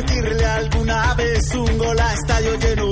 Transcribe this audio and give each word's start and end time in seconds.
Convertirle 0.00 0.46
alguna 0.46 1.14
vez 1.14 1.54
un 1.54 1.78
gol 1.78 2.00
a 2.00 2.14
estadio 2.14 2.58
lleno, 2.58 2.90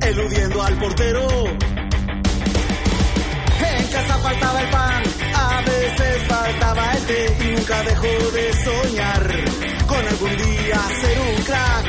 eludiendo 0.00 0.62
al 0.62 0.78
portero. 0.78 1.28
En 3.64 3.86
casa 3.88 4.18
faltaba 4.18 4.60
el 4.60 4.70
pan, 4.70 5.02
a 5.34 5.62
veces 5.62 6.22
faltaba 6.28 6.92
el 6.92 7.06
té 7.06 7.36
y 7.40 7.56
nunca 7.56 7.82
dejó 7.82 8.30
de 8.32 8.52
soñar 8.52 9.26
con 9.86 10.06
algún 10.06 10.36
día 10.36 10.80
ser 11.00 11.18
un 11.20 11.42
crack. 11.44 11.86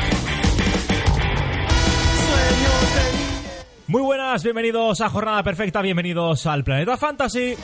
Sueños 2.26 2.94
de. 2.94 3.12
Muy 3.86 4.02
buenas, 4.02 4.42
bienvenidos 4.42 5.00
a 5.00 5.08
Jornada 5.08 5.42
Perfecta, 5.42 5.82
bienvenidos 5.82 6.46
al 6.46 6.64
Planeta 6.64 6.96
Fantasy. 6.96 7.56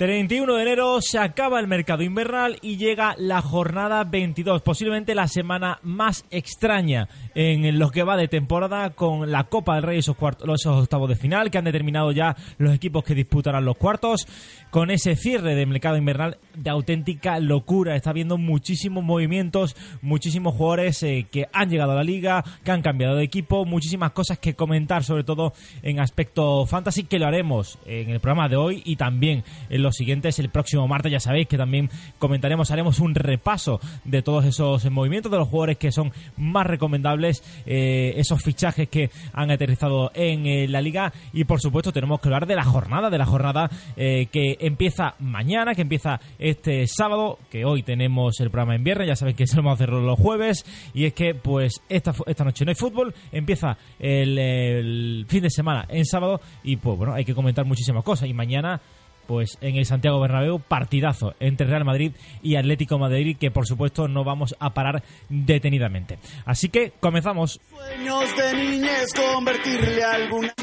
31 0.00 0.54
de 0.54 0.62
enero 0.62 1.02
se 1.02 1.18
acaba 1.18 1.60
el 1.60 1.66
mercado 1.66 2.02
invernal 2.02 2.56
y 2.62 2.78
llega 2.78 3.14
la 3.18 3.42
jornada 3.42 4.02
22, 4.04 4.62
posiblemente 4.62 5.14
la 5.14 5.28
semana 5.28 5.78
más 5.82 6.24
extraña 6.30 7.06
en 7.34 7.78
lo 7.78 7.90
que 7.90 8.02
va 8.02 8.16
de 8.16 8.26
temporada 8.26 8.94
con 8.94 9.30
la 9.30 9.44
Copa 9.44 9.74
del 9.74 9.82
Rey, 9.82 9.98
esos, 9.98 10.16
cuartos, 10.16 10.48
esos 10.58 10.84
octavos 10.84 11.10
de 11.10 11.16
final 11.16 11.50
que 11.50 11.58
han 11.58 11.66
determinado 11.66 12.12
ya 12.12 12.34
los 12.56 12.74
equipos 12.74 13.04
que 13.04 13.14
disputarán 13.14 13.66
los 13.66 13.76
cuartos, 13.76 14.26
con 14.70 14.90
ese 14.90 15.16
cierre 15.16 15.54
del 15.54 15.66
mercado 15.66 15.98
invernal 15.98 16.38
de 16.54 16.70
auténtica 16.70 17.38
locura. 17.38 17.94
Está 17.94 18.08
habiendo 18.08 18.38
muchísimos 18.38 19.04
movimientos, 19.04 19.76
muchísimos 20.00 20.54
jugadores 20.54 21.02
eh, 21.02 21.26
que 21.30 21.48
han 21.52 21.68
llegado 21.68 21.92
a 21.92 21.96
la 21.96 22.04
liga, 22.04 22.42
que 22.64 22.70
han 22.70 22.80
cambiado 22.80 23.16
de 23.16 23.24
equipo, 23.24 23.66
muchísimas 23.66 24.12
cosas 24.12 24.38
que 24.38 24.54
comentar, 24.54 25.04
sobre 25.04 25.24
todo 25.24 25.52
en 25.82 26.00
aspecto 26.00 26.64
fantasy, 26.64 27.04
que 27.04 27.18
lo 27.18 27.26
haremos 27.26 27.78
en 27.84 28.08
el 28.08 28.20
programa 28.20 28.48
de 28.48 28.56
hoy 28.56 28.82
y 28.86 28.96
también 28.96 29.44
en 29.68 29.82
los 29.82 29.89
siguientes. 29.96 30.38
El 30.38 30.50
próximo 30.50 30.86
martes, 30.88 31.12
ya 31.12 31.20
sabéis 31.20 31.48
que 31.48 31.56
también 31.56 31.90
comentaremos, 32.18 32.70
haremos 32.70 33.00
un 33.00 33.14
repaso 33.14 33.80
de 34.04 34.22
todos 34.22 34.44
esos 34.44 34.90
movimientos, 34.90 35.30
de 35.30 35.38
los 35.38 35.48
jugadores 35.48 35.78
que 35.78 35.92
son 35.92 36.12
más 36.36 36.66
recomendables, 36.66 37.42
eh, 37.66 38.14
esos 38.16 38.42
fichajes 38.42 38.88
que 38.88 39.10
han 39.32 39.50
aterrizado 39.50 40.10
en 40.14 40.46
eh, 40.46 40.68
la 40.68 40.80
liga 40.80 41.12
y 41.32 41.44
por 41.44 41.60
supuesto 41.60 41.92
tenemos 41.92 42.20
que 42.20 42.28
hablar 42.28 42.46
de 42.46 42.56
la 42.56 42.64
jornada, 42.64 43.10
de 43.10 43.18
la 43.18 43.26
jornada 43.26 43.70
eh, 43.96 44.26
que 44.32 44.56
empieza 44.60 45.14
mañana, 45.18 45.74
que 45.74 45.82
empieza 45.82 46.20
este 46.38 46.86
sábado, 46.86 47.38
que 47.50 47.64
hoy 47.64 47.82
tenemos 47.82 48.40
el 48.40 48.50
programa 48.50 48.74
en 48.74 48.84
viernes, 48.84 49.08
ya 49.08 49.16
sabéis 49.16 49.36
que 49.36 49.46
solemos 49.46 49.74
hacerlo 49.74 50.00
los 50.00 50.18
jueves 50.18 50.64
y 50.94 51.04
es 51.04 51.14
que 51.14 51.34
pues 51.34 51.82
esta, 51.88 52.14
esta 52.26 52.44
noche 52.44 52.64
no 52.64 52.70
hay 52.70 52.76
fútbol, 52.76 53.14
empieza 53.32 53.76
el 53.98 55.24
fin 55.28 55.42
de 55.42 55.50
semana 55.50 55.86
en 55.88 56.04
sábado 56.04 56.40
y 56.62 56.76
pues 56.76 56.96
bueno, 56.96 57.14
hay 57.14 57.24
que 57.24 57.34
comentar 57.34 57.64
muchísimas 57.64 58.04
cosas 58.04 58.28
y 58.28 58.34
mañana 58.34 58.80
pues 59.26 59.58
en 59.60 59.76
el 59.76 59.86
Santiago 59.86 60.20
Bernabéu 60.20 60.60
partidazo 60.60 61.34
entre 61.40 61.66
Real 61.66 61.84
Madrid 61.84 62.12
y 62.42 62.56
Atlético 62.56 62.98
Madrid 62.98 63.36
que 63.38 63.50
por 63.50 63.66
supuesto 63.66 64.08
no 64.08 64.24
vamos 64.24 64.56
a 64.58 64.70
parar 64.74 65.02
detenidamente. 65.28 66.18
Así 66.44 66.68
que 66.68 66.92
comenzamos. 67.00 67.60
Sueños 67.70 68.36
de 68.36 68.54
niñez, 68.54 69.12
convertirle 69.14 70.02
alguna 70.02 70.54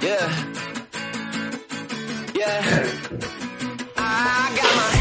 Yeah. 0.00 0.28
Yeah. 2.34 2.84
I 3.96 4.52
got 4.54 4.76
my 4.76 4.97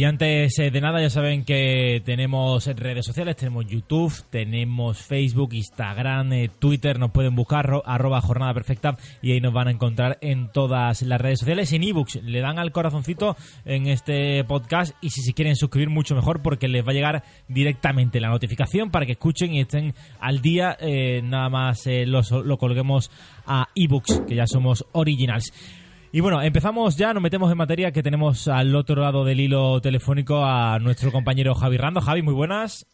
Y 0.00 0.04
antes 0.04 0.58
eh, 0.58 0.70
de 0.70 0.80
nada 0.80 0.98
ya 1.02 1.10
saben 1.10 1.44
que 1.44 2.00
tenemos 2.06 2.64
redes 2.74 3.04
sociales, 3.04 3.36
tenemos 3.36 3.66
YouTube, 3.66 4.10
tenemos 4.30 4.96
Facebook, 4.96 5.52
Instagram, 5.52 6.32
eh, 6.32 6.50
Twitter, 6.58 6.98
nos 6.98 7.10
pueden 7.10 7.34
buscar 7.34 7.66
ro- 7.66 7.82
arroba 7.84 8.22
jornada 8.22 8.54
perfecta 8.54 8.96
y 9.20 9.32
ahí 9.32 9.42
nos 9.42 9.52
van 9.52 9.68
a 9.68 9.72
encontrar 9.72 10.16
en 10.22 10.48
todas 10.52 11.02
las 11.02 11.20
redes 11.20 11.40
sociales, 11.40 11.70
en 11.74 11.82
ebooks, 11.82 12.22
le 12.22 12.40
dan 12.40 12.58
al 12.58 12.72
corazoncito 12.72 13.36
en 13.66 13.88
este 13.88 14.42
podcast 14.44 14.94
y 15.02 15.10
si 15.10 15.20
se 15.20 15.34
quieren 15.34 15.54
suscribir 15.54 15.90
mucho 15.90 16.14
mejor 16.14 16.40
porque 16.40 16.66
les 16.66 16.82
va 16.82 16.92
a 16.92 16.94
llegar 16.94 17.22
directamente 17.48 18.20
la 18.20 18.30
notificación 18.30 18.90
para 18.90 19.04
que 19.04 19.12
escuchen 19.12 19.52
y 19.52 19.60
estén 19.60 19.92
al 20.18 20.40
día, 20.40 20.78
eh, 20.80 21.20
nada 21.22 21.50
más 21.50 21.86
eh, 21.86 22.06
los- 22.06 22.30
lo 22.30 22.56
colguemos 22.56 23.10
a 23.46 23.68
ebooks, 23.74 24.22
que 24.26 24.34
ya 24.34 24.46
somos 24.46 24.86
originals. 24.92 25.52
Y 26.12 26.18
bueno, 26.18 26.42
empezamos 26.42 26.96
ya, 26.96 27.14
nos 27.14 27.22
metemos 27.22 27.52
en 27.52 27.58
materia 27.58 27.92
que 27.92 28.02
tenemos 28.02 28.48
al 28.48 28.74
otro 28.74 29.00
lado 29.00 29.24
del 29.24 29.38
hilo 29.38 29.80
telefónico 29.80 30.44
a 30.44 30.80
nuestro 30.80 31.12
compañero 31.12 31.54
Javi 31.54 31.76
Rando. 31.76 32.00
Javi, 32.00 32.20
muy 32.22 32.34
buenas. 32.34 32.84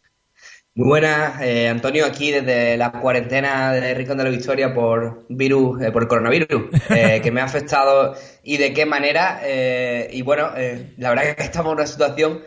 Muy 0.75 0.87
buenas, 0.87 1.41
eh, 1.41 1.67
Antonio, 1.67 2.05
aquí 2.05 2.29
desde 2.29 2.77
la 2.77 2.91
cuarentena 2.91 3.73
de 3.73 3.95
Rincón 3.95 4.19
de 4.19 4.25
la 4.25 4.29
Victoria 4.29 4.71
por 4.71 5.25
virus, 5.29 5.81
eh, 5.81 5.91
por 5.91 6.07
coronavirus, 6.07 6.65
eh, 6.91 7.19
que 7.23 7.31
me 7.31 7.41
ha 7.41 7.45
afectado 7.45 8.13
y 8.43 8.57
de 8.57 8.71
qué 8.73 8.85
manera. 8.85 9.39
eh, 9.43 10.11
y 10.13 10.21
bueno, 10.21 10.51
eh, 10.55 10.93
la 10.97 11.09
verdad 11.09 11.35
que 11.35 11.43
estamos 11.43 11.71
en 11.71 11.77
una 11.79 11.87
situación 11.87 12.43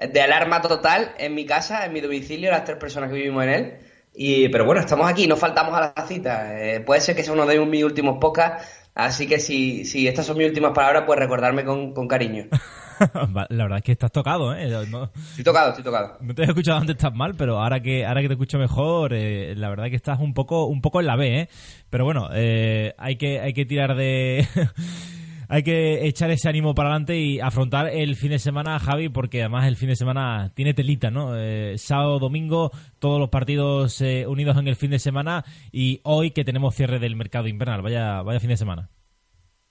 de 0.00 0.22
alarma 0.22 0.62
total 0.62 1.12
en 1.18 1.34
mi 1.34 1.44
casa, 1.44 1.84
en 1.84 1.92
mi 1.92 2.00
domicilio, 2.00 2.50
las 2.50 2.64
tres 2.64 2.78
personas 2.78 3.10
que 3.10 3.16
vivimos 3.16 3.44
en 3.44 3.50
él. 3.50 3.74
Y, 4.14 4.48
pero 4.48 4.64
bueno, 4.64 4.80
estamos 4.80 5.06
aquí, 5.10 5.26
no 5.26 5.36
faltamos 5.36 5.74
a 5.74 5.92
la 5.94 6.06
cita. 6.06 6.58
Eh, 6.58 6.80
puede 6.80 7.02
ser 7.02 7.14
que 7.14 7.22
sea 7.22 7.34
uno 7.34 7.44
de 7.44 7.58
mis 7.66 7.84
últimos 7.84 8.16
podcasts, 8.18 8.83
así 8.94 9.26
que 9.26 9.38
si, 9.38 9.84
si 9.84 10.06
estas 10.06 10.26
son 10.26 10.38
mis 10.38 10.48
últimas 10.48 10.72
palabras, 10.72 11.04
pues 11.06 11.18
recordarme 11.18 11.64
con, 11.64 11.92
con 11.92 12.08
cariño. 12.08 12.46
La 13.48 13.64
verdad 13.64 13.78
es 13.78 13.84
que 13.84 13.92
estás 13.92 14.12
tocado, 14.12 14.54
¿eh? 14.54 14.68
No, 14.88 15.10
Estoy 15.30 15.42
tocado, 15.44 15.70
estoy 15.70 15.82
tocado. 15.84 16.16
no 16.20 16.32
te 16.34 16.42
he 16.42 16.44
escuchado 16.46 16.78
antes 16.78 16.96
tan 16.96 17.16
mal, 17.16 17.34
pero 17.34 17.60
ahora 17.60 17.80
que 17.80 18.06
ahora 18.06 18.20
que 18.22 18.28
te 18.28 18.34
escucho 18.34 18.56
mejor, 18.58 19.12
eh, 19.14 19.54
la 19.56 19.68
verdad 19.68 19.86
que 19.90 19.96
estás 19.96 20.20
un 20.20 20.32
poco 20.32 20.66
un 20.66 20.80
poco 20.80 21.00
en 21.00 21.06
la 21.06 21.16
B, 21.16 21.40
¿eh? 21.40 21.48
Pero 21.90 22.04
bueno, 22.04 22.28
eh, 22.32 22.94
hay 22.96 23.16
que 23.16 23.40
hay 23.40 23.52
que 23.52 23.64
tirar 23.64 23.96
de 23.96 24.46
hay 25.48 25.62
que 25.62 26.06
echar 26.06 26.30
ese 26.30 26.48
ánimo 26.48 26.74
para 26.74 26.90
adelante 26.90 27.16
y 27.18 27.40
afrontar 27.40 27.88
el 27.88 28.16
fin 28.16 28.30
de 28.30 28.38
semana, 28.38 28.78
Javi, 28.78 29.08
porque 29.08 29.40
además 29.40 29.66
el 29.66 29.76
fin 29.76 29.88
de 29.88 29.96
semana 29.96 30.52
tiene 30.54 30.74
telita, 30.74 31.10
¿no? 31.10 31.36
Eh, 31.36 31.76
sábado, 31.78 32.18
domingo, 32.18 32.70
todos 32.98 33.20
los 33.20 33.28
partidos 33.28 34.00
eh, 34.00 34.26
unidos 34.26 34.56
en 34.56 34.68
el 34.68 34.76
fin 34.76 34.90
de 34.90 34.98
semana 34.98 35.44
y 35.72 36.00
hoy 36.04 36.30
que 36.30 36.44
tenemos 36.44 36.74
cierre 36.74 36.98
del 36.98 37.16
mercado 37.16 37.48
invernal. 37.48 37.82
Vaya, 37.82 38.22
vaya 38.22 38.40
fin 38.40 38.50
de 38.50 38.56
semana. 38.56 38.90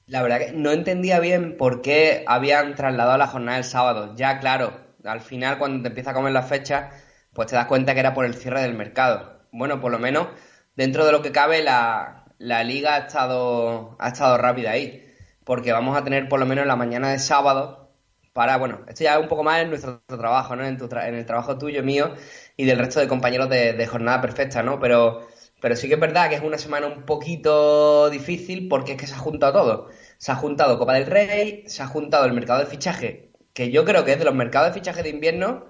La 0.05 0.21
verdad 0.21 0.39
que 0.39 0.51
no 0.51 0.71
entendía 0.71 1.19
bien 1.19 1.55
por 1.57 1.81
qué 1.81 2.23
habían 2.27 2.75
trasladado 2.75 3.17
la 3.17 3.27
jornada 3.27 3.57
el 3.57 3.63
sábado. 3.63 4.15
Ya, 4.15 4.39
claro, 4.39 4.77
al 5.03 5.21
final 5.21 5.57
cuando 5.57 5.81
te 5.81 5.87
empieza 5.89 6.11
a 6.11 6.13
comer 6.13 6.33
la 6.33 6.43
fecha, 6.43 6.91
pues 7.33 7.47
te 7.47 7.55
das 7.55 7.67
cuenta 7.67 7.93
que 7.93 8.01
era 8.01 8.13
por 8.13 8.25
el 8.25 8.35
cierre 8.35 8.61
del 8.61 8.75
mercado. 8.75 9.47
Bueno, 9.51 9.79
por 9.79 9.91
lo 9.91 9.99
menos 9.99 10.27
dentro 10.75 11.05
de 11.05 11.11
lo 11.11 11.21
que 11.21 11.31
cabe 11.31 11.63
la, 11.63 12.25
la 12.37 12.63
liga 12.63 12.95
ha 12.95 12.97
estado, 12.99 13.95
ha 13.99 14.09
estado 14.09 14.37
rápida 14.37 14.71
ahí. 14.71 15.05
Porque 15.45 15.71
vamos 15.73 15.97
a 15.97 16.03
tener 16.03 16.29
por 16.29 16.39
lo 16.39 16.45
menos 16.45 16.65
la 16.65 16.75
mañana 16.75 17.11
de 17.11 17.19
sábado 17.19 17.91
para, 18.33 18.57
bueno, 18.57 18.81
esto 18.87 19.03
ya 19.03 19.15
es 19.15 19.21
un 19.21 19.27
poco 19.27 19.43
más 19.43 19.61
en 19.61 19.69
nuestro 19.69 20.01
trabajo, 20.07 20.55
¿no? 20.55 20.65
En, 20.65 20.77
tu 20.77 20.87
tra- 20.87 21.07
en 21.07 21.15
el 21.15 21.25
trabajo 21.25 21.57
tuyo, 21.57 21.83
mío 21.83 22.13
y 22.57 22.65
del 22.65 22.79
resto 22.79 22.99
de 22.99 23.07
compañeros 23.07 23.49
de, 23.49 23.85
jornada 23.87 24.21
perfecta, 24.21 24.63
¿no? 24.63 24.79
Pero, 24.79 25.27
pero 25.61 25.75
sí 25.75 25.87
que 25.87 25.95
es 25.95 25.99
verdad 25.99 26.29
que 26.29 26.35
es 26.35 26.41
una 26.41 26.57
semana 26.57 26.87
un 26.87 27.03
poquito 27.05 28.09
difícil 28.09 28.67
porque 28.67 28.93
es 28.93 28.97
que 28.97 29.07
se 29.07 29.13
ha 29.15 29.17
juntado 29.19 29.53
todo. 29.53 29.89
Se 30.17 30.31
ha 30.31 30.35
juntado 30.35 30.79
Copa 30.79 30.93
del 30.95 31.05
Rey, 31.05 31.63
se 31.67 31.83
ha 31.83 31.87
juntado 31.87 32.25
el 32.25 32.33
mercado 32.33 32.59
de 32.59 32.65
fichaje, 32.65 33.31
que 33.53 33.69
yo 33.71 33.85
creo 33.85 34.03
que 34.05 34.13
es 34.13 34.19
de 34.19 34.25
los 34.25 34.33
mercados 34.35 34.69
de 34.69 34.79
fichaje 34.79 35.03
de 35.03 35.09
invierno 35.09 35.65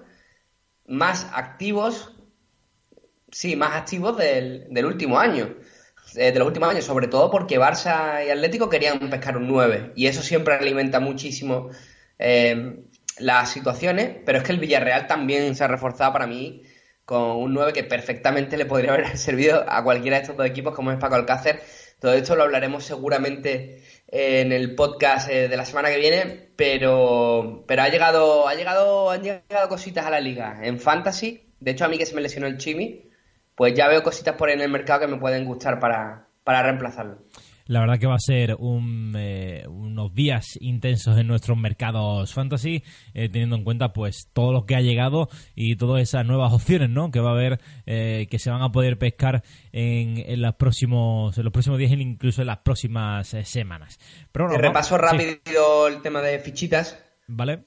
más 0.86 1.26
activos, 1.34 2.14
sí, 3.30 3.56
más 3.56 3.74
activos 3.74 4.16
del, 4.16 4.66
del 4.70 4.86
último 4.86 5.18
año. 5.18 5.54
Eh, 6.16 6.32
de 6.32 6.38
los 6.38 6.46
últimos 6.46 6.68
años, 6.68 6.84
sobre 6.84 7.08
todo 7.08 7.30
porque 7.30 7.58
Barça 7.58 8.24
y 8.24 8.30
Atlético 8.30 8.68
querían 8.68 8.98
pescar 9.10 9.36
un 9.36 9.48
9 9.48 9.92
y 9.96 10.06
eso 10.06 10.22
siempre 10.22 10.54
alimenta 10.54 11.00
muchísimo 11.00 11.70
eh, 12.18 12.84
las 13.18 13.50
situaciones, 13.50 14.16
pero 14.24 14.38
es 14.38 14.44
que 14.44 14.52
el 14.52 14.58
Villarreal 14.58 15.06
también 15.06 15.54
se 15.54 15.64
ha 15.64 15.68
reforzado 15.68 16.12
para 16.12 16.26
mí 16.26 16.62
con 17.04 17.22
un 17.22 17.52
9 17.52 17.72
que 17.72 17.84
perfectamente 17.84 18.56
le 18.56 18.66
podría 18.66 18.92
haber 18.92 19.16
servido 19.18 19.64
a 19.68 19.82
cualquiera 19.82 20.16
de 20.16 20.22
estos 20.22 20.36
dos 20.36 20.46
equipos, 20.46 20.74
como 20.74 20.92
es 20.92 20.98
Paco 20.98 21.16
Alcácer. 21.16 21.62
Todo 22.00 22.12
esto 22.14 22.36
lo 22.36 22.42
hablaremos 22.42 22.84
seguramente 22.84 23.82
en 24.08 24.52
el 24.52 24.74
podcast 24.74 25.28
eh, 25.30 25.48
de 25.48 25.56
la 25.56 25.64
semana 25.64 25.90
que 25.90 25.98
viene, 25.98 26.50
pero, 26.56 27.64
pero 27.66 27.82
ha 27.82 27.88
llegado, 27.88 28.46
ha 28.46 28.54
llegado, 28.54 29.10
han 29.10 29.22
llegado 29.22 29.68
cositas 29.68 30.06
a 30.06 30.10
la 30.10 30.20
liga. 30.20 30.60
En 30.62 30.78
Fantasy, 30.78 31.48
de 31.60 31.70
hecho 31.70 31.84
a 31.84 31.88
mí 31.88 31.98
que 31.98 32.06
se 32.06 32.14
me 32.14 32.20
lesionó 32.20 32.46
el 32.46 32.58
Chimi, 32.58 33.10
pues 33.54 33.74
ya 33.74 33.88
veo 33.88 34.02
cositas 34.02 34.36
por 34.36 34.48
ahí 34.48 34.54
en 34.54 34.62
el 34.62 34.70
mercado 34.70 35.00
que 35.00 35.06
me 35.06 35.18
pueden 35.18 35.44
gustar 35.44 35.80
para, 35.80 36.26
para 36.44 36.62
reemplazarlo. 36.62 37.18
La 37.66 37.80
verdad 37.80 37.98
que 37.98 38.06
va 38.06 38.16
a 38.16 38.20
ser 38.20 38.56
un, 38.58 39.14
eh, 39.16 39.64
unos 39.68 40.14
días 40.14 40.58
intensos 40.60 41.16
en 41.16 41.26
nuestros 41.26 41.56
mercados 41.56 42.34
fantasy, 42.34 42.82
eh, 43.14 43.30
teniendo 43.30 43.56
en 43.56 43.64
cuenta 43.64 43.94
pues 43.94 44.28
todo 44.34 44.52
lo 44.52 44.66
que 44.66 44.74
ha 44.74 44.82
llegado 44.82 45.30
y 45.54 45.76
todas 45.76 46.02
esas 46.02 46.26
nuevas 46.26 46.52
opciones, 46.52 46.90
¿no? 46.90 47.10
Que 47.10 47.20
va 47.20 47.30
a 47.30 47.32
haber, 47.32 47.60
eh, 47.86 48.26
que 48.30 48.38
se 48.38 48.50
van 48.50 48.60
a 48.60 48.70
poder 48.70 48.98
pescar 48.98 49.42
en, 49.72 50.18
en, 50.18 50.42
los 50.42 50.54
próximos, 50.56 51.38
en 51.38 51.44
los 51.44 51.52
próximos 51.52 51.78
días, 51.78 51.92
incluso 51.92 52.42
en 52.42 52.48
las 52.48 52.58
próximas 52.58 53.32
eh, 53.32 53.44
semanas. 53.44 53.98
Pero 54.30 54.46
Te 54.46 54.54
bueno, 54.54 54.68
repaso 54.68 54.96
sí, 54.96 55.00
rápido 55.00 55.88
el 55.88 56.02
tema 56.02 56.20
de 56.20 56.38
fichitas. 56.40 57.02
Vale. 57.28 57.64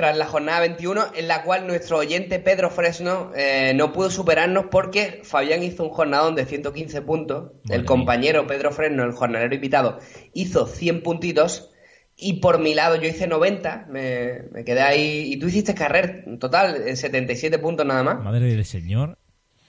Tras 0.00 0.16
la 0.16 0.24
jornada 0.24 0.60
21, 0.60 1.08
en 1.14 1.28
la 1.28 1.42
cual 1.42 1.66
nuestro 1.66 1.98
oyente 1.98 2.38
Pedro 2.38 2.70
Fresno 2.70 3.32
eh, 3.36 3.74
no 3.74 3.92
pudo 3.92 4.08
superarnos 4.08 4.64
porque 4.70 5.20
Fabián 5.24 5.62
hizo 5.62 5.84
un 5.84 5.90
jornadón 5.90 6.34
de 6.34 6.46
115 6.46 7.02
puntos, 7.02 7.52
Madre 7.64 7.76
el 7.76 7.84
compañero 7.84 8.46
Pedro 8.46 8.72
Fresno, 8.72 9.04
el 9.04 9.12
jornalero 9.12 9.54
invitado, 9.54 9.98
hizo 10.32 10.66
100 10.66 11.02
puntitos. 11.02 11.70
Y 12.16 12.40
por 12.40 12.60
mi 12.60 12.72
lado 12.72 12.96
yo 12.96 13.08
hice 13.08 13.26
90, 13.26 13.88
me, 13.90 14.44
me 14.52 14.64
quedé 14.64 14.80
ahí. 14.80 15.34
Y 15.34 15.38
tú 15.38 15.48
hiciste 15.48 15.74
carrer 15.74 16.24
total 16.38 16.88
en 16.88 16.96
77 16.96 17.58
puntos 17.58 17.84
nada 17.84 18.02
más. 18.02 18.24
Madre 18.24 18.46
del 18.46 18.64
Señor. 18.64 19.18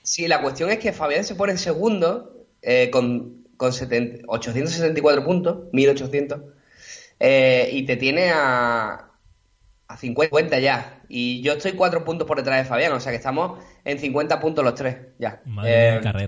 Sí, 0.02 0.30
la 0.30 0.42
cuestión 0.42 0.70
es 0.70 0.80
que 0.80 0.94
Fabián 0.94 1.26
se 1.26 1.36
pone 1.36 1.52
en 1.52 1.58
segundo 1.58 2.48
eh, 2.62 2.90
con, 2.90 3.48
con 3.58 3.74
70 3.74 4.24
874 4.28 5.26
puntos, 5.26 5.58
1800, 5.74 6.40
eh, 7.20 7.70
y 7.74 7.86
te 7.86 7.98
tiene 7.98 8.32
a, 8.34 9.11
a 9.94 9.98
50 9.98 10.60
ya. 10.60 11.02
Y 11.08 11.42
yo 11.42 11.54
estoy 11.54 11.74
4 11.74 12.04
puntos 12.04 12.28
por 12.28 12.38
detrás 12.38 12.60
de 12.60 12.66
Fabián, 12.66 12.94
o 12.94 13.00
sea 13.00 13.12
que 13.12 13.18
estamos 13.18 13.64
en 13.84 14.00
50 14.00 14.40
puntos 14.40 14.64
los 14.64 14.76
tres 14.76 14.98
ya. 15.20 15.42
Madre 15.46 15.98
Eh, 15.98 16.28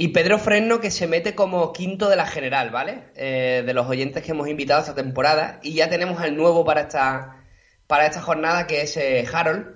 y 0.00 0.08
Pedro 0.08 0.38
Fresno 0.38 0.80
que 0.80 0.92
se 0.92 1.08
mete 1.08 1.34
como 1.34 1.72
quinto 1.72 2.08
de 2.08 2.14
la 2.14 2.24
general, 2.24 2.70
¿vale? 2.70 3.02
Eh, 3.16 3.64
de 3.66 3.74
los 3.74 3.88
oyentes 3.88 4.22
que 4.22 4.30
hemos 4.30 4.46
invitado 4.46 4.80
esta 4.80 4.94
temporada. 4.94 5.58
Y 5.60 5.74
ya 5.74 5.90
tenemos 5.90 6.20
al 6.20 6.36
nuevo 6.36 6.64
para 6.64 6.82
esta, 6.82 7.44
para 7.88 8.06
esta 8.06 8.22
jornada 8.22 8.68
que 8.68 8.82
es 8.82 8.96
eh, 8.96 9.26
Harold. 9.30 9.66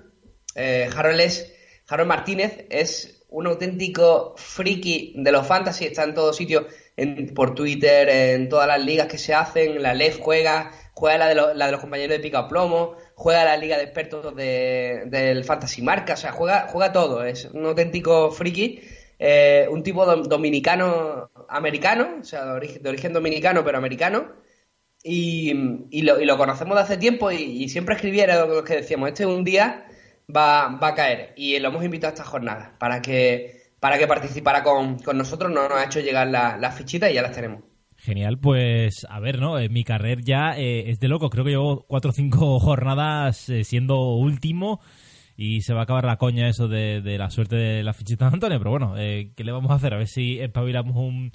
Eh, 0.55 0.89
Harold 0.95 1.19
es, 1.19 1.53
Harold 1.89 2.07
Martínez 2.07 2.65
es 2.69 3.25
un 3.27 3.47
auténtico 3.47 4.33
friki 4.37 5.13
de 5.17 5.31
los 5.33 5.45
fantasy, 5.45 5.87
está 5.87 6.05
en 6.05 6.13
todos 6.13 6.37
sitios, 6.37 6.67
en, 6.95 7.33
por 7.33 7.53
Twitter, 7.53 8.07
en 8.07 8.47
todas 8.47 8.67
las 8.67 8.79
ligas 8.79 9.07
que 9.07 9.17
se 9.17 9.33
hacen, 9.33 9.83
la 9.83 9.93
LEF 9.93 10.19
juega, 10.21 10.71
juega 10.93 11.17
la 11.17 11.27
de, 11.29 11.35
la 11.55 11.65
de 11.67 11.71
los 11.71 11.81
compañeros 11.81 12.15
de 12.17 12.23
Pica 12.23 12.47
Plomo, 12.47 12.95
juega 13.15 13.43
la 13.45 13.57
liga 13.57 13.77
de 13.77 13.83
expertos 13.83 14.35
de, 14.35 15.03
del 15.07 15.43
Fantasy 15.43 15.81
Marca, 15.81 16.13
o 16.13 16.17
sea, 16.17 16.31
juega, 16.31 16.67
juega 16.69 16.91
todo, 16.93 17.23
es 17.25 17.45
un 17.45 17.65
auténtico 17.65 18.31
friki. 18.31 18.81
Eh, 19.19 19.67
un 19.71 19.83
tipo 19.83 20.05
dom- 20.05 20.23
dominicano 20.27 21.29
americano, 21.47 22.17
o 22.21 22.23
sea, 22.25 22.45
de 22.45 22.51
origen, 22.51 22.83
de 22.83 22.89
origen 22.89 23.13
dominicano 23.13 23.63
pero 23.63 23.77
americano, 23.77 24.33
y, 25.03 25.53
y 25.91 26.01
lo, 26.03 26.19
y 26.21 26.25
lo 26.25 26.37
conocemos 26.37 26.75
de 26.77 26.81
hace 26.83 26.97
tiempo 26.97 27.31
y, 27.31 27.67
siempre 27.69 27.95
escribiera 27.95 28.45
lo 28.45 28.63
que 28.63 28.75
decíamos, 28.77 29.09
este 29.09 29.25
un 29.25 29.43
día 29.43 29.85
va, 30.35 30.77
a 30.87 30.95
caer 30.95 31.33
y 31.37 31.59
lo 31.59 31.69
hemos 31.69 31.83
invitado 31.85 32.11
a 32.11 32.15
esta 32.15 32.25
jornada 32.25 32.75
para 32.79 33.01
que, 33.01 33.73
para 33.79 33.97
que 33.97 34.07
participara 34.07 34.63
con, 34.63 34.97
nosotros, 35.15 35.51
nos, 35.51 35.69
nos 35.69 35.79
ha 35.79 35.85
hecho 35.85 35.99
llegar 35.99 36.27
la- 36.27 36.57
las 36.57 36.75
fichitas 36.77 37.11
y 37.11 37.13
ya 37.15 37.21
las 37.21 37.33
tenemos. 37.33 37.63
Genial, 38.03 38.37
pues 38.37 39.07
a 39.09 39.21
ver, 39.21 39.39
¿no? 39.39 39.57
Eh, 39.57 39.69
mi 39.69 39.85
carrera 39.85 40.21
ya 40.21 40.57
eh, 40.57 40.89
es 40.89 40.99
de 40.99 41.07
loco. 41.07 41.29
Creo 41.29 41.45
que 41.45 41.51
llevo 41.51 41.85
cuatro 41.87 42.11
o 42.11 42.13
cinco 42.13 42.59
jornadas 42.61 43.47
eh, 43.47 43.63
siendo 43.63 44.15
último 44.15 44.81
y 45.37 45.61
se 45.61 45.73
va 45.73 45.79
a 45.79 45.83
acabar 45.83 46.03
la 46.03 46.17
coña 46.17 46.49
eso 46.49 46.67
de, 46.67 46.99
de 46.99 47.17
la 47.17 47.29
suerte 47.29 47.55
de 47.55 47.81
la 47.81 47.93
fichita 47.93 48.27
de 48.27 48.33
Antonio. 48.33 48.57
Pero 48.57 48.71
bueno, 48.71 48.95
eh, 48.97 49.31
¿qué 49.37 49.45
le 49.45 49.53
vamos 49.53 49.71
a 49.71 49.75
hacer? 49.75 49.93
A 49.93 49.99
ver 49.99 50.09
si 50.09 50.37
espabilamos 50.37 50.97
un, 50.97 51.31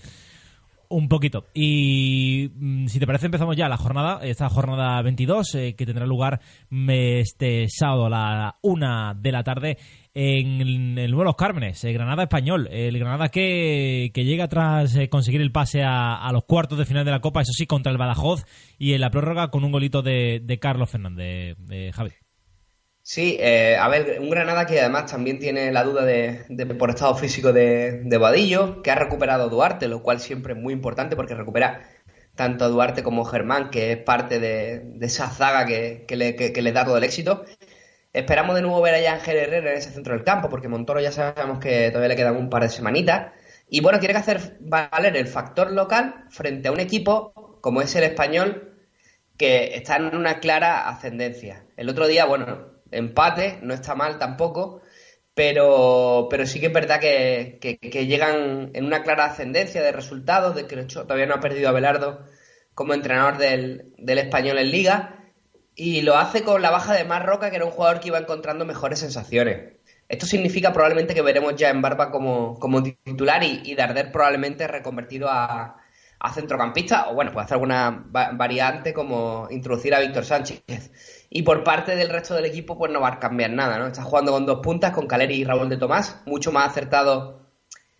un 0.88 1.08
poquito. 1.08 1.46
Y 1.54 2.50
mm, 2.54 2.86
si 2.86 2.98
te 2.98 3.06
parece, 3.06 3.26
empezamos 3.26 3.56
ya 3.56 3.68
la 3.68 3.76
jornada, 3.76 4.20
esta 4.22 4.48
jornada 4.48 5.00
22, 5.02 5.54
eh, 5.54 5.74
que 5.76 5.86
tendrá 5.86 6.06
lugar 6.06 6.40
mm, 6.70 6.90
este 6.90 7.66
sábado 7.68 8.06
a 8.06 8.10
la 8.10 8.56
una 8.62 9.14
de 9.14 9.32
la 9.32 9.42
tarde 9.42 9.78
en 10.20 10.98
el 10.98 11.10
Nuevo 11.12 11.22
Los 11.22 11.36
Cármenes, 11.36 11.84
el 11.84 11.92
Granada 11.92 12.24
Español. 12.24 12.68
El 12.72 12.98
Granada 12.98 13.28
que, 13.28 14.10
que 14.12 14.24
llega 14.24 14.48
tras 14.48 14.96
eh, 14.96 15.08
conseguir 15.08 15.40
el 15.40 15.52
pase 15.52 15.82
a, 15.84 16.28
los 16.32 16.44
cuartos 16.44 16.76
de 16.76 16.84
final 16.86 17.04
de 17.04 17.12
la 17.12 17.20
Copa, 17.20 17.40
eso 17.42 17.52
sí, 17.52 17.66
contra 17.66 17.92
el 17.92 17.98
Badajoz 17.98 18.44
y 18.78 18.94
en 18.94 19.00
la 19.00 19.10
prórroga 19.10 19.50
con 19.52 19.62
un 19.62 19.70
golito 19.70 20.02
de, 20.02 20.40
de 20.42 20.58
Carlos 20.58 20.90
Fernández, 20.90 21.56
de 21.58 21.92
Javi. 21.92 22.10
Sí, 23.02 23.36
eh, 23.40 23.76
a 23.80 23.88
ver, 23.88 24.18
un 24.20 24.28
Granada 24.28 24.66
que 24.66 24.80
además 24.80 25.10
también 25.10 25.38
tiene 25.38 25.70
la 25.72 25.84
duda 25.84 26.04
de, 26.04 26.44
por 26.78 26.90
estado 26.90 27.14
físico 27.14 27.52
de, 27.52 28.02
de 28.02 28.18
Vadillo, 28.18 28.82
que 28.82 28.90
ha 28.90 28.96
recuperado 28.96 29.48
Duarte, 29.48 29.86
lo 29.88 30.02
cual 30.02 30.18
siempre 30.20 30.52
es 30.54 30.58
muy 30.58 30.74
importante 30.74 31.14
porque 31.16 31.34
recupera 31.34 31.80
tanto 32.34 32.64
a 32.64 32.68
Duarte 32.68 33.02
como 33.02 33.22
a 33.26 33.30
Germán, 33.30 33.70
que 33.70 33.92
es 33.92 33.98
parte 33.98 34.38
de, 34.40 34.80
de 34.84 35.06
esa 35.06 35.30
zaga 35.30 35.64
que, 35.64 36.04
que 36.06 36.16
le, 36.16 36.36
que- 36.36 36.52
que 36.52 36.60
le 36.62 36.72
da 36.72 36.84
todo 36.84 36.98
el 36.98 37.04
éxito. 37.04 37.44
Esperamos 38.18 38.54
de 38.56 38.62
nuevo 38.62 38.80
ver 38.82 39.06
a 39.06 39.12
Ángel 39.14 39.36
Herrera 39.36 39.70
en 39.72 39.78
ese 39.78 39.90
centro 39.90 40.14
del 40.14 40.24
campo, 40.24 40.48
porque 40.48 40.68
Montoro 40.68 41.00
ya 41.00 41.12
sabemos 41.12 41.58
que 41.58 41.88
todavía 41.90 42.08
le 42.08 42.16
quedan 42.16 42.36
un 42.36 42.50
par 42.50 42.62
de 42.62 42.68
semanitas. 42.68 43.32
Y 43.68 43.80
bueno, 43.80 43.98
tiene 44.00 44.14
que 44.14 44.20
hacer 44.20 44.56
valer 44.60 45.16
el 45.16 45.26
factor 45.28 45.70
local 45.72 46.24
frente 46.30 46.68
a 46.68 46.72
un 46.72 46.80
equipo 46.80 47.58
como 47.60 47.82
es 47.82 47.94
el 47.96 48.04
español, 48.04 48.74
que 49.36 49.74
está 49.76 49.96
en 49.96 50.16
una 50.16 50.40
clara 50.40 50.88
ascendencia. 50.88 51.66
El 51.76 51.88
otro 51.88 52.06
día, 52.08 52.24
bueno, 52.24 52.72
empate, 52.90 53.58
no 53.62 53.74
está 53.74 53.94
mal 53.94 54.18
tampoco, 54.18 54.80
pero, 55.34 56.26
pero 56.30 56.46
sí 56.46 56.60
que 56.60 56.66
es 56.66 56.72
verdad 56.72 57.00
que, 57.00 57.58
que- 57.60 58.06
llegan 58.06 58.70
en 58.74 58.84
una 58.84 59.02
clara 59.02 59.26
ascendencia 59.26 59.82
de 59.82 59.92
resultados, 59.92 60.54
de 60.56 60.66
que 60.66 60.76
todavía 60.84 61.26
no 61.26 61.34
ha 61.34 61.40
perdido 61.40 61.68
a 61.68 61.72
Belardo 61.72 62.24
como 62.74 62.94
entrenador 62.94 63.38
del, 63.38 63.92
del 63.98 64.18
español 64.18 64.58
en 64.58 64.70
liga, 64.70 65.17
y 65.80 66.02
lo 66.02 66.16
hace 66.16 66.42
con 66.42 66.60
la 66.60 66.70
baja 66.70 66.92
de 66.92 67.04
Marroca, 67.04 67.50
que 67.50 67.56
era 67.56 67.64
un 67.64 67.70
jugador 67.70 68.00
que 68.00 68.08
iba 68.08 68.18
encontrando 68.18 68.64
mejores 68.64 68.98
sensaciones. 68.98 69.74
Esto 70.08 70.26
significa 70.26 70.72
probablemente 70.72 71.14
que 71.14 71.22
veremos 71.22 71.54
ya 71.54 71.70
en 71.70 71.80
Barba 71.80 72.10
como, 72.10 72.58
como 72.58 72.82
titular 72.82 73.44
y, 73.44 73.62
y 73.64 73.74
Darder 73.76 74.10
probablemente 74.10 74.66
reconvertido 74.66 75.28
a, 75.30 75.76
a 76.18 76.32
centrocampista 76.32 77.10
o 77.10 77.14
bueno, 77.14 77.30
puede 77.32 77.44
hacer 77.44 77.54
alguna 77.54 78.06
va- 78.14 78.32
variante 78.32 78.92
como 78.92 79.46
introducir 79.50 79.94
a 79.94 80.00
Víctor 80.00 80.24
Sánchez. 80.24 80.62
Y 81.30 81.42
por 81.42 81.62
parte 81.62 81.94
del 81.94 82.08
resto 82.08 82.34
del 82.34 82.46
equipo 82.46 82.76
pues 82.76 82.90
no 82.90 83.00
va 83.00 83.08
a 83.08 83.18
cambiar 83.20 83.50
nada, 83.50 83.78
¿no? 83.78 83.86
Está 83.86 84.02
jugando 84.02 84.32
con 84.32 84.46
dos 84.46 84.58
puntas, 84.62 84.90
con 84.92 85.06
Caleri 85.06 85.36
y 85.36 85.44
Raúl 85.44 85.68
de 85.68 85.76
Tomás, 85.76 86.22
mucho 86.26 86.50
más 86.50 86.70
acertado 86.70 87.46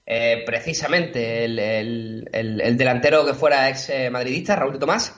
eh, 0.06 0.42
precisamente 0.46 1.44
el, 1.44 1.58
el- 1.60 2.28
el- 2.32 2.60
el 2.60 2.76
delantero 2.76 3.24
que 3.24 3.34
fuera 3.34 3.68
ex 3.68 3.90
eh, 3.90 4.10
madridista, 4.10 4.56
Raúl 4.56 4.72
de 4.72 4.78
Tomás, 4.80 5.14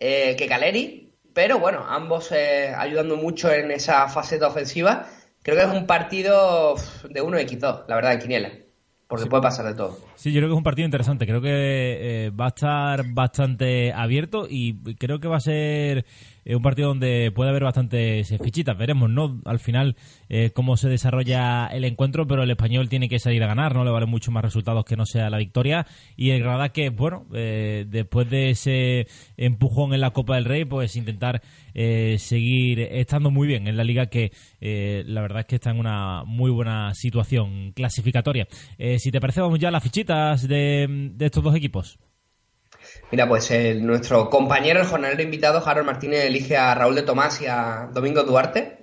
eh, 0.00 0.34
que 0.36 0.48
Caleri, 0.48 1.11
pero 1.34 1.58
bueno, 1.58 1.84
ambos 1.88 2.32
eh, 2.32 2.74
ayudando 2.76 3.16
mucho 3.16 3.52
en 3.52 3.70
esa 3.70 4.08
faceta 4.08 4.48
ofensiva. 4.48 5.06
Creo 5.42 5.56
que 5.56 5.64
es 5.64 5.70
un 5.70 5.86
partido 5.86 6.76
de 7.08 7.22
1x2, 7.22 7.84
la 7.88 7.96
verdad, 7.96 8.12
en 8.12 8.18
Quiniela, 8.20 8.52
porque 9.08 9.26
puede 9.26 9.42
pasar 9.42 9.66
de 9.66 9.74
todo. 9.74 9.98
Sí, 10.14 10.30
yo 10.30 10.38
creo 10.38 10.50
que 10.50 10.54
es 10.54 10.58
un 10.58 10.62
partido 10.62 10.86
interesante. 10.86 11.26
Creo 11.26 11.40
que 11.40 11.48
eh, 12.26 12.30
va 12.30 12.46
a 12.46 12.48
estar 12.48 13.04
bastante 13.12 13.92
abierto 13.92 14.46
y 14.48 14.74
creo 14.94 15.18
que 15.18 15.26
va 15.26 15.38
a 15.38 15.40
ser 15.40 16.04
eh, 16.44 16.54
un 16.54 16.62
partido 16.62 16.88
donde 16.88 17.32
puede 17.34 17.50
haber 17.50 17.64
bastantes 17.64 18.28
fichitas. 18.42 18.76
Veremos, 18.76 19.10
¿no? 19.10 19.40
Al 19.44 19.58
final 19.58 19.96
eh, 20.28 20.50
cómo 20.54 20.76
se 20.76 20.88
desarrolla 20.88 21.66
el 21.66 21.84
encuentro, 21.84 22.26
pero 22.26 22.42
el 22.42 22.50
español 22.50 22.88
tiene 22.88 23.08
que 23.08 23.18
salir 23.18 23.42
a 23.42 23.46
ganar, 23.48 23.74
no 23.74 23.84
le 23.84 23.90
valen 23.90 24.10
mucho 24.10 24.30
más 24.30 24.44
resultados 24.44 24.84
que 24.84 24.96
no 24.96 25.06
sea 25.06 25.30
la 25.30 25.38
victoria. 25.38 25.86
Y 26.16 26.30
el 26.30 26.40
Granada 26.40 26.68
que, 26.68 26.90
bueno, 26.90 27.26
después 27.30 28.28
de 28.30 28.50
ese 28.50 29.06
empujón 29.36 29.94
en 29.94 30.00
la 30.00 30.10
Copa 30.10 30.36
del 30.36 30.44
Rey, 30.44 30.64
pues 30.64 30.94
intentar 30.96 31.42
seguir 31.74 32.80
estando 32.80 33.30
muy 33.30 33.48
bien 33.48 33.66
en 33.66 33.76
la 33.76 33.84
liga 33.84 34.06
que 34.06 34.32
la 34.60 35.22
verdad 35.22 35.40
es 35.40 35.46
que 35.46 35.56
está 35.56 35.70
en 35.70 35.78
una 35.78 36.22
muy 36.24 36.50
buena 36.50 36.94
situación 36.94 37.72
clasificatoria. 37.72 38.46
Si 38.98 39.10
te 39.10 39.20
parece, 39.20 39.40
vamos 39.40 39.58
ya 39.58 39.68
a 39.68 39.72
las 39.72 39.82
de, 40.48 40.86
de 41.14 41.26
estos 41.26 41.42
dos 41.42 41.54
equipos. 41.54 41.98
Mira, 43.10 43.28
pues 43.28 43.50
el- 43.50 43.84
nuestro 43.86 44.28
compañero, 44.30 44.80
el 44.80 44.86
jornalero 44.86 45.22
invitado, 45.22 45.62
Harold 45.66 45.86
Martínez, 45.86 46.24
elige 46.24 46.56
a 46.56 46.74
Raúl 46.74 46.94
de 46.94 47.02
Tomás 47.02 47.40
y 47.42 47.46
a 47.46 47.88
Domingo 47.92 48.22
Duarte. 48.24 48.78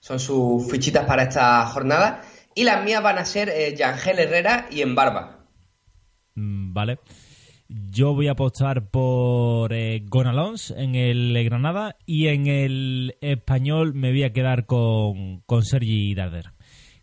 Son 0.00 0.18
sus 0.20 0.70
fichitas 0.70 1.04
para 1.06 1.24
esta 1.24 1.64
jornada. 1.66 2.22
Y 2.54 2.64
las 2.64 2.84
mías 2.84 3.02
van 3.02 3.18
a 3.18 3.24
ser 3.24 3.48
eh, 3.50 3.74
Yangel 3.76 4.18
Herrera 4.18 4.66
y 4.70 4.80
Embarba. 4.82 5.44
Mm, 6.34 6.72
Vale. 6.72 6.98
Yo 7.68 8.14
voy 8.14 8.28
a 8.28 8.32
apostar 8.32 8.88
por 8.90 9.72
eh, 9.72 10.00
Gonalons 10.06 10.70
en 10.70 10.94
el 10.94 11.42
Granada 11.44 11.96
y 12.06 12.28
en 12.28 12.46
el 12.46 13.16
español 13.20 13.92
me 13.92 14.10
voy 14.12 14.22
a 14.22 14.32
quedar 14.32 14.66
con, 14.66 15.40
con 15.46 15.64
Sergi 15.64 16.14
Darder. 16.14 16.52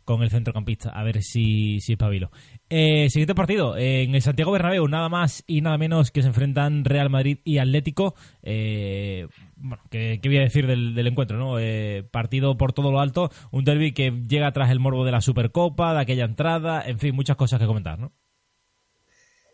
Con 0.06 0.22
el 0.24 0.30
centrocampista. 0.30 0.90
A 0.90 1.04
ver 1.04 1.22
si, 1.24 1.80
si 1.80 1.94
espabilo. 1.94 2.32
Eh, 2.70 3.10
siguiente 3.10 3.36
partido. 3.36 3.78
en 3.78 4.16
el 4.16 4.22
Santiago 4.22 4.52
Bernabéu, 4.52 4.88
nada 4.88 5.10
más 5.10 5.44
y 5.48 5.62
nada 5.62 5.78
menos 5.78 6.12
que 6.12 6.22
se 6.22 6.28
enfrentan 6.30 6.86
Real 6.86 7.10
Madrid 7.10 7.40
y 7.44 7.58
Atlético. 7.60 8.16
Eh, 8.42 9.28
bueno, 9.56 9.84
¿qué, 9.90 10.20
qué 10.22 10.30
voy 10.30 10.38
a 10.38 10.42
decir 10.42 10.68
del, 10.68 10.96
del 10.96 11.08
encuentro? 11.08 11.38
¿no? 11.38 11.60
Eh, 11.60 12.04
partido 12.12 12.58
por 12.58 12.74
todo 12.74 12.92
lo 12.92 13.00
alto. 13.00 13.32
Un 13.52 13.64
derby 13.64 13.94
que 13.94 14.12
llega 14.28 14.52
tras 14.52 14.72
el 14.72 14.80
morbo 14.80 15.06
de 15.06 15.12
la 15.12 15.22
Supercopa, 15.22 15.94
de 15.94 16.02
aquella 16.02 16.26
entrada. 16.26 16.82
En 16.86 17.00
fin, 17.00 17.16
muchas 17.16 17.36
cosas 17.36 17.60
que 17.60 17.66
comentar, 17.66 18.00
¿no? 18.00 18.12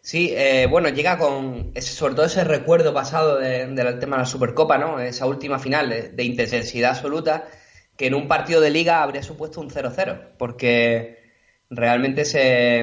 Sí, 0.01 0.29
eh, 0.31 0.65
bueno, 0.69 0.87
llega 0.89 1.17
con 1.17 1.73
sobre 1.81 2.15
todo 2.15 2.25
ese 2.25 2.43
recuerdo 2.45 2.93
pasado 2.93 3.37
de- 3.37 3.67
del 3.67 3.99
tema 3.99 4.15
de 4.15 4.21
la 4.23 4.25
Supercopa, 4.25 4.77
¿no? 4.77 4.99
Esa 4.99 5.25
última 5.25 5.59
final 5.59 5.89
de, 5.89 6.09
de 6.09 6.23
intensidad 6.23 6.91
absoluta 6.91 7.47
que 7.99 8.07
en 8.07 8.13
un 8.13 8.29
partido 8.29 8.61
de 8.61 8.69
liga 8.69 9.03
habría 9.03 9.21
supuesto 9.21 9.59
un 9.59 9.69
0-0, 9.69 10.37
porque 10.37 11.19
realmente 11.69 12.23
se, 12.23 12.79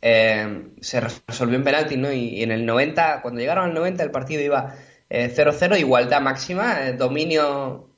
eh, 0.00 0.68
se 0.80 1.00
resolvió 1.00 1.56
en 1.56 1.64
penaltis, 1.64 1.98
¿no? 1.98 2.12
Y, 2.12 2.44
en 2.44 2.52
el 2.52 2.64
90, 2.64 3.22
cuando 3.22 3.40
llegaron 3.40 3.64
al 3.64 3.74
90, 3.74 4.04
el 4.04 4.12
partido 4.12 4.40
iba 4.40 4.76
eh, 5.10 5.34
0-0, 5.36 5.80
igualdad 5.80 6.20
máxima, 6.20 6.86
eh, 6.86 6.92
dominio 6.92 7.90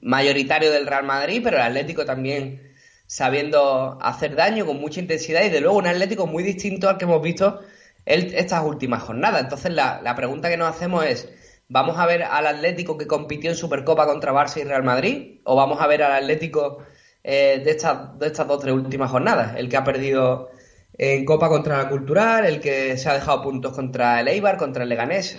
mayoritario 0.00 0.70
del 0.70 0.86
Real 0.86 1.02
Madrid, 1.02 1.40
pero 1.42 1.56
el 1.56 1.64
Atlético 1.64 2.04
también 2.04 2.72
sabiendo 3.08 3.98
hacer 4.00 4.36
daño 4.36 4.66
con 4.66 4.78
mucha 4.80 5.00
intensidad 5.00 5.42
y 5.42 5.48
de 5.48 5.60
luego 5.60 5.78
un 5.78 5.88
Atlético 5.88 6.28
muy 6.28 6.44
distinto 6.44 6.88
al 6.88 6.98
que 6.98 7.04
hemos 7.04 7.20
visto 7.20 7.62
estas 8.06 8.62
últimas 8.62 9.02
jornadas. 9.02 9.42
Entonces 9.42 9.72
la, 9.72 10.00
la 10.02 10.14
pregunta 10.14 10.48
que 10.48 10.56
nos 10.56 10.68
hacemos 10.68 11.04
es, 11.04 11.28
¿vamos 11.68 11.98
a 11.98 12.06
ver 12.06 12.22
al 12.22 12.46
Atlético 12.46 12.98
que 12.98 13.06
compitió 13.06 13.50
en 13.50 13.56
Supercopa 13.56 14.06
contra 14.06 14.32
Barça 14.32 14.60
y 14.60 14.64
Real 14.64 14.82
Madrid? 14.82 15.40
¿O 15.44 15.56
vamos 15.56 15.80
a 15.80 15.86
ver 15.86 16.02
al 16.02 16.12
Atlético 16.12 16.78
eh, 17.22 17.60
de, 17.64 17.70
estas, 17.70 18.18
de 18.18 18.26
estas 18.26 18.46
dos 18.46 18.60
tres 18.60 18.74
últimas 18.74 19.10
jornadas? 19.10 19.56
El 19.56 19.68
que 19.68 19.76
ha 19.76 19.84
perdido 19.84 20.50
en 20.96 21.24
Copa 21.24 21.48
contra 21.48 21.78
la 21.78 21.88
Cultural, 21.88 22.46
el 22.46 22.60
que 22.60 22.96
se 22.96 23.08
ha 23.08 23.14
dejado 23.14 23.42
puntos 23.42 23.72
contra 23.72 24.20
el 24.20 24.28
Eibar, 24.28 24.56
contra 24.56 24.82
el 24.84 24.88
Leganés. 24.88 25.38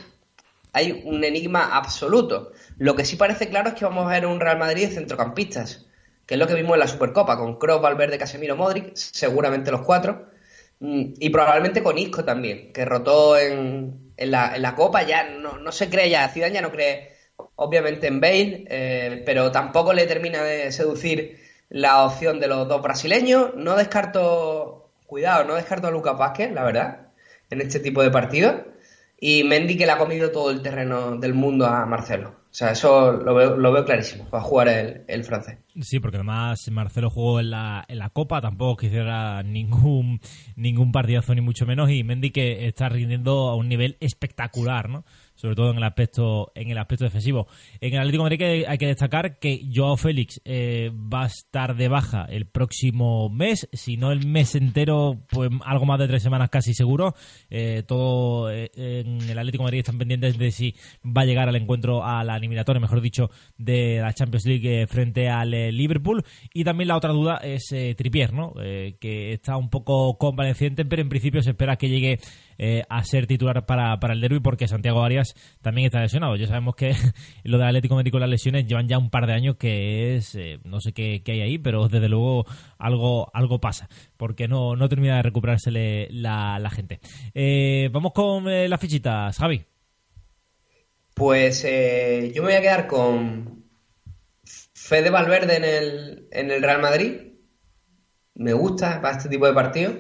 Hay 0.74 1.04
un 1.06 1.24
enigma 1.24 1.76
absoluto. 1.78 2.52
Lo 2.78 2.96
que 2.96 3.06
sí 3.06 3.16
parece 3.16 3.50
claro 3.50 3.70
es 3.70 3.76
que 3.76 3.86
vamos 3.86 4.06
a 4.06 4.10
ver 4.10 4.26
un 4.26 4.40
Real 4.40 4.58
Madrid 4.58 4.90
de 4.90 4.96
centrocampistas, 4.96 5.86
que 6.26 6.34
es 6.36 6.40
lo 6.40 6.48
que 6.48 6.56
vimos 6.56 6.74
en 6.74 6.80
la 6.80 6.88
Supercopa, 6.88 7.38
con 7.38 7.58
Kroos, 7.58 7.82
Valverde, 7.82 8.18
Casemiro, 8.18 8.56
Modric, 8.58 8.96
seguramente 8.96 9.72
los 9.72 9.84
cuatro, 9.84 10.28
Mm, 10.80 11.14
y 11.20 11.30
probablemente 11.30 11.82
con 11.82 11.98
Isco 11.98 12.24
también, 12.26 12.74
que 12.74 12.86
rotó 12.86 13.38
en, 13.38 14.05
en 14.18 14.32
la, 14.32 14.56
en 14.56 14.62
la 14.62 14.76
Copa, 14.76 15.04
ya 15.04 15.24
no, 15.24 15.72
se 15.72 15.90
cree 15.90 16.10
ya, 16.10 16.28
Zidane 16.30 16.54
ya 16.54 16.62
no 16.62 16.72
cree 16.72 17.14
obviamente 17.56 18.08
en 18.08 18.20
Bale, 18.22 18.66
eh, 18.70 19.24
pero 19.26 19.52
tampoco 19.52 19.94
le 19.94 20.08
termina 20.08 20.42
de 20.44 20.72
seducir 20.72 21.40
la 21.70 22.06
opción 22.06 22.40
de 22.40 22.48
los 22.48 22.68
dos 22.68 22.82
brasileños. 22.82 23.56
No 23.56 23.76
descarto, 23.76 24.92
cuidado, 25.06 25.46
no 25.46 25.56
descarto 25.56 25.88
a 25.88 25.92
Lucas 25.92 26.18
Vázquez, 26.18 26.52
la 26.52 26.64
verdad, 26.64 27.08
en 27.50 27.62
este 27.62 27.80
tipo 27.80 28.02
de 28.04 28.12
partidos. 28.12 28.56
Y 29.20 29.44
Mendy 29.44 29.78
que 29.78 29.86
le 29.86 29.94
ha 29.94 29.98
comido 29.98 30.32
todo 30.32 30.52
el 30.52 30.62
terreno 30.62 31.18
del 31.18 31.34
mundo 31.34 31.66
a 31.66 31.86
Marcelo. 31.86 32.45
O 32.56 32.58
sea, 32.58 32.72
eso 32.72 33.12
lo 33.12 33.36
veo, 33.36 33.58
lo 33.58 33.74
veo 33.74 33.84
clarísimo, 33.84 34.30
va 34.34 34.40
a 34.40 34.42
jugar 34.42 34.70
el, 34.70 35.02
el 35.10 35.26
francés. 35.26 35.58
Sí, 35.82 36.00
porque 36.00 36.16
además 36.16 36.72
Marcelo 36.72 37.10
jugó 37.10 37.42
en 37.42 37.50
la, 37.50 37.84
en 37.90 38.00
la 38.00 38.12
Copa, 38.12 38.40
tampoco 38.40 38.78
que 38.78 38.86
hiciera 38.86 39.44
ningún, 39.44 40.22
ningún 40.56 40.94
partidazo 40.94 41.36
ni 41.36 41.42
mucho 41.42 41.66
menos, 41.66 41.92
y 41.92 42.06
Mendy 42.06 42.32
que 42.32 42.66
está 42.66 42.88
rindiendo 42.88 43.50
a 43.50 43.58
un 43.58 43.68
nivel 43.68 43.98
espectacular, 44.00 44.88
¿no? 44.88 45.04
Sobre 45.36 45.56
todo 45.56 45.72
en 45.72 45.78
el 45.78 45.84
aspecto, 45.84 46.52
en 46.56 46.72
el 46.72 46.78
aspecto 46.78 47.06
defensivo. 47.06 47.48
En 47.80 47.94
el 47.94 48.00
Atlético 48.00 48.24
Madrid 48.24 48.66
hay 48.68 48.78
que 48.78 48.88
destacar 48.88 49.38
que 49.40 49.68
Joao 49.74 49.98
Félix 49.98 50.42
eh, 50.46 50.92
va 50.94 51.24
a 51.24 51.28
estar 51.28 51.76
de 51.76 51.88
baja 51.88 52.26
el 52.30 52.46
próximo 52.46 53.30
mes, 53.30 53.68
si 53.74 53.98
no 53.98 54.12
el 54.12 54.26
mes 54.26 54.56
entero, 54.56 55.22
pues 55.30 55.50
algo 55.66 55.86
más 55.86 56.00
de 56.00 56.08
tres 56.08 56.24
semanas 56.24 56.50
casi 56.50 56.74
seguro. 56.74 57.16
Eh, 57.50 57.84
todo 57.86 58.50
eh, 58.52 58.72
en 58.76 59.22
el 59.30 59.38
Atlético 59.38 59.64
Madrid 59.64 59.80
están 59.80 59.98
pendientes 59.98 60.38
de 60.38 60.52
si 60.52 60.76
va 61.06 61.22
a 61.22 61.26
llegar 61.26 61.50
al 61.50 61.56
encuentro 61.56 62.04
a 62.04 62.24
la 62.24 62.38
eliminatoria, 62.38 62.80
mejor 62.80 63.02
dicho, 63.02 63.30
de 63.58 64.00
la 64.02 64.14
Champions 64.14 64.46
League 64.46 64.88
frente 64.88 65.30
al 65.30 65.52
Liverpool. 65.52 66.24
Y 66.54 66.64
también 66.64 66.88
la 66.88 66.98
otra 66.98 67.12
duda 67.12 67.38
es 67.38 67.74
Tripier, 67.96 68.34
¿no? 68.34 68.54
Eh, 68.62 68.98
que 69.00 69.34
está 69.34 69.58
un 69.58 69.70
poco 69.70 70.18
convaleciente, 70.18 70.86
pero 70.86 71.02
en 71.02 71.10
principio 71.10 71.42
se 71.42 71.52
espera 71.52 71.76
que 71.76 71.90
llegue 71.90 72.20
eh, 72.58 72.84
a 72.90 73.04
ser 73.04 73.28
titular 73.28 73.66
para, 73.66 74.00
para 74.00 74.14
el 74.14 74.22
derby 74.22 74.40
porque 74.40 74.68
Santiago 74.68 75.04
Arias 75.04 75.36
también 75.62 75.86
está 75.86 76.02
lesionado. 76.02 76.36
Ya 76.36 76.48
sabemos 76.48 76.76
que 76.76 76.94
lo 77.44 77.58
del 77.58 77.68
Atlético 77.68 77.96
Médico 77.96 78.18
y 78.18 78.20
las 78.22 78.30
lesiones 78.30 78.68
llevan 78.68 78.88
ya 78.88 78.98
un 78.98 79.10
par 79.10 79.28
de 79.28 79.34
años 79.34 79.56
que 79.58 80.16
es, 80.16 80.36
eh, 80.36 80.60
no 80.64 80.80
sé 80.82 80.94
qué, 80.94 81.22
qué 81.24 81.34
hay 81.34 81.42
ahí, 81.42 81.58
pero 81.58 81.88
desde 81.88 82.10
luego 82.10 82.46
algo, 82.78 83.30
algo 83.34 83.60
pasa 83.60 83.90
porque 84.18 84.48
no, 84.48 84.76
no 84.76 84.90
termina 84.90 85.18
de 85.18 85.24
recuperársele 85.24 86.08
la, 86.12 86.60
la 86.60 86.70
gente. 86.70 87.00
Eh, 87.34 87.90
vamos 87.92 88.14
con 88.14 88.46
las 88.46 88.80
fichitas, 88.80 89.38
Javi. 89.38 89.66
Pues 91.14 91.64
yo 91.64 92.42
me 92.44 92.50
voy 92.50 92.54
a 92.54 92.62
quedar 92.62 92.88
con 92.88 93.66
Fede 94.86 95.10
Valverde 95.10 95.56
en 95.56 95.64
el, 95.64 96.28
en 96.32 96.52
el 96.52 96.62
Real 96.62 96.80
Madrid. 96.80 97.14
Me 98.36 98.54
gusta 98.54 99.02
para 99.02 99.18
este 99.18 99.30
tipo 99.30 99.48
de 99.48 99.54
partidos. 99.54 99.96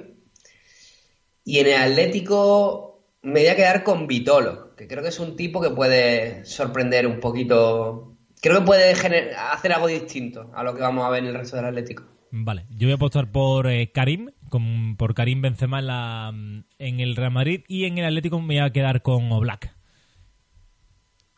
Y 1.46 1.60
en 1.60 1.68
el 1.68 1.82
Atlético 1.92 3.04
me 3.22 3.40
voy 3.42 3.48
a 3.48 3.56
quedar 3.56 3.84
con 3.84 4.08
Vitolo, 4.08 4.76
que 4.76 4.88
creo 4.88 5.02
que 5.02 5.10
es 5.10 5.20
un 5.20 5.36
tipo 5.38 5.62
que 5.62 5.70
puede 5.70 6.44
sorprender 6.44 7.08
un 7.08 7.20
poquito. 7.22 8.18
Creo 8.42 8.60
que 8.60 8.66
puede 8.66 8.92
hacer 8.92 9.72
algo 9.72 9.88
distinto 9.88 10.52
a 10.54 10.64
lo 10.64 10.76
que 10.76 10.82
vamos 10.82 11.06
a 11.06 11.10
ver 11.10 11.24
en 11.24 11.30
el 11.30 11.36
resto 11.36 11.56
del 11.56 11.66
Atlético. 11.66 12.04
Vale, 12.32 12.66
yo 12.72 12.88
voy 12.88 12.92
a 12.92 12.96
apostar 12.96 13.32
por 13.32 13.68
eh, 13.68 13.92
Karim, 13.94 14.32
con- 14.50 14.98
por 14.98 15.14
Karim 15.14 15.42
Benzema 15.42 15.80
en, 15.80 15.88
la, 15.88 16.34
en 16.80 17.00
el 17.00 17.16
Real 17.16 17.32
Madrid 17.32 17.62
y 17.68 17.86
en 17.86 17.98
el 17.98 18.06
Atlético 18.06 18.42
me 18.42 18.56
voy 18.56 18.64
a 18.66 18.72
quedar 18.72 19.02
con 19.02 19.32
Oblak. 19.32 19.74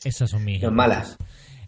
Esas 0.03 0.29
son 0.29 0.43
mis. 0.45 0.61
No 0.61 0.69
es 0.69 0.73
mala. 0.73 1.05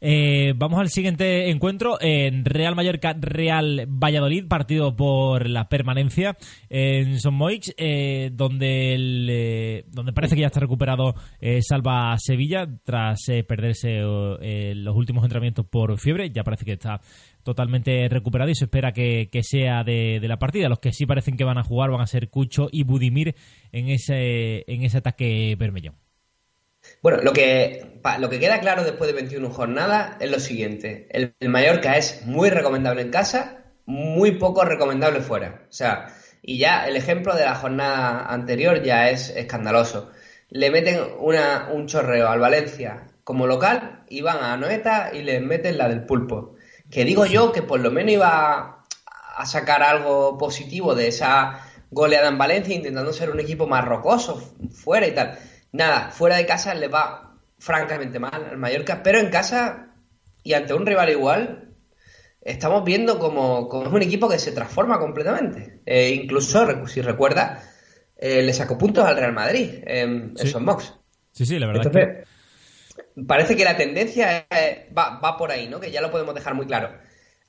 Eh, 0.02 0.54
vamos 0.56 0.80
al 0.80 0.90
siguiente 0.90 1.50
encuentro 1.50 1.98
en 2.00 2.46
Real 2.46 2.76
Mallorca, 2.76 3.16
Real 3.20 3.86
Valladolid, 3.88 4.48
partido 4.48 4.96
por 4.96 5.50
la 5.50 5.68
permanencia 5.68 6.38
en 6.70 7.20
Son 7.20 7.34
Moix, 7.34 7.74
eh, 7.78 8.30
donde, 8.34 8.94
el, 8.94 9.28
eh, 9.30 9.86
donde 9.92 10.14
parece 10.14 10.36
que 10.36 10.42
ya 10.42 10.48
está 10.48 10.60
recuperado 10.60 11.16
Salva 11.62 12.16
Sevilla 12.18 12.68
tras 12.84 13.20
perderse 13.48 14.00
los 14.00 14.96
últimos 14.96 15.24
entrenamientos 15.24 15.66
por 15.66 16.00
fiebre. 16.00 16.30
Ya 16.32 16.44
parece 16.44 16.66
que 16.66 16.74
está 16.74 17.02
totalmente 17.44 18.08
recuperado 18.10 18.52
y 18.52 18.56
se 18.56 18.66
espera 18.66 18.92
que, 18.92 19.30
sea 19.42 19.84
de, 19.84 20.20
de 20.20 20.28
la 20.28 20.38
partida. 20.38 20.70
Los 20.70 20.80
que 20.80 20.94
sí 20.94 21.06
parecen 21.06 21.38
que 21.38 21.44
van 21.44 21.58
a 21.58 21.64
jugar 21.64 21.92
van 21.92 22.02
a 22.02 22.08
ser 22.08 22.30
Cucho 22.30 22.68
y 22.72 22.84
Budimir 22.84 23.36
en 23.72 23.90
ese, 23.90 24.64
en 24.72 24.84
ese 24.84 24.98
ataque 24.98 25.56
bermellón. 25.58 25.96
Bueno, 27.02 27.20
lo 27.22 27.34
que, 27.34 28.00
lo 28.20 28.30
que 28.30 28.40
queda 28.40 28.60
claro 28.60 28.84
después 28.84 29.08
de 29.08 29.16
21 29.16 29.50
jornadas 29.50 30.18
es 30.20 30.30
lo 30.30 30.40
siguiente. 30.40 31.08
El, 31.12 31.34
Mallorca 31.50 31.98
es 31.98 32.26
muy 32.26 32.50
recomendable 32.50 33.02
en 33.02 33.10
casa, 33.10 33.64
muy 33.86 34.34
poco 34.34 34.66
recomendable 34.66 35.22
fuera. 35.22 35.66
O 35.70 35.74
sea, 35.74 36.14
y 36.42 36.58
ya 36.58 36.88
el 36.88 36.96
ejemplo 36.96 37.36
de 37.36 37.46
la 37.46 37.56
jornada 37.56 38.26
anterior 38.26 38.84
ya 38.84 39.10
es 39.10 39.30
escandaloso. 39.30 40.12
Le 40.50 40.72
meten 40.72 41.00
una, 41.20 41.70
un 41.72 41.88
chorreo 41.88 42.28
al 42.28 42.40
Valencia 42.40 43.08
como 43.24 43.48
local 43.48 44.04
y 44.10 44.22
van 44.22 44.44
a 44.44 44.58
Noeta 44.58 45.12
y 45.14 45.22
les 45.22 45.42
meten 45.42 45.78
la 45.78 45.88
del 45.88 46.06
pulpo. 46.06 46.56
Que 46.90 47.06
digo 47.06 47.26
yo 47.26 47.52
que 47.52 47.62
por 47.62 47.80
lo 47.80 47.92
menos 47.92 48.14
iba 48.14 48.84
a 49.38 49.46
sacar 49.46 49.84
algo 49.84 50.38
positivo 50.38 50.96
de 50.96 51.08
esa 51.08 51.62
goleada 51.92 52.30
en 52.30 52.38
Valencia, 52.38 52.76
intentando 52.76 53.14
ser 53.14 53.30
un 53.30 53.40
equipo 53.40 53.68
más 53.68 53.86
rocoso 53.86 54.54
fuera 54.72 55.08
y 55.08 55.12
tal. 55.12 55.38
Nada, 55.72 56.10
fuera 56.12 56.38
de 56.38 56.46
casa 56.46 56.74
le 56.74 56.88
va 56.88 57.36
francamente 57.60 58.20
mal 58.20 58.48
al 58.52 58.58
Mallorca, 58.58 59.02
pero 59.04 59.20
en 59.20 59.30
casa 59.30 59.94
y 60.44 60.54
ante 60.54 60.74
un 60.74 60.86
rival 60.86 61.10
igual, 61.10 61.74
estamos 62.42 62.84
viendo 62.86 63.20
como, 63.20 63.68
como 63.68 63.86
es 63.88 63.92
un 63.94 64.02
equipo 64.02 64.30
que 64.30 64.40
se 64.40 64.52
transforma 64.52 64.98
completamente. 65.00 65.82
Eh, 65.86 66.10
incluso, 66.10 66.88
si 66.88 67.02
recuerda, 67.02 67.62
eh, 68.18 68.42
le 68.42 68.54
sacó 68.54 68.78
puntos 68.78 69.06
al 69.06 69.18
Real 69.18 69.34
Madrid 69.34 69.84
en, 69.86 70.34
Sí. 70.38 70.48
Sí, 71.32 71.46
sí, 71.46 71.60
la 71.60 71.68
verdad 71.68 71.86
es 71.86 71.92
que... 71.92 73.24
Parece 73.28 73.56
que 73.56 73.64
la 73.66 73.76
tendencia 73.78 74.46
eh, 74.50 74.90
va, 74.98 75.20
va 75.20 75.38
por 75.38 75.52
ahí, 75.52 75.68
¿no? 75.68 75.80
Que 75.80 75.92
ya 75.92 76.02
lo 76.02 76.10
podemos 76.12 76.34
dejar 76.34 76.54
muy 76.54 76.66
claro. 76.66 76.94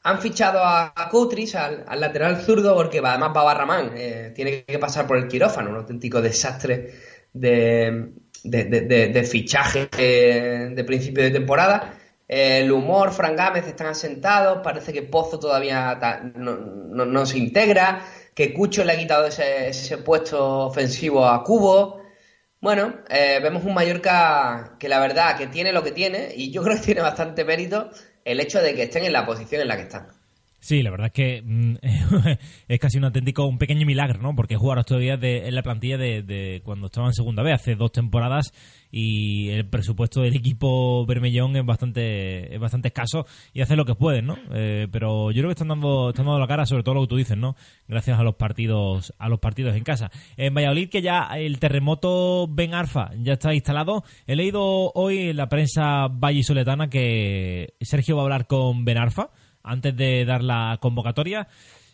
Han 0.02 0.20
fichado 0.20 0.64
a, 0.64 0.92
a 0.96 1.08
Coutris, 1.08 1.54
al, 1.54 1.84
al 1.86 2.00
lateral 2.00 2.40
zurdo, 2.40 2.74
porque 2.74 3.00
va- 3.00 3.10
además 3.10 3.32
va 3.36 3.44
Barramán. 3.44 3.92
eh, 3.96 4.32
tiene 4.34 4.64
que 4.64 4.78
pasar 4.78 5.06
por 5.06 5.16
el 5.16 5.28
quirófano, 5.28 5.70
un 5.70 5.76
auténtico 5.76 6.20
desastre 6.20 6.94
de, 7.32 8.12
de, 8.44 8.64
de- 8.64 9.08
de- 9.08 9.24
fichaje 9.24 9.88
de 9.96 10.84
principio 10.84 11.22
de 11.24 11.30
temporada. 11.30 11.94
El 12.28 12.70
humor, 12.70 13.10
Fran 13.12 13.34
Gámez 13.34 13.66
están 13.66 13.88
asentados, 13.88 14.60
parece 14.62 14.92
que 14.92 15.02
Pozo 15.02 15.38
todavía 15.40 15.98
no- 16.36 17.04
no 17.04 17.26
se 17.26 17.38
integra, 17.38 18.04
que 18.34 18.54
Cucho 18.54 18.84
le 18.84 18.92
ha 18.92 18.98
quitado 18.98 19.26
ese, 19.26 19.68
ese 19.68 19.98
puesto 19.98 20.66
ofensivo 20.66 21.26
a 21.26 21.42
Cubo. 21.42 22.00
Bueno, 22.60 22.94
eh, 23.08 23.40
vemos 23.42 23.64
un 23.64 23.74
Mallorca 23.74 24.76
que 24.78 24.88
la 24.88 25.00
verdad 25.00 25.36
que 25.36 25.46
tiene 25.48 25.72
lo 25.72 25.82
que 25.82 25.92
tiene 25.92 26.28
y 26.36 26.52
yo 26.52 26.62
creo 26.62 26.76
que 26.76 26.82
tiene 26.82 27.00
bastante 27.00 27.44
mérito 27.44 27.90
el 28.24 28.38
hecho 28.38 28.60
de 28.60 28.74
que 28.74 28.84
estén 28.84 29.04
en 29.04 29.12
la 29.12 29.26
posición 29.26 29.62
en 29.62 29.68
la 29.68 29.76
que 29.76 29.82
están. 29.82 30.19
Sí, 30.60 30.82
la 30.82 30.90
verdad 30.90 31.06
es 31.06 31.12
que 31.12 31.42
mm, 31.42 31.74
es 32.68 32.80
casi 32.80 32.98
un 32.98 33.04
auténtico, 33.04 33.46
un 33.46 33.58
pequeño 33.58 33.86
milagro, 33.86 34.20
¿no? 34.20 34.36
Porque 34.36 34.56
jugaron 34.56 34.80
estos 34.80 35.00
días 35.00 35.20
de, 35.20 35.48
en 35.48 35.54
la 35.54 35.62
plantilla 35.62 35.98
de, 35.98 36.22
de 36.22 36.60
cuando 36.64 36.86
estaba 36.86 37.06
en 37.08 37.14
segunda 37.14 37.42
vez, 37.42 37.54
hace 37.54 37.74
dos 37.74 37.92
temporadas, 37.92 38.52
y 38.92 39.50
el 39.50 39.66
presupuesto 39.66 40.22
del 40.22 40.34
equipo 40.36 41.06
Bermellón 41.06 41.56
es 41.56 41.64
bastante, 41.64 42.54
es 42.54 42.60
bastante 42.60 42.88
escaso 42.88 43.26
y 43.52 43.60
hace 43.60 43.76
lo 43.76 43.84
que 43.84 43.94
pueden, 43.94 44.26
¿no? 44.26 44.36
Eh, 44.52 44.88
pero 44.90 45.30
yo 45.30 45.40
creo 45.40 45.48
que 45.48 45.52
están 45.52 45.68
dando, 45.68 46.10
están 46.10 46.26
dando 46.26 46.40
la 46.40 46.46
cara, 46.46 46.66
sobre 46.66 46.82
todo 46.82 46.94
lo 46.96 47.02
que 47.02 47.08
tú 47.08 47.16
dices, 47.16 47.36
¿no? 47.36 47.56
Gracias 47.88 48.18
a 48.18 48.22
los 48.22 48.34
partidos, 48.34 49.14
a 49.18 49.28
los 49.28 49.38
partidos 49.38 49.76
en 49.76 49.84
casa. 49.84 50.10
En 50.36 50.54
Valladolid, 50.54 50.88
que 50.88 51.02
ya 51.02 51.28
el 51.36 51.58
terremoto 51.58 52.48
Ben 52.48 52.74
Arfa 52.74 53.10
ya 53.22 53.34
está 53.34 53.54
instalado. 53.54 54.04
He 54.26 54.36
leído 54.36 54.92
hoy 54.94 55.30
en 55.30 55.36
la 55.36 55.48
prensa 55.48 56.08
vallisoletana 56.08 56.90
que 56.90 57.74
Sergio 57.80 58.16
va 58.16 58.22
a 58.22 58.24
hablar 58.24 58.46
con 58.46 58.84
Ben 58.84 58.98
Arfa 58.98 59.30
antes 59.62 59.96
de 59.96 60.24
dar 60.24 60.42
la 60.42 60.78
convocatoria 60.80 61.48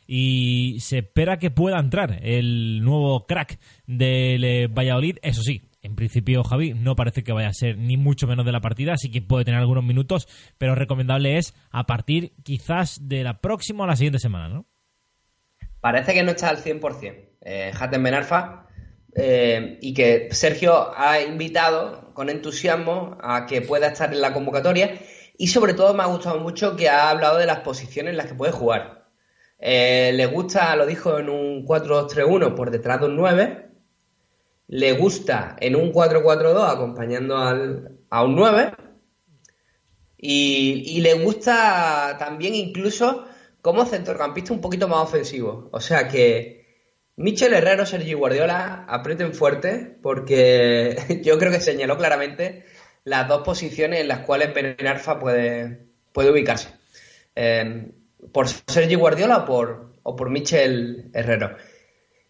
y 0.06 0.78
se 0.80 0.99
espera 0.99 1.38
que 1.38 1.50
pueda 1.50 1.78
entrar 1.78 2.20
el 2.23 2.82
nuevo 2.82 3.26
crack 3.26 3.58
del 3.87 4.44
eh, 4.44 4.66
Valladolid. 4.68 5.18
Eso 5.23 5.42
sí, 5.42 5.62
en 5.82 5.96
principio, 5.96 6.44
Javi, 6.44 6.75
no 6.75 6.96
parece 6.96 7.23
que 7.23 7.32
vaya 7.32 7.49
a 7.49 7.52
ser 7.52 7.78
ni 7.78 7.96
mucho 7.96 8.26
menos 8.26 8.46
de 8.46 8.52
la 8.52 8.61
partida, 8.61 8.94
así 8.94 9.11
que 9.11 9.23
puede 9.23 9.44
tener 9.44 9.61
algunos 9.61 9.85
minutos, 9.85 10.28
pero 10.58 10.75
recomendable 10.75 11.38
es 11.38 11.54
a 11.70 11.87
partir 11.87 12.32
quizás 12.42 13.08
de 13.08 13.25
la 13.25 13.40
próxima 13.40 13.85
o 13.85 13.87
la 13.87 13.96
siguiente 13.96 14.18
semana, 14.18 14.49
¿no? 14.49 14.66
Parece 15.80 16.14
que 16.14 16.23
no 16.23 16.32
está 16.32 16.49
al 16.49 16.58
100%. 16.58 17.14
Eh, 17.42 17.73
Hatem 17.78 18.02
Benarfa 18.02 18.66
eh, 19.14 19.78
y 19.80 19.94
que 19.94 20.28
Sergio 20.32 20.92
ha 20.96 21.20
invitado 21.20 22.12
con 22.12 22.28
entusiasmo 22.28 23.16
a 23.23 23.46
que 23.46 23.62
pueda 23.62 23.88
estar 23.88 24.12
en 24.12 24.20
la 24.20 24.32
convocatoria 24.32 24.99
y 25.38 25.49
sobre 25.49 25.75
todo 25.75 25.95
me 25.95 26.02
ha 26.02 26.07
gustado 26.07 26.38
mucho 26.40 26.76
que 26.76 26.88
ha 26.88 27.11
hablado 27.11 27.38
de 27.38 27.47
las 27.47 27.61
posiciones 27.61 28.11
en 28.12 28.16
las 28.16 28.26
que 28.26 28.35
puede 28.35 28.52
jugar. 28.52 29.09
Eh, 29.59 30.12
le 30.14 30.26
gusta, 30.26 30.76
lo 30.76 30.87
dijo 30.87 31.19
en 31.19 31.28
un 31.28 31.66
4-2-3-1 31.66 32.55
por 32.55 32.71
detrás 32.71 33.00
de 33.00 33.07
un 33.07 33.16
9. 33.16 33.71
Le 34.69 34.93
gusta 34.93 35.57
en 35.61 35.76
un 35.76 35.93
4-4-2 35.93 36.69
acompañando 36.69 37.37
al, 37.37 37.99
a 38.11 38.25
un 38.25 38.37
9. 38.37 38.73
Y, 40.19 40.85
y 40.87 41.00
le 41.00 41.14
gusta 41.14 42.16
también 42.19 42.55
incluso 42.55 43.26
como 43.61 43.85
centrocampista 43.85 44.52
un 44.52 44.61
poquito 44.61 44.88
más 44.88 45.00
ofensivo. 45.00 45.69
O 45.73 45.81
sea 45.81 46.09
que 46.09 46.57
Michel 47.16 47.55
Herrero, 47.55 47.87
Sergio 47.87 48.19
Guardiola 48.19 48.85
aprieten 48.88 49.33
fuerte 49.33 49.99
porque 50.02 51.21
yo 51.25 51.38
creo 51.38 51.50
que 51.50 51.61
señaló 51.61 51.97
claramente 51.97 52.64
las 53.06 53.28
dos 53.28 53.42
posiciones 53.44 54.00
en 54.00 54.08
las 54.08 54.20
cuales 54.20 54.52
Benarfa 54.52 55.18
puede, 55.20 55.86
puede 56.12 56.32
ubicarse. 56.32 56.68
Eh, 57.36 57.92
por 58.32 58.48
Sergio 58.48 58.98
Guardiola 58.98 59.38
o 59.38 59.44
por, 59.44 59.92
o 60.02 60.16
por 60.16 60.28
Michel 60.28 61.10
Herrero. 61.14 61.56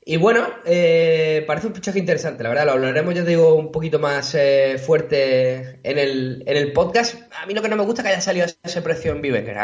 Y 0.05 0.19
bueno, 0.19 0.47
eh, 0.67 1.45
parece 1.47 1.67
un 1.67 1.75
fichaje 1.75 1.99
interesante, 1.99 2.43
la 2.43 2.51
verdad, 2.51 2.67
lo 2.67 2.73
hablaremos, 2.73 3.15
ya 3.15 3.25
digo, 3.25 3.55
un 3.55 3.73
poquito 3.73 3.99
más 3.99 4.35
eh, 4.35 4.77
fuerte 4.79 5.81
en 5.83 5.99
el, 5.99 6.45
en 6.47 6.57
el 6.59 6.73
podcast. 6.75 7.23
A 7.43 7.47
mí 7.47 7.55
lo 7.55 7.63
que 7.63 7.69
no 7.71 7.77
me 7.77 7.83
gusta 7.83 8.03
es 8.03 8.07
que 8.07 8.13
haya 8.13 8.21
salido 8.21 8.47
ese 8.63 8.83
precio 8.83 9.13
en 9.13 9.23
Vivenger. 9.23 9.57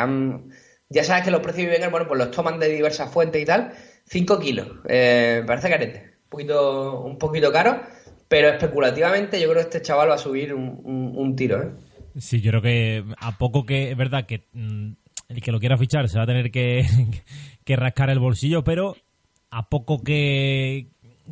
Ya 0.88 1.04
sabes 1.04 1.24
que 1.24 1.30
los 1.30 1.42
precios 1.42 1.66
de 1.66 1.72
Vivenger, 1.72 1.90
bueno, 1.90 2.08
pues 2.08 2.18
los 2.18 2.30
toman 2.30 2.58
de 2.58 2.70
diversas 2.70 3.12
fuentes 3.12 3.40
y 3.40 3.44
tal. 3.44 3.72
5 4.06 4.38
kilos, 4.40 4.68
eh, 4.88 5.44
parece 5.46 5.68
carete. 5.68 6.14
Un 6.24 6.30
poquito, 6.30 7.00
un 7.02 7.18
poquito 7.18 7.52
caro, 7.52 7.82
pero 8.32 8.48
especulativamente 8.48 9.38
yo 9.38 9.50
creo 9.50 9.56
que 9.56 9.68
este 9.68 9.82
chaval 9.82 10.08
va 10.08 10.14
a 10.14 10.18
subir 10.18 10.54
un, 10.54 10.80
un- 11.14 11.36
tiro, 11.36 11.62
¿eh? 11.62 11.68
Sí, 12.18 12.40
yo 12.40 12.50
creo 12.50 12.62
que 12.62 13.04
a 13.18 13.36
poco 13.36 13.66
que 13.66 13.90
es 13.90 13.96
verdad 13.98 14.24
que 14.24 14.48
mm, 14.54 14.92
el 15.28 15.42
que 15.42 15.52
lo 15.52 15.60
quiera 15.60 15.76
fichar 15.76 16.08
se 16.08 16.16
va 16.16 16.24
a 16.24 16.26
tener 16.26 16.50
que, 16.50 16.82
que 17.64 17.76
rascar 17.76 18.08
el 18.08 18.20
bolsillo, 18.20 18.64
pero 18.64 18.96
a 19.50 19.68
poco 19.68 20.02
que, 20.02 20.86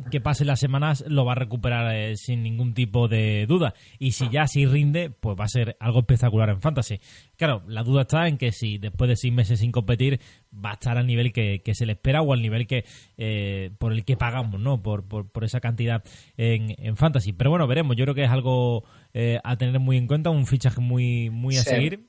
que 0.09 0.21
pasen 0.21 0.47
las 0.47 0.59
semanas 0.59 1.03
lo 1.07 1.25
va 1.25 1.33
a 1.33 1.35
recuperar 1.35 1.93
eh, 1.95 2.15
sin 2.17 2.43
ningún 2.43 2.73
tipo 2.73 3.07
de 3.07 3.45
duda. 3.47 3.73
Y 3.99 4.13
si 4.13 4.29
ya 4.29 4.47
sí 4.47 4.65
rinde, 4.65 5.09
pues 5.09 5.37
va 5.39 5.45
a 5.45 5.49
ser 5.49 5.75
algo 5.79 5.99
espectacular 5.99 6.49
en 6.49 6.61
Fantasy. 6.61 6.99
Claro, 7.37 7.63
la 7.67 7.83
duda 7.83 8.01
está 8.01 8.27
en 8.27 8.37
que 8.37 8.51
si 8.51 8.77
después 8.77 9.07
de 9.09 9.15
seis 9.15 9.33
meses 9.33 9.59
sin 9.59 9.71
competir 9.71 10.19
va 10.53 10.71
a 10.71 10.73
estar 10.73 10.97
al 10.97 11.07
nivel 11.07 11.31
que, 11.33 11.61
que 11.63 11.75
se 11.75 11.85
le 11.85 11.93
espera 11.93 12.21
o 12.21 12.33
al 12.33 12.41
nivel 12.41 12.67
que 12.67 12.85
eh, 13.17 13.71
por 13.77 13.93
el 13.93 14.05
que 14.05 14.17
pagamos, 14.17 14.59
¿no? 14.59 14.81
Por, 14.81 15.07
por, 15.07 15.29
por 15.29 15.43
esa 15.43 15.59
cantidad 15.59 16.03
en, 16.37 16.73
en 16.77 16.97
Fantasy. 16.97 17.33
Pero 17.33 17.49
bueno, 17.49 17.67
veremos. 17.67 17.95
Yo 17.95 18.05
creo 18.05 18.15
que 18.15 18.23
es 18.23 18.31
algo 18.31 18.83
eh, 19.13 19.39
a 19.43 19.57
tener 19.57 19.79
muy 19.79 19.97
en 19.97 20.07
cuenta, 20.07 20.29
un 20.29 20.45
fichaje 20.47 20.81
muy, 20.81 21.29
muy 21.29 21.57
a 21.57 21.61
Sí. 21.63 21.69
seguir. 21.69 22.07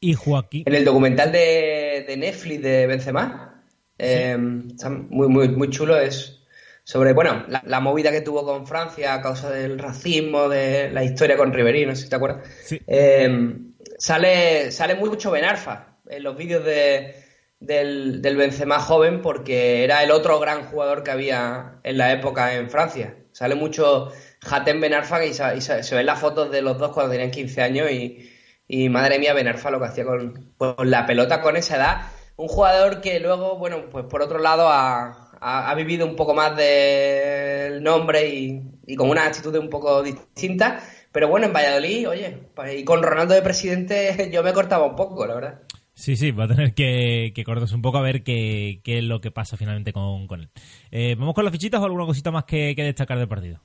Y 0.00 0.14
Joaquín. 0.14 0.64
En 0.66 0.74
el 0.74 0.84
documental 0.84 1.30
de, 1.30 2.04
de 2.08 2.16
Netflix 2.16 2.60
de 2.62 2.86
Benzema, 2.88 3.62
eh, 3.98 4.36
está 4.68 4.90
muy, 4.90 5.28
muy, 5.28 5.48
muy 5.48 5.70
chulo, 5.70 5.96
es 5.96 6.41
sobre, 6.84 7.12
bueno, 7.12 7.44
la, 7.48 7.62
la 7.66 7.80
movida 7.80 8.10
que 8.10 8.20
tuvo 8.22 8.44
con 8.44 8.66
Francia 8.66 9.14
a 9.14 9.22
causa 9.22 9.50
del 9.50 9.78
racismo, 9.78 10.48
de 10.48 10.90
la 10.90 11.04
historia 11.04 11.36
con 11.36 11.52
Ribery, 11.52 11.86
no 11.86 11.94
sé 11.96 12.02
si 12.04 12.08
te 12.10 12.16
acuerdas. 12.16 12.48
Sí. 12.64 12.80
Eh, 12.86 13.58
sale, 13.98 14.70
sale 14.72 14.94
mucho 14.96 15.30
Benarfa 15.30 15.98
en 16.08 16.22
los 16.22 16.36
vídeos 16.36 16.64
de, 16.64 17.14
del, 17.60 18.20
del 18.22 18.36
Benzema 18.36 18.80
joven 18.80 19.22
porque 19.22 19.84
era 19.84 20.02
el 20.02 20.10
otro 20.10 20.38
gran 20.40 20.64
jugador 20.66 21.02
que 21.02 21.10
había 21.10 21.80
en 21.84 21.98
la 21.98 22.12
época 22.12 22.54
en 22.54 22.70
Francia. 22.70 23.16
Sale 23.32 23.54
mucho 23.54 24.12
Hatem 24.50 24.80
Benarfa 24.80 25.24
y, 25.24 25.32
sa- 25.34 25.54
y 25.54 25.60
se 25.60 25.94
ven 25.94 26.06
las 26.06 26.20
fotos 26.20 26.50
de 26.50 26.62
los 26.62 26.78
dos 26.78 26.92
cuando 26.92 27.12
tenían 27.12 27.30
15 27.30 27.62
años 27.62 27.90
y, 27.90 28.30
y 28.68 28.88
madre 28.88 29.18
mía 29.18 29.32
Benarfa 29.34 29.70
lo 29.70 29.78
que 29.80 29.86
hacía 29.86 30.04
con, 30.04 30.52
con 30.56 30.90
la 30.90 31.06
pelota 31.06 31.40
con 31.40 31.56
esa 31.56 31.76
edad. 31.76 32.02
Un 32.36 32.48
jugador 32.48 33.00
que 33.00 33.20
luego, 33.20 33.56
bueno, 33.58 33.88
pues 33.90 34.04
por 34.06 34.22
otro 34.22 34.38
lado 34.38 34.68
ha, 34.68 35.21
ha- 35.42 35.70
ha 35.70 35.74
vivido 35.74 36.06
un 36.06 36.16
poco 36.16 36.34
más 36.34 36.56
del 36.56 37.82
nombre 37.82 38.28
y, 38.28 38.62
y 38.86 38.96
con 38.96 39.10
una 39.10 39.26
actitud 39.26 39.54
un 39.56 39.68
poco 39.70 40.02
distinta. 40.02 40.80
Pero 41.12 41.28
bueno, 41.28 41.46
en 41.46 41.52
Valladolid, 41.52 42.08
oye, 42.08 42.38
pues, 42.54 42.78
y 42.80 42.84
con 42.84 43.02
Ronaldo 43.02 43.34
de 43.34 43.42
presidente 43.42 44.30
yo 44.32 44.42
me 44.42 44.52
cortaba 44.52 44.86
un 44.86 44.96
poco, 44.96 45.26
la 45.26 45.34
verdad. 45.34 45.62
Sí, 45.94 46.16
sí, 46.16 46.30
va 46.32 46.44
a 46.44 46.48
tener 46.48 46.74
que, 46.74 47.32
que 47.34 47.44
cortarse 47.44 47.74
un 47.74 47.82
poco 47.82 47.98
a 47.98 48.02
ver 48.02 48.22
qué, 48.24 48.80
qué 48.82 48.98
es 48.98 49.04
lo 49.04 49.20
que 49.20 49.30
pasa 49.30 49.56
finalmente 49.56 49.92
con, 49.92 50.26
con 50.26 50.40
él. 50.40 50.50
Eh, 50.90 51.14
¿Vamos 51.18 51.34
con 51.34 51.44
las 51.44 51.52
fichitas 51.52 51.80
o 51.80 51.84
alguna 51.84 52.06
cosita 52.06 52.30
más 52.30 52.44
que, 52.44 52.74
que 52.74 52.82
destacar 52.84 53.18
del 53.18 53.28
partido? 53.28 53.62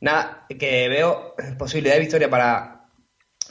Nada, 0.00 0.46
que 0.48 0.88
veo 0.88 1.34
posibilidad 1.58 1.94
de 1.94 2.00
victoria 2.00 2.28
para, 2.30 2.86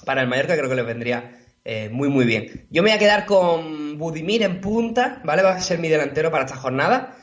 para 0.06 0.21
el 0.21 0.28
Mallorca, 0.28 0.58
creo 0.58 0.69
que 0.69 0.75
les 0.75 0.86
vendría 0.86 1.36
eh, 1.67 1.89
muy, 1.89 2.10
muy 2.10 2.25
bien. 2.25 2.67
Yo 2.69 2.84
me 2.84 2.89
voy 2.89 2.95
a 2.95 2.99
quedar 2.99 3.25
con 3.25 3.97
Budimir 3.97 4.43
en 4.43 4.62
punta, 4.62 5.19
¿vale? 5.23 5.41
Va 5.41 5.56
a 5.56 5.62
ser 5.62 5.80
mi 5.80 5.89
delantero 5.89 6.30
para 6.30 6.45
esta 6.45 6.56
jornada. 6.56 7.17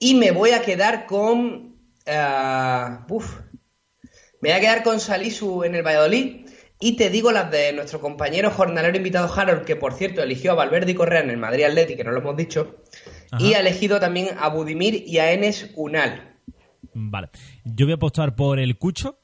Y 0.00 0.14
me 0.14 0.30
voy 0.30 0.52
a 0.52 0.62
quedar 0.62 1.04
con. 1.04 1.76
ah, 2.06 3.06
uf. 3.08 3.40
Me 4.40 4.48
voy 4.48 4.52
a 4.52 4.60
quedar 4.60 4.82
con 4.82 4.98
Salisu 4.98 5.62
en 5.62 5.74
el 5.74 5.86
Valladolid. 5.86 6.46
Y 6.80 6.96
te 6.96 7.10
digo 7.10 7.30
las 7.30 7.50
de 7.50 7.72
nuestro 7.74 8.00
compañero 8.00 8.50
jornalero 8.50 8.96
invitado 8.96 9.32
Harold, 9.32 9.64
que 9.64 9.76
por 9.76 9.92
cierto 9.92 10.22
eligió 10.22 10.52
a 10.52 10.54
Valverde 10.54 10.90
y 10.90 10.94
Correa 10.94 11.20
en 11.20 11.30
el 11.30 11.36
Madrid 11.36 11.64
Atleti, 11.64 11.94
que 11.94 12.02
no 12.02 12.10
lo 12.10 12.18
hemos 12.18 12.36
dicho. 12.36 12.82
Ajá. 13.30 13.44
Y 13.44 13.54
ha 13.54 13.60
elegido 13.60 14.00
también 14.00 14.30
a 14.36 14.48
Budimir 14.48 15.04
y 15.06 15.18
a 15.18 15.30
Enes 15.30 15.70
Unal. 15.76 16.31
Vale. 16.94 17.30
Yo 17.64 17.86
voy 17.86 17.92
a 17.92 17.96
apostar 17.96 18.34
por 18.34 18.58
el 18.58 18.76
Cucho. 18.76 19.18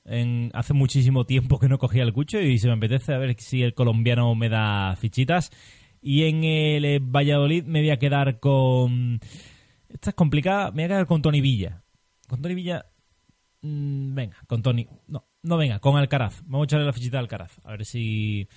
Hace 0.53 0.75
muchísimo 0.75 1.27
tiempo 1.27 1.59
que 1.59 1.69
no 1.69 1.79
cogía 1.79 2.03
el 2.03 2.13
Cucho 2.13 2.41
y 2.41 2.59
se 2.59 2.69
me 2.69 2.75
apetece 2.75 3.15
a 3.15 3.19
ver 3.19 3.35
si 3.39 3.63
el 3.63 3.75
colombiano 3.75 4.35
me 4.35 4.49
da 4.49 4.97
fichitas. 4.97 5.51
Y 6.01 6.25
en 6.25 6.45
el 6.45 6.85
eh, 6.85 7.01
Valladolid 7.01 7.65
me 7.65 7.81
voy 7.81 7.91
a 7.91 7.99
quedar 7.99 8.39
con... 8.41 9.21
Esta 9.89 10.11
es 10.11 10.17
complicada. 10.17 10.71
Me 10.71 10.83
voy 10.83 10.85
a 10.85 10.89
quedar 10.89 11.07
con 11.07 11.23
Tony 11.23 11.41
Villa. 11.41 11.83
Con 12.29 12.41
Tony 12.41 12.55
Villa... 12.55 12.87
mm, 13.63 14.15
venga, 14.15 14.37
con 14.47 14.63
Tony... 14.63 14.87
No, 15.09 15.27
no 15.43 15.57
venga, 15.57 15.81
con 15.81 15.97
Alcaraz. 15.97 16.43
Vamos 16.45 16.63
a 16.63 16.65
echarle 16.67 16.87
la 16.87 16.93
fichita 16.93 17.19
a 17.19 17.21
Alcaraz. 17.21 17.59
A 17.65 17.73
ver 17.73 17.85
si... 17.85 18.49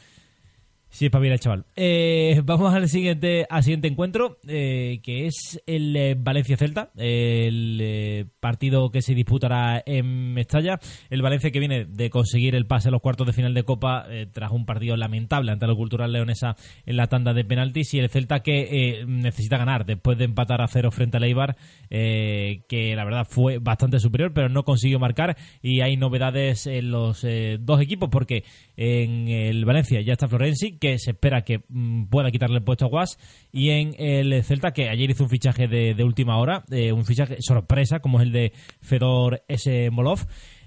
Sí, 0.92 1.06
es 1.06 1.12
para 1.12 1.26
el 1.26 1.40
chaval. 1.40 1.64
Eh, 1.78 2.42
vamos 2.46 2.74
al 2.74 2.90
siguiente, 2.90 3.48
al 3.50 3.64
siguiente 3.64 3.88
encuentro, 3.88 4.40
eh, 4.46 5.00
que 5.02 5.26
es 5.26 5.62
el 5.66 5.96
eh, 5.96 6.16
Valencia-Celta, 6.20 6.92
el 6.98 8.28
partido 8.42 8.92
que 8.92 9.02
se 9.02 9.16
disputará 9.16 9.82
en 9.86 10.34
Mestalla. 10.34 10.80
El 11.10 11.22
Valencia 11.22 11.50
que 11.50 11.60
viene 11.60 11.86
de 11.86 12.10
conseguir 12.10 12.56
el 12.56 12.68
pase 12.68 12.90
a 12.90 12.92
los 12.92 13.02
cuartos 13.02 13.26
de 13.26 13.32
final 13.32 13.54
de 13.54 13.64
Copa 13.64 14.06
tras 14.34 14.52
un 14.52 14.66
partido 14.66 14.98
lamentable 14.98 15.54
ante 15.54 15.66
la 15.66 15.76
Cultural 15.76 16.12
Leonesa 16.12 16.58
en 16.86 16.98
la 16.98 17.08
tanda 17.08 17.34
de 17.34 17.46
penaltis 17.46 17.94
y 17.94 18.00
el 18.00 18.10
Celta 18.10 18.42
que 18.42 19.06
necesita 19.08 19.58
ganar 19.58 19.86
después 19.86 20.18
de 20.18 20.26
empatar 20.26 20.62
a 20.62 20.68
cero 20.68 20.92
frente 20.92 21.18
al 21.18 21.24
Eibar, 21.24 21.56
que 21.90 22.94
la 22.96 23.06
verdad 23.06 23.26
fue 23.30 23.60
bastante 23.60 24.00
superior, 24.00 24.34
pero 24.34 24.50
no 24.50 24.64
consiguió 24.64 25.00
marcar 25.00 25.38
y 25.62 25.82
hay 25.82 25.96
novedades 25.96 26.68
en 26.68 26.92
los 26.92 27.26
dos 27.60 27.82
equipos 27.82 28.10
porque 28.10 28.44
en 28.84 29.28
el 29.28 29.64
Valencia 29.66 30.02
ya 30.02 30.14
está 30.14 30.28
Florenzi, 30.28 30.78
que 30.78 30.98
se 30.98 31.12
espera 31.12 31.44
que 31.44 31.62
mm, 31.68 32.06
pueda 32.06 32.32
quitarle 32.32 32.58
el 32.58 32.64
puesto 32.64 32.86
a 32.86 32.90
Guas, 32.90 33.18
y 33.52 33.70
en 33.70 33.94
el 34.00 34.44
Celta, 34.44 34.72
que 34.74 34.90
ayer 34.90 35.10
hizo 35.10 35.24
un 35.24 35.30
fichaje 35.30 35.68
de, 35.68 36.04
última 36.04 36.38
hora, 36.38 36.64
un 36.94 37.06
fichaje 37.06 37.38
sorpresa, 37.42 38.00
como 38.00 38.20
es 38.20 38.26
el 38.26 38.32
de 38.32 38.54
Fedor 38.82 39.44
S. 39.48 39.90
Molov, 39.92 40.20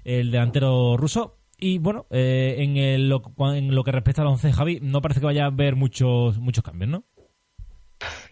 el 0.03 0.31
delantero 0.31 0.97
ruso. 0.97 1.39
Y 1.57 1.77
bueno, 1.77 2.05
eh, 2.09 2.55
en, 2.59 2.77
el- 2.77 3.07
lo, 3.09 3.21
en 3.53 3.73
lo 3.73 3.83
que 3.83 3.91
respecta 3.91 4.21
al 4.21 4.27
11 4.27 4.51
Javi, 4.53 4.79
no 4.81 5.01
parece 5.01 5.19
que 5.21 5.25
vaya 5.25 5.43
a 5.43 5.47
haber 5.47 5.75
muchos, 5.75 6.37
muchos 6.37 6.63
cambios, 6.63 6.89
¿no? 6.91 7.03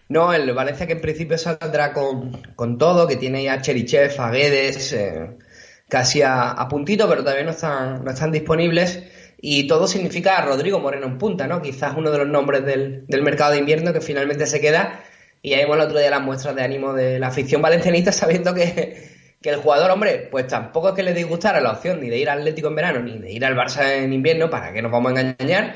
No, 0.09 0.33
el 0.33 0.51
Valencia 0.53 0.85
que 0.85 0.93
en 0.93 1.01
principio 1.01 1.37
saldrá 1.37 1.93
con, 1.93 2.31
con 2.55 2.77
todo, 2.77 3.07
que 3.07 3.15
tiene 3.15 3.43
ya 3.43 3.61
Cherichev, 3.61 4.19
a 4.19 4.29
Guedes, 4.29 4.93
eh, 4.93 5.37
casi 5.89 6.21
a, 6.21 6.51
a 6.51 6.67
puntito, 6.67 7.07
pero 7.07 7.21
todavía 7.23 7.45
no 7.45 7.51
están, 7.51 8.03
no 8.03 8.11
están 8.11 8.31
disponibles. 8.31 9.03
Y 9.45 9.67
todo 9.67 9.87
significa 9.87 10.37
a 10.37 10.45
Rodrigo 10.45 10.79
Moreno 10.79 11.05
en 11.05 11.17
punta, 11.17 11.47
¿no? 11.47 11.61
Quizás 11.61 11.95
uno 11.97 12.11
de 12.11 12.17
los 12.19 12.27
nombres 12.29 12.65
del, 12.65 13.05
del 13.07 13.23
mercado 13.23 13.51
de 13.51 13.57
invierno 13.57 13.91
que 13.91 13.99
finalmente 13.99 14.45
se 14.45 14.61
queda. 14.61 15.03
Y 15.41 15.53
ahí 15.53 15.65
vimos 15.65 15.75
el 15.75 15.83
otro 15.83 15.99
día 15.99 16.09
las 16.09 16.21
muestras 16.21 16.55
de 16.55 16.61
ánimo 16.61 16.93
de 16.93 17.19
la 17.19 17.27
afición 17.27 17.61
valencianista 17.61 18.11
sabiendo 18.13 18.53
que, 18.53 19.03
que 19.41 19.49
el 19.49 19.57
jugador, 19.57 19.91
hombre, 19.91 20.29
pues 20.31 20.47
tampoco 20.47 20.87
es 20.87 20.95
que 20.95 21.03
le 21.03 21.13
disgustara 21.13 21.59
la 21.59 21.73
opción 21.73 21.99
ni 21.99 22.09
de 22.09 22.19
ir 22.19 22.29
al 22.29 22.39
Atlético 22.39 22.69
en 22.69 22.75
verano 22.75 23.01
ni 23.01 23.19
de 23.19 23.33
ir 23.33 23.43
al 23.43 23.53
Barça 23.57 23.85
en 23.85 24.13
invierno, 24.13 24.49
para 24.49 24.71
que 24.71 24.81
nos 24.81 24.93
vamos 24.93 25.11
a 25.13 25.19
engañar, 25.19 25.75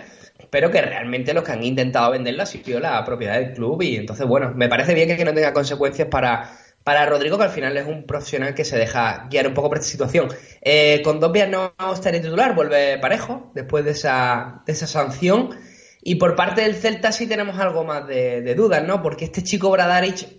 pero 0.49 0.71
que 0.71 0.81
realmente 0.81 1.33
los 1.33 1.43
que 1.43 1.51
han 1.51 1.61
intentado 1.61 2.11
venderlo 2.11 2.43
ha 2.43 2.45
sido 2.45 2.79
la 2.79 3.03
propiedad 3.03 3.33
del 3.33 3.51
club 3.51 3.81
y 3.81 3.97
entonces, 3.97 4.25
bueno, 4.25 4.53
me 4.55 4.69
parece 4.69 4.93
bien 4.93 5.13
que 5.13 5.25
no 5.25 5.33
tenga 5.33 5.51
consecuencias 5.51 6.07
para, 6.07 6.49
para 6.87 7.05
Rodrigo, 7.05 7.37
que 7.37 7.43
al 7.43 7.49
final 7.49 7.75
es 7.75 7.85
un 7.85 8.05
profesional 8.05 8.55
que 8.55 8.63
se 8.63 8.77
deja 8.77 9.27
guiar 9.29 9.45
un 9.45 9.53
poco 9.53 9.67
por 9.67 9.77
esta 9.77 9.91
situación. 9.91 10.29
Eh, 10.61 11.01
con 11.03 11.19
dos 11.19 11.33
vías 11.33 11.49
no 11.49 11.73
estaría 11.93 12.21
titular, 12.21 12.55
vuelve 12.55 12.97
parejo 12.97 13.51
después 13.53 13.83
de 13.83 13.91
esa, 13.91 14.63
de 14.65 14.71
esa 14.71 14.87
sanción. 14.87 15.49
Y 16.01 16.15
por 16.15 16.37
parte 16.37 16.61
del 16.61 16.75
Celta 16.75 17.11
sí 17.11 17.27
tenemos 17.27 17.59
algo 17.59 17.83
más 17.83 18.07
de, 18.07 18.41
de 18.41 18.55
dudas, 18.55 18.87
¿no? 18.87 19.01
Porque 19.01 19.25
este 19.25 19.43
chico 19.43 19.69
Bradaric 19.69 20.29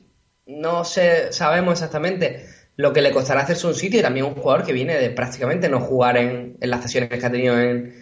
no 0.46 0.84
sé, 0.84 1.34
sabemos 1.34 1.74
exactamente 1.74 2.46
lo 2.76 2.94
que 2.94 3.02
le 3.02 3.10
costará 3.10 3.42
hacerse 3.42 3.66
un 3.66 3.74
sitio 3.74 4.00
y 4.00 4.02
también 4.02 4.24
un 4.24 4.34
jugador 4.34 4.64
que 4.64 4.72
viene 4.72 4.96
de 4.96 5.10
prácticamente 5.10 5.68
no 5.68 5.80
jugar 5.80 6.16
en, 6.16 6.56
en 6.58 6.70
las 6.70 6.80
sesiones 6.80 7.10
que 7.10 7.26
ha 7.26 7.30
tenido 7.30 7.60
en, 7.60 7.94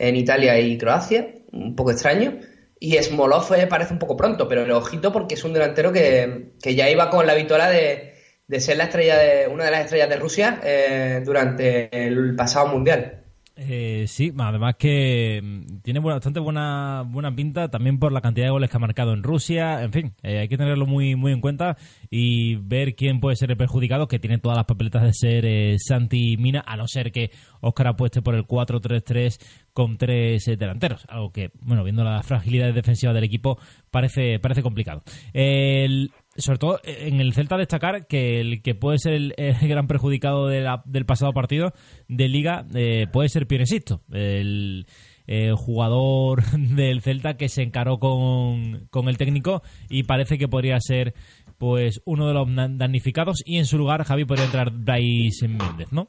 en 0.00 0.16
Italia 0.16 0.58
y 0.58 0.76
Croacia, 0.76 1.36
un 1.52 1.76
poco 1.76 1.92
extraño. 1.92 2.40
Y 2.84 3.00
Smolov 3.00 3.46
parece 3.68 3.92
un 3.92 4.00
poco 4.00 4.16
pronto, 4.16 4.48
pero 4.48 4.62
el 4.64 4.72
ojito 4.72 5.12
porque 5.12 5.36
es 5.36 5.44
un 5.44 5.52
delantero 5.52 5.92
que, 5.92 6.50
ya 6.64 6.90
iba 6.90 7.10
con 7.10 7.28
la 7.28 7.34
vitola 7.34 7.70
de, 7.70 8.14
de 8.48 8.60
ser 8.60 8.76
la 8.76 8.84
estrella 8.84 9.18
de 9.18 9.46
una 9.46 9.66
de 9.66 9.70
las 9.70 9.84
estrellas 9.84 10.08
de 10.08 10.16
Rusia 10.16 10.60
eh, 10.64 11.22
durante 11.24 11.88
el 12.08 12.34
pasado 12.34 12.66
mundial. 12.66 13.21
Eh, 13.54 14.06
sí, 14.08 14.32
además 14.38 14.76
que 14.78 15.40
mm, 15.42 15.80
tiene 15.82 16.00
bastante 16.00 16.40
buena, 16.40 17.04
buena 17.06 17.34
pinta 17.34 17.68
también 17.68 17.98
por 17.98 18.10
la 18.10 18.22
cantidad 18.22 18.46
de 18.46 18.50
goles 18.50 18.70
que 18.70 18.76
ha 18.76 18.80
marcado 18.80 19.12
en 19.12 19.22
Rusia. 19.22 19.82
En 19.82 19.92
fin, 19.92 20.14
eh, 20.22 20.38
hay 20.38 20.48
que 20.48 20.56
tenerlo 20.56 20.86
muy, 20.86 21.16
muy 21.16 21.32
en 21.32 21.40
cuenta 21.40 21.76
y 22.10 22.56
ver 22.56 22.94
quién 22.94 23.20
puede 23.20 23.36
ser 23.36 23.50
el 23.50 23.56
perjudicado, 23.58 24.08
que 24.08 24.18
tiene 24.18 24.38
todas 24.38 24.56
las 24.56 24.64
papeletas 24.66 25.02
de 25.02 25.12
ser 25.12 25.44
eh, 25.44 25.76
Santi 25.78 26.36
Mina, 26.38 26.64
a 26.66 26.76
no 26.76 26.88
ser 26.88 27.12
que 27.12 27.30
Óscar 27.60 27.88
apueste 27.88 28.22
por 28.22 28.34
el 28.34 28.44
4-3-3 28.46 29.38
con 29.74 29.98
tres 29.98 30.48
eh, 30.48 30.56
delanteros. 30.56 31.04
Algo 31.08 31.30
que, 31.30 31.50
bueno, 31.60 31.84
viendo 31.84 32.04
las 32.04 32.26
fragilidades 32.26 32.74
defensivas 32.74 33.14
del 33.14 33.24
equipo, 33.24 33.58
parece, 33.90 34.38
parece 34.38 34.62
complicado. 34.62 35.02
El- 35.34 36.10
sobre 36.36 36.58
todo 36.58 36.80
eh, 36.84 37.08
en 37.08 37.20
el 37.20 37.34
Celta 37.34 37.56
destacar 37.56 38.06
que 38.06 38.40
el 38.40 38.62
que 38.62 38.74
puede 38.74 38.98
ser 38.98 39.12
el, 39.12 39.34
gran 39.62 39.86
perjudicado 39.86 40.48
de 40.48 40.68
del 40.84 41.06
pasado 41.06 41.32
partido 41.32 41.72
de 42.08 42.28
Liga 42.28 42.64
eh, 42.74 43.06
puede 43.12 43.28
ser 43.28 43.46
Pionesisto, 43.46 44.02
el 44.12 44.86
eh, 45.26 45.52
jugador 45.56 46.44
del 46.52 47.02
Celta 47.02 47.36
que 47.36 47.48
se 47.48 47.62
encaró 47.62 47.98
con, 47.98 48.86
con 48.90 49.08
el 49.08 49.18
técnico 49.18 49.62
y 49.88 50.04
parece 50.04 50.38
que 50.38 50.48
podría 50.48 50.78
ser 50.80 51.14
pues 51.58 52.02
uno 52.04 52.26
de 52.26 52.34
los 52.34 52.48
damnificados 52.78 53.42
y 53.44 53.58
en 53.58 53.66
su 53.66 53.78
lugar 53.78 54.04
Javi 54.04 54.24
podría 54.24 54.46
entrar 54.46 54.72
Bryce 54.72 55.46
Méndez, 55.46 55.92
¿no? 55.92 56.08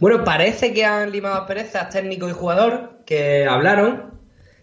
Bueno, 0.00 0.24
parece 0.24 0.72
que 0.72 0.84
han 0.84 1.12
limado 1.12 1.46
perezas 1.46 1.90
técnico 1.90 2.28
y 2.28 2.32
jugador, 2.32 3.02
que 3.06 3.46
hablaron, 3.46 4.21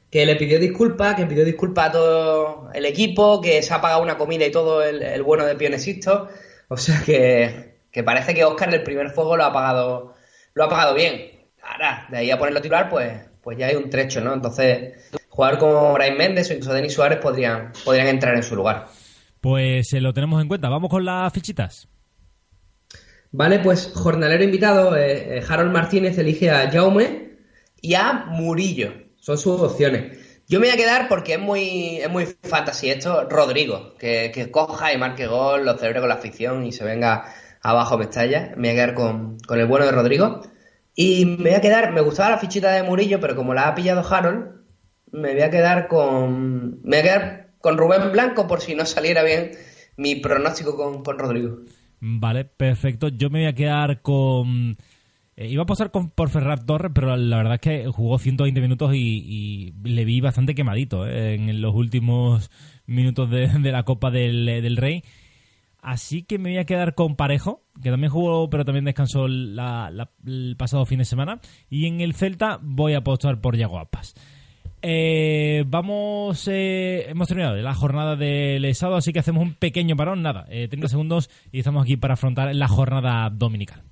que 0.10 0.26
le 0.26 0.36
pidió 0.36 0.60
disculpas, 0.60 1.16
que 1.16 1.26
pidió 1.26 1.46
disculpas 1.46 1.90
a 1.90 1.92
todo 1.92 2.70
el 2.74 2.86
equipo, 2.86 3.42
que 3.42 3.62
se 3.62 3.74
ha 3.74 3.82
pagado 3.82 4.02
una 4.02 4.18
comida 4.18 4.46
y 4.46 4.52
todo 4.52 4.84
el, 4.84 5.02
el 5.02 5.24
bueno 5.24 5.46
de 5.46 5.56
Pionesisto. 5.56 6.28
O 6.68 6.78
sea 6.78 7.02
que, 7.06 7.80
que 7.92 8.04
parece 8.04 8.34
que 8.34 8.44
Oscar 8.44 8.74
el 8.74 8.84
primer 8.84 9.10
fuego 9.12 9.38
lo 9.38 9.46
ha 9.46 9.54
pagado, 9.54 10.14
lo 10.54 10.64
ha 10.64 10.70
pagado 10.70 10.96
bien. 10.96 11.32
Ahora, 11.62 12.08
de 12.10 12.18
ahí 12.18 12.32
a 12.32 12.40
ponerlo 12.40 12.62
titular, 12.62 12.90
pues, 12.90 13.14
pues 13.42 13.58
ya 13.58 13.68
hay 13.68 13.76
un 13.76 13.90
trecho, 13.90 14.22
¿no? 14.22 14.34
Entonces, 14.34 15.12
jugador 15.30 15.60
como 15.60 15.94
Brian 15.94 16.18
Méndez 16.18 16.50
o 16.50 16.54
incluso 16.54 16.74
Denis 16.74 16.94
Suárez 16.94 17.20
podrían, 17.20 17.72
podrían 17.86 18.08
entrar 18.08 18.36
en 18.36 18.44
su 18.44 18.56
lugar. 18.56 18.88
Pues 19.42 19.94
eh, 19.94 20.02
lo 20.02 20.14
tenemos 20.14 20.42
en 20.42 20.48
cuenta. 20.48 20.70
Vamos 20.70 20.90
con 20.90 21.06
las 21.06 21.32
fichitas. 21.32 21.88
Vale, 23.32 23.60
pues 23.60 23.92
jornalero 23.94 24.44
invitado, 24.44 24.98
eh, 24.98 25.38
eh, 25.38 25.44
Harold 25.48 25.72
Martínez 25.72 26.18
elige 26.18 26.50
a 26.50 26.70
Jaume 26.72 27.38
y 27.80 27.94
a 27.94 28.26
Murillo. 28.28 29.09
Son 29.20 29.38
sus 29.38 29.62
opciones. 29.62 30.18
Yo 30.48 30.60
me 30.60 30.68
voy 30.68 30.76
a 30.76 30.78
quedar 30.78 31.08
porque 31.08 31.34
es 31.34 31.40
muy, 31.40 31.98
es 31.98 32.10
muy 32.10 32.26
fantasy 32.26 32.90
esto, 32.90 33.30
Rodrigo, 33.30 33.94
que, 34.00 34.32
que 34.34 34.50
coja 34.50 34.94
y 34.94 34.98
marque 34.98 35.28
gol, 35.28 35.66
lo 35.66 35.78
celebre 35.78 36.00
con 36.00 36.10
la 36.10 36.16
afición 36.16 36.66
y 36.66 36.72
se 36.72 36.84
venga 36.84 37.26
abajo 37.62 37.98
Mestalla. 37.98 38.54
Me 38.58 38.70
voy 38.70 38.70
a 38.70 38.74
quedar 38.74 38.94
con, 38.96 39.38
con 39.40 39.60
el 39.60 39.68
bueno 39.68 39.86
de 39.86 39.92
Rodrigo. 39.92 40.42
Y 40.96 41.26
me 41.26 41.50
voy 41.50 41.54
a 41.54 41.62
quedar, 41.62 41.92
me 41.92 42.02
gustaba 42.02 42.32
la 42.32 42.40
fichita 42.40 42.72
de 42.72 42.84
Murillo, 42.84 43.20
pero 43.20 43.36
como 43.36 43.54
la 43.54 43.68
ha 43.68 43.76
pillado 43.76 44.04
Harold, 44.08 44.60
me 45.12 45.34
voy 45.34 45.42
a 45.42 45.50
quedar 45.50 45.88
con. 45.88 46.82
Me 46.84 46.98
voy 46.98 47.00
a 47.00 47.04
quedar 47.04 47.50
con 47.62 47.78
Rubén 47.78 48.12
Blanco 48.12 48.48
por 48.48 48.62
si 48.62 48.76
no 48.76 48.86
saliera 48.86 49.24
bien 49.24 49.52
mi 49.98 50.16
pronóstico 50.16 50.76
con, 50.76 51.04
con 51.04 51.20
Rodrigo. 51.20 51.60
Vale, 52.00 52.46
perfecto. 52.46 53.10
Yo 53.10 53.30
me 53.30 53.40
voy 53.40 53.48
a 53.48 53.56
quedar 53.56 54.02
con... 54.02 54.78
eh, 55.40 55.48
iba 55.48 55.64
a 55.64 55.66
pasar 55.66 55.90
por 55.90 56.30
Ferrat 56.30 56.66
Torres, 56.66 56.92
pero 56.94 57.16
la 57.16 57.38
verdad 57.38 57.54
es 57.54 57.62
que 57.62 57.88
jugó 57.88 58.20
120 58.20 58.60
minutos 58.60 58.94
y, 58.94 59.74
le 59.86 60.04
vi 60.04 60.20
bastante 60.20 60.54
quemadito 60.54 61.08
eh, 61.08 61.36
en 61.36 61.62
los 61.62 61.74
últimos 61.74 62.52
minutos 62.86 63.30
de, 63.30 63.48
la 63.72 63.84
Copa 63.84 64.12
del, 64.12 64.76
Rey. 64.76 65.02
Así 65.82 66.24
que 66.24 66.40
me 66.40 66.50
voy 66.50 66.60
a 66.60 66.66
quedar 66.66 66.94
con 66.94 67.16
Parejo, 67.16 67.64
que 67.82 67.90
también 67.90 68.12
jugó, 68.12 68.50
pero 68.50 68.66
también 68.66 68.84
descansó 68.84 69.28
el 69.28 70.56
pasado 70.58 70.86
fin 70.86 71.00
de 71.00 71.06
semana. 71.06 71.40
Y 71.70 71.86
en 71.86 72.02
el 72.02 72.16
Celta 72.16 72.60
voy 72.62 72.94
a 72.94 72.98
apostar 72.98 73.40
por 73.40 73.56
Yago 73.56 73.80
Aspas. 73.80 74.16
Eh, 74.82 75.64
vamos, 75.68 76.50
hemos 76.50 77.28
terminado 77.30 77.56
la 77.56 77.76
jornada 77.76 78.18
del 78.18 78.76
sábado, 78.76 78.98
así 78.98 79.14
que 79.14 79.20
hacemos 79.20 79.42
un 79.42 79.54
pequeño 79.54 79.96
parón, 79.96 80.22
nada, 80.22 80.48
eh, 80.50 80.68
30 80.68 80.90
segundos 80.90 81.30
y 81.54 81.60
estamos 81.60 81.84
aquí 81.84 81.96
para 81.96 82.16
afrontar 82.16 82.54
la 82.54 82.68
jornada 82.68 83.30
dominical. 83.30 83.84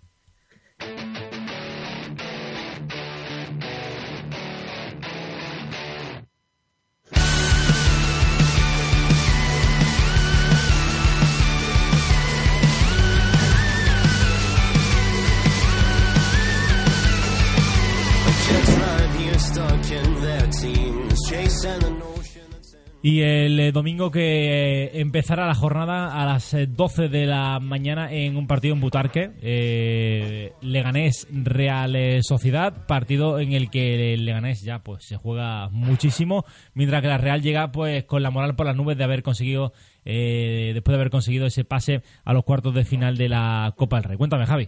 Y 23.09 23.21
el 23.21 23.57
eh, 23.57 23.71
domingo 23.71 24.11
que 24.11 24.89
eh, 24.89 24.91
empezará 24.95 25.47
la 25.47 25.55
jornada 25.55 26.21
a 26.21 26.25
las 26.25 26.53
eh, 26.53 26.67
12 26.67 27.07
de 27.07 27.25
la 27.25 27.57
mañana 27.61 28.11
en 28.11 28.35
un 28.35 28.47
partido 28.47 28.75
en 28.75 28.81
Butarque, 28.81 29.31
eh, 29.41 30.51
Leganés 30.59 31.25
Real 31.31 31.95
Sociedad, 32.21 32.85
partido 32.85 33.39
en 33.39 33.53
el 33.53 33.69
que 33.69 34.13
el 34.13 34.25
Leganés 34.25 34.61
ya 34.61 34.79
pues 34.79 35.05
se 35.05 35.15
juega 35.15 35.69
muchísimo, 35.69 36.43
mientras 36.73 37.01
que 37.01 37.07
la 37.07 37.17
Real 37.17 37.41
llega 37.41 37.71
pues 37.71 38.03
con 38.03 38.23
la 38.23 38.29
moral 38.29 38.57
por 38.57 38.65
las 38.65 38.75
nubes 38.75 38.97
de 38.97 39.05
haber 39.05 39.23
conseguido 39.23 39.71
después 40.03 40.91
de 40.91 40.95
haber 40.95 41.09
conseguido 41.09 41.45
ese 41.47 41.63
pase 41.63 42.01
a 42.25 42.33
los 42.33 42.43
cuartos 42.43 42.75
de 42.75 42.83
final 42.83 43.15
de 43.15 43.29
la 43.29 43.73
Copa 43.77 44.01
del 44.01 44.03
Rey. 44.03 44.17
Cuéntame, 44.17 44.45
Javi. 44.45 44.67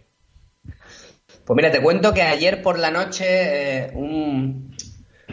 Pues 0.63 1.57
mira, 1.57 1.71
te 1.73 1.81
cuento 1.81 2.13
que 2.13 2.21
ayer 2.21 2.61
por 2.61 2.79
la 2.79 2.89
noche 2.89 3.91
un, 3.95 4.71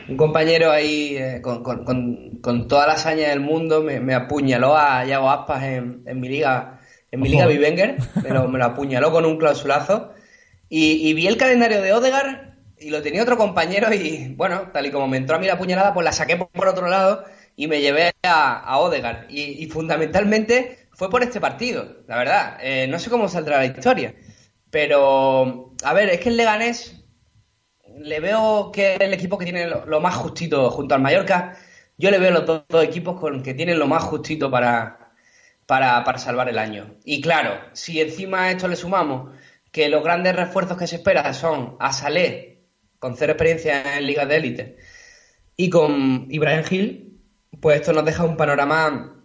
un 0.08 0.16
compañero 0.16 0.70
ahí 0.70 1.16
eh, 1.16 1.40
con, 1.42 1.62
con- 1.62 1.84
con- 1.84 2.38
con 2.40 2.68
toda 2.68 2.86
la 2.86 2.94
hazaña 2.94 3.28
del 3.28 3.40
mundo 3.40 3.82
me, 3.82 4.00
me 4.00 4.14
apuñaló 4.14 4.76
a 4.76 5.04
Yago 5.04 5.30
Aspas 5.30 5.64
en, 5.64 6.02
en 6.06 6.20
mi 6.20 6.28
liga, 6.28 6.80
en 7.10 7.20
mi 7.20 7.28
liga 7.28 7.46
Vivenger, 7.46 7.96
me 8.22 8.30
lo, 8.30 8.48
me 8.48 8.58
lo 8.58 8.64
apuñaló 8.66 9.10
con 9.12 9.24
un 9.24 9.38
clausulazo. 9.38 10.12
Y, 10.68 11.08
y 11.08 11.14
vi 11.14 11.26
el 11.28 11.36
calendario 11.36 11.80
de 11.82 11.92
Odegar 11.92 12.56
y 12.78 12.90
lo 12.90 13.00
tenía 13.02 13.22
otro 13.22 13.36
compañero 13.36 13.92
y 13.94 14.34
bueno, 14.36 14.70
tal 14.72 14.86
y 14.86 14.90
como 14.90 15.06
me 15.08 15.16
entró 15.16 15.36
a 15.36 15.38
mí 15.38 15.46
la 15.46 15.58
puñalada, 15.58 15.94
pues 15.94 16.04
la 16.04 16.12
saqué 16.12 16.36
por, 16.36 16.48
por 16.50 16.68
otro 16.68 16.88
lado 16.88 17.24
y 17.56 17.68
me 17.68 17.80
llevé 17.80 18.12
a, 18.24 18.58
a 18.60 18.78
Odegar. 18.78 19.26
Y, 19.28 19.62
y 19.62 19.66
fundamentalmente 19.68 20.88
fue 20.92 21.08
por 21.10 21.22
este 21.22 21.40
partido, 21.40 22.02
la 22.08 22.16
verdad, 22.18 22.58
Eh, 22.62 22.86
no 22.88 22.98
sé 22.98 23.10
cómo 23.10 23.28
saldrá 23.28 23.58
la 23.58 23.66
historia. 23.66 24.14
Pero, 24.70 25.72
a 25.84 25.92
ver, 25.94 26.08
es 26.10 26.20
que 26.20 26.28
el 26.30 26.36
Leganés 26.36 26.95
le 27.98 28.20
veo 28.20 28.70
que 28.72 28.94
es 28.94 29.00
el 29.00 29.14
equipo 29.14 29.38
que 29.38 29.44
tiene 29.44 29.66
lo, 29.66 30.00
más 30.00 30.14
justito 30.14 30.70
junto 30.70 30.94
al 30.94 31.00
Mallorca. 31.00 31.56
Yo 31.98 32.10
le 32.10 32.18
veo 32.18 32.30
los 32.30 32.46
dos, 32.46 32.64
dos 32.68 32.84
equipos 32.84 33.18
con 33.18 33.42
que 33.42 33.54
tienen 33.54 33.78
lo 33.78 33.86
más 33.86 34.02
justito 34.02 34.50
para, 34.50 35.12
para, 35.66 36.04
para 36.04 36.18
salvar 36.18 36.48
el 36.48 36.58
año. 36.58 36.96
Y 37.04 37.20
claro, 37.20 37.58
si 37.72 38.00
encima 38.00 38.44
a 38.44 38.50
esto 38.50 38.68
le 38.68 38.76
sumamos 38.76 39.30
que 39.72 39.88
los 39.88 40.02
grandes 40.02 40.36
refuerzos 40.36 40.78
que 40.78 40.86
se 40.86 40.96
esperan 40.96 41.34
son 41.34 41.76
a 41.80 41.92
Salé, 41.92 42.64
con 42.98 43.16
cero 43.16 43.32
experiencia 43.32 43.98
en 43.98 44.06
ligas 44.06 44.28
de 44.28 44.36
élite, 44.36 44.76
y 45.56 45.70
con 45.70 46.26
Ibrahim 46.30 46.64
Gil, 46.64 47.20
pues 47.60 47.80
esto 47.80 47.92
nos 47.92 48.04
deja 48.04 48.24
un 48.24 48.36
panorama 48.36 49.24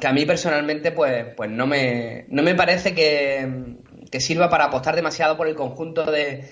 que 0.00 0.06
a 0.06 0.12
mí 0.12 0.26
personalmente 0.26 0.90
pues, 0.92 1.26
pues 1.36 1.50
no, 1.50 1.66
me, 1.66 2.26
no 2.28 2.42
me 2.42 2.54
parece 2.54 2.94
que, 2.94 3.76
que 4.10 4.20
sirva 4.20 4.48
para 4.48 4.64
apostar 4.64 4.96
demasiado 4.96 5.36
por 5.36 5.46
el 5.46 5.54
conjunto 5.54 6.10
de, 6.10 6.48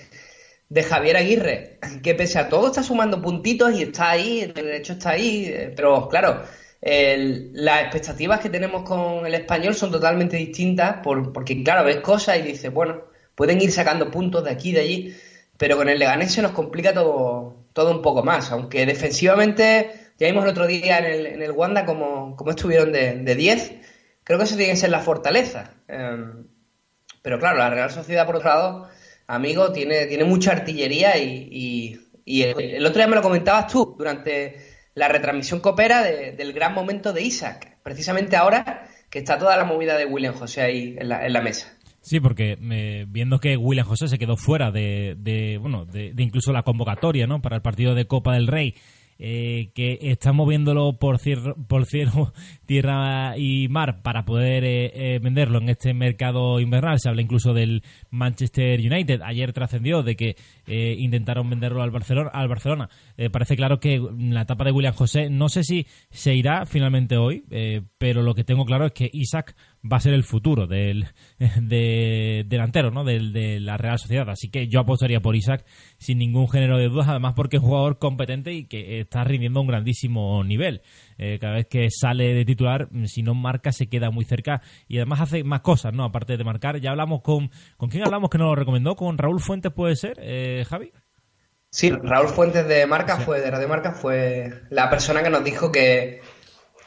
de 0.73 0.83
Javier 0.83 1.17
Aguirre, 1.17 1.79
que 2.03 2.15
pese 2.15 2.39
a 2.39 2.49
todo 2.49 2.67
está 2.67 2.83
sumando 2.83 3.21
puntitos 3.21 3.73
y 3.73 3.83
está 3.83 4.11
ahí, 4.11 4.45
de 4.47 4.77
hecho 4.77 4.93
está 4.93 5.11
ahí, 5.11 5.45
eh, 5.47 5.73
pero 5.75 6.07
claro, 6.09 6.43
el- 6.81 7.51
las 7.53 7.81
expectativas 7.83 8.39
que 8.39 8.49
tenemos 8.49 8.83
con 8.83 9.25
el 9.25 9.33
español 9.35 9.75
son 9.75 9.91
totalmente 9.91 10.37
distintas, 10.37 10.97
por- 11.03 11.31
porque 11.33 11.63
claro, 11.63 11.83
ves 11.85 11.97
cosas 12.01 12.37
y 12.39 12.41
dices, 12.41 12.73
bueno, 12.73 13.03
pueden 13.35 13.61
ir 13.61 13.71
sacando 13.71 14.09
puntos 14.11 14.43
de 14.43 14.51
aquí 14.51 14.69
y 14.69 14.73
de 14.73 14.81
allí, 14.81 15.15
pero 15.57 15.77
con 15.77 15.89
el 15.89 15.99
Leganés 15.99 16.33
se 16.33 16.41
nos 16.41 16.51
complica 16.51 16.93
todo, 16.93 17.65
todo 17.73 17.91
un 17.91 18.01
poco 18.01 18.23
más, 18.23 18.51
aunque 18.51 18.85
defensivamente, 18.85 19.91
ya 20.19 20.27
vimos 20.27 20.43
el 20.43 20.49
otro 20.51 20.67
día 20.67 20.97
en 20.99 21.05
el, 21.05 21.25
en 21.27 21.41
el 21.41 21.51
Wanda 21.51 21.85
como, 21.85 22.35
como 22.35 22.51
estuvieron 22.51 22.91
de, 22.91 23.13
de 23.15 23.35
10, 23.35 23.73
creo 24.23 24.37
que 24.39 24.45
eso 24.45 24.55
tiene 24.57 24.71
que 24.73 24.77
ser 24.77 24.89
la 24.91 24.99
fortaleza. 25.01 25.75
Em, 25.87 26.47
pero 27.21 27.39
claro, 27.39 27.57
la 27.57 27.69
Real 27.69 27.91
Sociedad, 27.91 28.25
por 28.25 28.37
otro 28.37 28.49
lado, 28.49 28.89
amigo, 29.27 29.71
tiene, 29.71 30.05
tiene 30.07 30.23
mucha 30.23 30.51
artillería 30.51 31.17
y, 31.17 31.99
el, 32.25 32.85
otro 32.85 32.97
día 32.99 33.07
me 33.07 33.15
lo 33.15 33.21
comentabas 33.21 33.67
tú 33.71 33.95
durante 33.97 34.55
la 34.95 35.07
retransmisión 35.07 35.59
copera 35.59 36.03
de- 36.03 36.31
del 36.33 36.53
gran 36.53 36.73
momento 36.73 37.13
de 37.13 37.21
Isaac. 37.23 37.77
Precisamente 37.83 38.35
ahora 38.35 38.87
que 39.09 39.19
está 39.19 39.37
toda 39.37 39.57
la 39.57 39.65
movida 39.65 39.97
de 39.97 40.05
William 40.05 40.33
José 40.33 40.61
ahí 40.61 40.95
en 40.97 41.09
la, 41.09 41.25
en 41.25 41.33
la 41.33 41.41
mesa. 41.41 41.77
Sí, 42.01 42.19
porque 42.19 42.57
viendo 43.07 43.39
que 43.39 43.55
William 43.57 43.85
José 43.87 44.07
se 44.07 44.17
quedó 44.17 44.35
fuera 44.37 44.71
de, 44.71 45.57
bueno, 45.61 45.85
de, 45.85 46.13
incluso 46.17 46.51
la 46.51 46.63
convocatoria, 46.63 47.27
¿no? 47.27 47.41
Para 47.41 47.55
el 47.57 47.61
partido 47.61 47.95
de 47.95 48.05
Copa 48.07 48.33
del 48.33 48.47
Rey, 48.47 48.75
eh, 49.19 49.69
que 49.73 49.99
están 50.01 50.35
moviéndolo 50.35 50.97
por, 50.99 51.17
cier- 51.19 51.55
por 51.67 51.85
cielo, 51.85 52.33
tierra 52.73 53.37
y 53.37 53.67
mar 53.67 54.01
para 54.01 54.25
poder 54.25 54.63
eh, 54.63 54.91
eh, 54.95 55.19
venderlo 55.19 55.59
en 55.59 55.69
este 55.69 55.93
mercado 55.93 56.59
invernal. 56.59 56.97
Se 56.99 57.07
habla 57.07 57.21
incluso 57.21 57.53
del 57.53 57.83
Manchester 58.09 58.79
United. 58.79 59.21
Ayer 59.23 59.53
trascendió 59.53 60.01
de 60.01 60.15
que 60.15 60.35
eh, 60.65 60.95
intentaron 60.97 61.47
venderlo 61.51 61.83
al 61.83 61.91
Barcelona. 61.91 62.31
Al 62.33 62.47
Barcelona. 62.47 62.89
Parece 63.31 63.55
claro 63.55 63.79
que 63.79 64.01
la 64.17 64.41
etapa 64.41 64.63
de 64.63 64.71
William 64.71 64.95
José, 64.95 65.29
no 65.29 65.49
sé 65.49 65.63
si 65.63 65.85
se 66.09 66.33
irá 66.33 66.65
finalmente 66.65 67.15
hoy, 67.15 67.43
pero 67.99 68.23
lo 68.23 68.33
que 68.33 68.43
tengo 68.43 68.65
claro 68.65 68.87
es 68.87 68.93
que 68.93 69.09
Isaac 69.13 69.55
va 69.91 69.97
a 69.97 69.99
ser 69.99 70.13
el 70.13 70.23
futuro 70.23 70.65
del 70.65 71.05
de, 71.61 72.43
delantero 72.47 72.89
¿no? 72.89 73.03
del, 73.03 73.33
de 73.33 73.59
la 73.59 73.77
Real 73.77 73.99
Sociedad. 73.99 74.29
Así 74.29 74.49
que 74.49 74.67
yo 74.67 74.79
apostaría 74.79 75.19
por 75.19 75.35
Isaac 75.35 75.65
sin 75.97 76.17
ningún 76.17 76.49
género 76.49 76.77
de 76.77 76.89
dudas, 76.89 77.07
además 77.07 77.33
porque 77.35 77.57
es 77.57 77.63
un 77.63 77.69
jugador 77.69 77.99
competente 77.99 78.53
y 78.53 78.65
que 78.65 78.99
está 78.99 79.23
rindiendo 79.23 79.61
un 79.61 79.67
grandísimo 79.67 80.43
nivel. 80.43 80.81
Eh, 81.17 81.37
cada 81.39 81.53
vez 81.53 81.67
que 81.67 81.89
sale 81.89 82.33
de 82.33 82.45
titular, 82.45 82.87
mm, 82.91 83.05
si 83.05 83.23
no 83.23 83.33
marca, 83.33 83.71
se 83.71 83.87
queda 83.87 84.11
muy 84.11 84.25
cerca 84.25 84.61
y 84.87 84.97
además 84.97 85.21
hace 85.21 85.43
más 85.43 85.61
cosas, 85.61 85.93
¿no? 85.93 86.03
Aparte 86.03 86.37
de 86.37 86.43
marcar. 86.43 86.79
Ya 86.79 86.91
hablamos 86.91 87.21
con... 87.21 87.51
¿Con 87.77 87.89
quién 87.89 88.03
hablamos 88.03 88.29
que 88.29 88.37
nos 88.37 88.47
lo 88.47 88.55
recomendó? 88.55 88.95
¿Con 88.95 89.17
Raúl 89.17 89.39
Fuentes 89.39 89.71
puede 89.71 89.95
ser, 89.95 90.17
eh, 90.21 90.65
Javi? 90.67 90.91
Sí, 91.69 91.89
Raúl 91.89 92.27
Fuentes 92.27 92.67
de 92.67 92.85
Marca 92.85 93.17
fue, 93.17 93.41
de 93.41 93.49
Radio 93.49 93.67
Marca, 93.67 93.93
fue 93.93 94.61
la 94.69 94.89
persona 94.91 95.23
que 95.23 95.31
nos 95.31 95.43
dijo 95.43 95.71
que, 95.71 96.21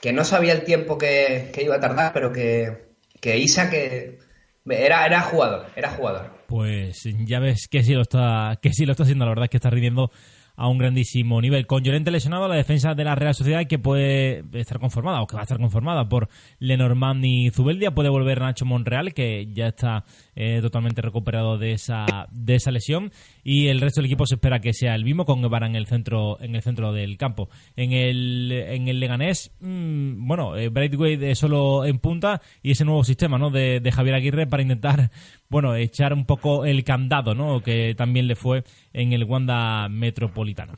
que 0.00 0.12
no 0.12 0.24
sabía 0.24 0.52
el 0.52 0.62
tiempo 0.62 0.96
que, 0.96 1.50
que 1.52 1.64
iba 1.64 1.74
a 1.74 1.80
tardar, 1.80 2.12
pero 2.12 2.32
que, 2.32 2.94
que 3.20 3.36
Isa 3.38 3.68
que 3.68 4.18
era, 4.64 5.04
era 5.06 5.22
jugador, 5.22 5.66
era 5.74 5.90
jugador. 5.90 6.30
Pues 6.46 7.02
ya 7.24 7.40
ves 7.40 7.66
que 7.68 7.82
sí 7.82 7.94
lo 7.94 8.02
está, 8.02 8.58
que 8.62 8.72
sí 8.72 8.86
lo 8.86 8.92
está 8.92 9.02
haciendo, 9.02 9.24
la 9.24 9.32
verdad 9.32 9.44
es 9.44 9.50
que 9.50 9.56
está 9.56 9.70
rindiendo 9.70 10.10
a 10.56 10.68
un 10.68 10.78
grandísimo 10.78 11.40
nivel. 11.40 11.66
Con 11.66 11.82
Llorente 11.82 12.10
lesionado, 12.10 12.48
la 12.48 12.56
defensa 12.56 12.94
de 12.94 13.04
la 13.04 13.14
Real 13.14 13.34
Sociedad 13.34 13.66
que 13.66 13.78
puede 13.78 14.44
estar 14.52 14.78
conformada, 14.78 15.22
o 15.22 15.26
que 15.26 15.36
va 15.36 15.42
a 15.42 15.44
estar 15.44 15.58
conformada 15.58 16.08
por 16.08 16.28
Lenormand 16.58 17.24
y 17.24 17.50
Zubeldia, 17.50 17.94
puede 17.94 18.08
volver 18.08 18.40
Nacho 18.40 18.64
Monreal, 18.64 19.14
que 19.14 19.48
ya 19.52 19.68
está 19.68 20.04
eh, 20.38 20.59
totalmente 20.61 21.01
recuperado 21.01 21.57
de 21.57 21.72
esa, 21.72 22.05
de 22.31 22.57
esa 22.57 22.70
lesión, 22.70 23.11
y 23.42 23.68
el 23.68 23.81
resto 23.81 24.01
del 24.01 24.07
equipo 24.07 24.27
se 24.27 24.35
espera 24.35 24.61
que 24.61 24.75
sea 24.75 24.94
el 24.94 25.03
mismo, 25.03 25.25
con 25.25 25.40
Guevara 25.40 25.66
en 25.66 25.77
el 25.77 25.87
centro, 25.87 26.38
en 26.40 26.55
el 26.55 26.62
centro 26.62 26.92
del 26.92 27.16
campo. 27.16 27.49
En 27.75 27.92
el, 27.92 28.53
en 28.53 28.87
el 28.87 29.01
Leganés, 29.01 29.51
mm, 29.61 30.27
bueno, 30.27 30.55
eh, 30.57 30.68
Braithwaite 30.68 31.35
solo 31.35 31.87
en 31.87 31.99
punta, 31.99 32.42
y 32.62 32.72
ese 32.72 32.85
nuevo 32.85 33.03
sistema, 33.03 33.38
¿no? 33.38 33.49
De, 33.51 33.81
de 33.81 33.92
Javier 33.92 34.16
Aguirre 34.16 34.46
para 34.46 34.62
intentar, 34.62 35.11
bueno, 35.49 35.75
echar 35.75 36.12
un 36.12 36.27
poco 36.27 36.66
el 36.66 36.85
candado, 36.85 37.35
¿no? 37.35 37.62
Que 37.62 37.94
también 37.96 38.27
le 38.27 38.37
fue 38.37 38.62
en 38.92 39.14
el 39.14 39.25
Wanda 39.25 39.88
Metropolitano. 39.88 40.75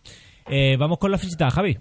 Eh, 0.48 0.76
vamos 0.78 0.98
con 0.98 1.10
la 1.10 1.16
visita, 1.16 1.50
Javi. 1.50 1.76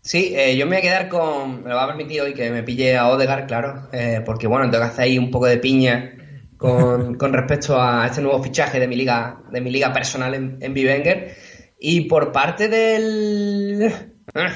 Sí, 0.00 0.32
eh, 0.34 0.56
yo 0.56 0.64
me 0.64 0.76
voy 0.76 0.78
a 0.78 0.80
quedar 0.80 1.08
con. 1.10 1.64
Me 1.64 1.68
lo 1.68 1.76
va 1.76 1.84
a 1.84 1.88
permitir 1.88 2.22
hoy 2.22 2.32
que 2.32 2.50
me 2.50 2.62
pille 2.62 2.96
a 2.96 3.08
Odegar, 3.08 3.46
claro, 3.46 3.90
porque 4.24 4.46
bueno, 4.46 4.70
tengo 4.70 4.82
que 4.82 4.90
hacer 4.90 5.04
ahí 5.04 5.18
un 5.18 5.30
poco 5.30 5.44
de 5.44 5.58
piña 5.58 6.14
con, 6.60 7.14
con 7.14 7.32
respecto 7.32 7.80
a 7.80 8.06
este 8.06 8.20
nuevo 8.20 8.42
fichaje 8.42 8.78
de 8.78 8.86
mi 8.86 8.94
liga, 8.94 9.40
de 9.50 9.60
mi 9.62 9.70
liga 9.70 9.92
personal 9.92 10.34
en, 10.34 10.58
en 10.60 10.74
Bivenger. 10.74 11.34
Y 11.78 12.02
por 12.02 12.30
parte 12.32 12.68
del. 12.68 13.90
ah, 14.34 14.52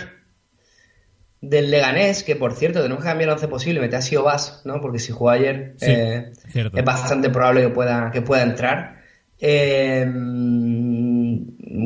Del 1.40 1.70
Leganés, 1.70 2.22
que 2.22 2.36
por 2.36 2.52
cierto, 2.52 2.82
tenemos 2.82 3.02
que 3.02 3.08
cambiar 3.08 3.30
el 3.30 3.34
11 3.34 3.48
posible, 3.48 3.80
meter 3.80 3.96
a 4.00 4.02
Siobas, 4.02 4.60
¿no? 4.66 4.82
Porque 4.82 4.98
si 4.98 5.12
jugó 5.12 5.30
ayer, 5.30 5.74
Sí, 5.78 5.86
eh, 5.90 6.32
es 6.52 6.84
bastante 6.84 7.30
probable 7.30 7.62
que 7.62 7.70
pueda, 7.70 8.10
que 8.10 8.20
pueda 8.20 8.42
entrar. 8.42 9.02
Eh, 9.40 10.04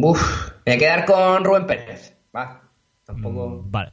uf, 0.03 0.51
me 0.67 0.73
voy 0.73 0.75
a 0.75 0.79
quedar 0.79 1.05
con 1.05 1.45
Rubén 1.45 1.67
Pérez. 1.67 2.17
Va, 2.35 2.69
tampoco. 3.05 3.63
Mm, 3.65 3.71
Vale. 3.71 3.93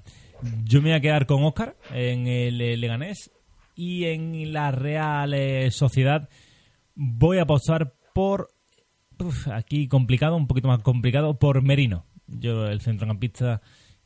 Yo 0.64 0.82
me 0.82 0.90
voy 0.90 0.98
a 0.98 1.02
quedar 1.02 1.26
con 1.26 1.44
Oscar 1.44 1.76
en 1.94 2.28
el 2.28 2.60
eh, 2.62 2.78
Leganés 2.78 3.32
y 3.76 4.06
en 4.06 4.54
la 4.54 4.72
Real 4.72 5.34
eh, 5.34 5.70
Sociedad 5.72 6.30
voy 6.96 7.38
a 7.40 7.44
apostar 7.44 7.94
por 8.14 8.50
uf, 9.20 9.48
aquí 9.50 9.88
complicado, 9.88 10.36
un 10.36 10.48
poquito 10.48 10.68
más 10.68 10.80
complicado 10.80 11.38
por 11.38 11.62
Merino. 11.62 12.06
Yo 12.28 12.66
el 12.68 12.82
centrocampista 12.82 13.62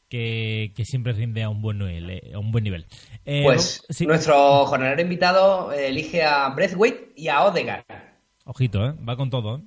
que, 0.10 0.74
que 0.76 0.86
siempre 0.86 1.14
rinde 1.14 1.44
a 1.44 1.50
un 1.50 1.62
buen 1.62 1.78
nivel, 1.78 2.10
eh, 2.10 2.32
a 2.34 2.40
un 2.40 2.52
buen 2.52 2.64
nivel. 2.64 2.86
Eh, 3.26 3.44
Pues 3.44 3.86
sí, 3.90 4.06
nuestro 4.06 4.66
jornalero 4.66 5.02
invitado 5.02 5.72
elige 5.72 6.24
a 6.24 6.50
Breathwaite 6.50 7.14
y 7.16 7.28
a 7.28 7.44
Odegaard. 7.44 7.86
ojito, 8.46 8.86
¿eh? 8.86 8.94
va 9.08 9.16
con 9.16 9.30
todo. 9.30 9.58
¿eh? 9.58 9.62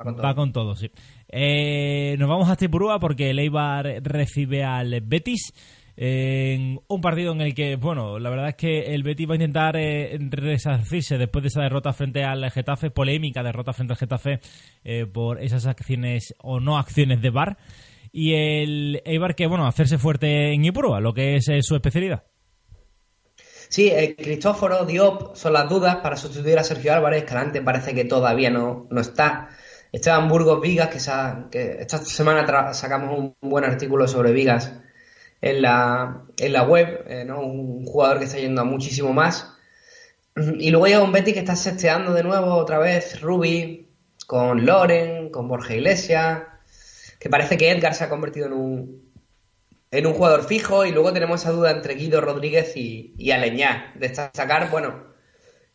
Va 0.00 0.04
con 0.04 0.16
todo. 0.16 0.26
Va 0.26 0.34
con 0.34 0.52
todo, 0.52 0.74
sí. 0.74 0.90
Nos 2.18 2.28
vamos 2.28 2.48
a 2.48 2.52
Estipurúa 2.52 2.98
porque 2.98 3.30
el 3.30 3.38
Eibar 3.38 3.86
recibe 4.02 4.64
al 4.64 5.00
Betis 5.00 5.52
en 5.96 6.80
un 6.88 7.00
partido 7.00 7.32
en 7.32 7.42
el 7.42 7.54
que, 7.54 7.76
bueno, 7.76 8.18
la 8.18 8.30
verdad 8.30 8.48
es 8.48 8.54
que 8.54 8.94
el 8.94 9.02
Betis 9.02 9.28
va 9.28 9.34
a 9.34 9.36
intentar 9.36 9.76
eh, 9.76 10.18
resarcirse 10.30 11.18
después 11.18 11.42
de 11.42 11.48
esa 11.48 11.62
derrota 11.62 11.92
frente 11.92 12.24
al 12.24 12.50
Getafe, 12.50 12.90
polémica 12.90 13.42
derrota 13.42 13.72
frente 13.72 13.92
al 13.92 13.98
Getafe 13.98 14.40
eh, 14.84 15.06
por 15.06 15.42
esas 15.42 15.66
acciones 15.66 16.34
o 16.38 16.60
no 16.60 16.78
acciones 16.78 17.20
de 17.20 17.30
VAR. 17.30 17.58
Y 18.10 18.34
el 18.34 19.02
Eibar 19.04 19.34
que, 19.34 19.46
bueno, 19.46 19.66
hacerse 19.66 19.98
fuerte 19.98 20.52
en 20.52 20.64
Ipurúa, 20.64 21.00
lo 21.00 21.14
que 21.14 21.36
es 21.36 21.48
eh, 21.48 21.60
su 21.62 21.74
especialidad. 21.74 22.24
Sí, 23.68 23.88
eh, 23.88 24.14
Cristóforo, 24.16 24.84
Diop 24.84 25.34
son 25.34 25.54
las 25.54 25.68
dudas 25.68 25.96
para 25.96 26.16
sustituir 26.16 26.58
a 26.58 26.64
Sergio 26.64 26.92
Álvarez. 26.92 27.24
Calante 27.24 27.62
parece 27.62 27.94
que 27.94 28.04
todavía 28.04 28.50
no, 28.50 28.86
no 28.90 29.00
está. 29.00 29.48
Esteban 29.90 30.28
Burgos 30.28 30.60
Vigas, 30.60 30.88
que, 30.88 30.98
que 31.50 31.82
esta 31.82 31.98
semana 31.98 32.74
sacamos 32.74 33.18
un 33.18 33.34
buen 33.40 33.64
artículo 33.64 34.06
sobre 34.08 34.32
Vigas 34.32 34.81
en 35.42 35.60
la, 35.60 36.22
en 36.38 36.52
la 36.52 36.62
web, 36.62 37.04
eh, 37.06 37.24
¿no? 37.26 37.40
Un 37.40 37.84
jugador 37.84 38.18
que 38.20 38.24
está 38.24 38.38
yendo 38.38 38.62
a 38.62 38.64
muchísimo 38.64 39.12
más. 39.12 39.52
Y 40.36 40.70
luego 40.70 40.86
llega 40.86 41.02
un 41.02 41.12
Betty 41.12 41.34
que 41.34 41.40
está 41.40 41.56
sesteando 41.56 42.14
de 42.14 42.22
nuevo 42.22 42.54
otra 42.54 42.78
vez 42.78 43.20
Ruby, 43.20 43.90
con 44.26 44.64
Loren, 44.64 45.30
con 45.30 45.48
Borja 45.48 45.74
Iglesias, 45.74 46.42
que 47.18 47.28
parece 47.28 47.56
que 47.58 47.70
Edgar 47.70 47.92
se 47.94 48.04
ha 48.04 48.08
convertido 48.08 48.46
en 48.46 48.52
un, 48.52 49.12
en 49.90 50.06
un 50.06 50.14
jugador 50.14 50.44
fijo 50.44 50.86
y 50.86 50.92
luego 50.92 51.12
tenemos 51.12 51.42
esa 51.42 51.50
duda 51.50 51.72
entre 51.72 51.94
Guido 51.96 52.20
Rodríguez 52.20 52.76
y, 52.76 53.12
y 53.18 53.30
Aleñá. 53.32 53.92
Destacar, 53.96 54.70
bueno, 54.70 55.12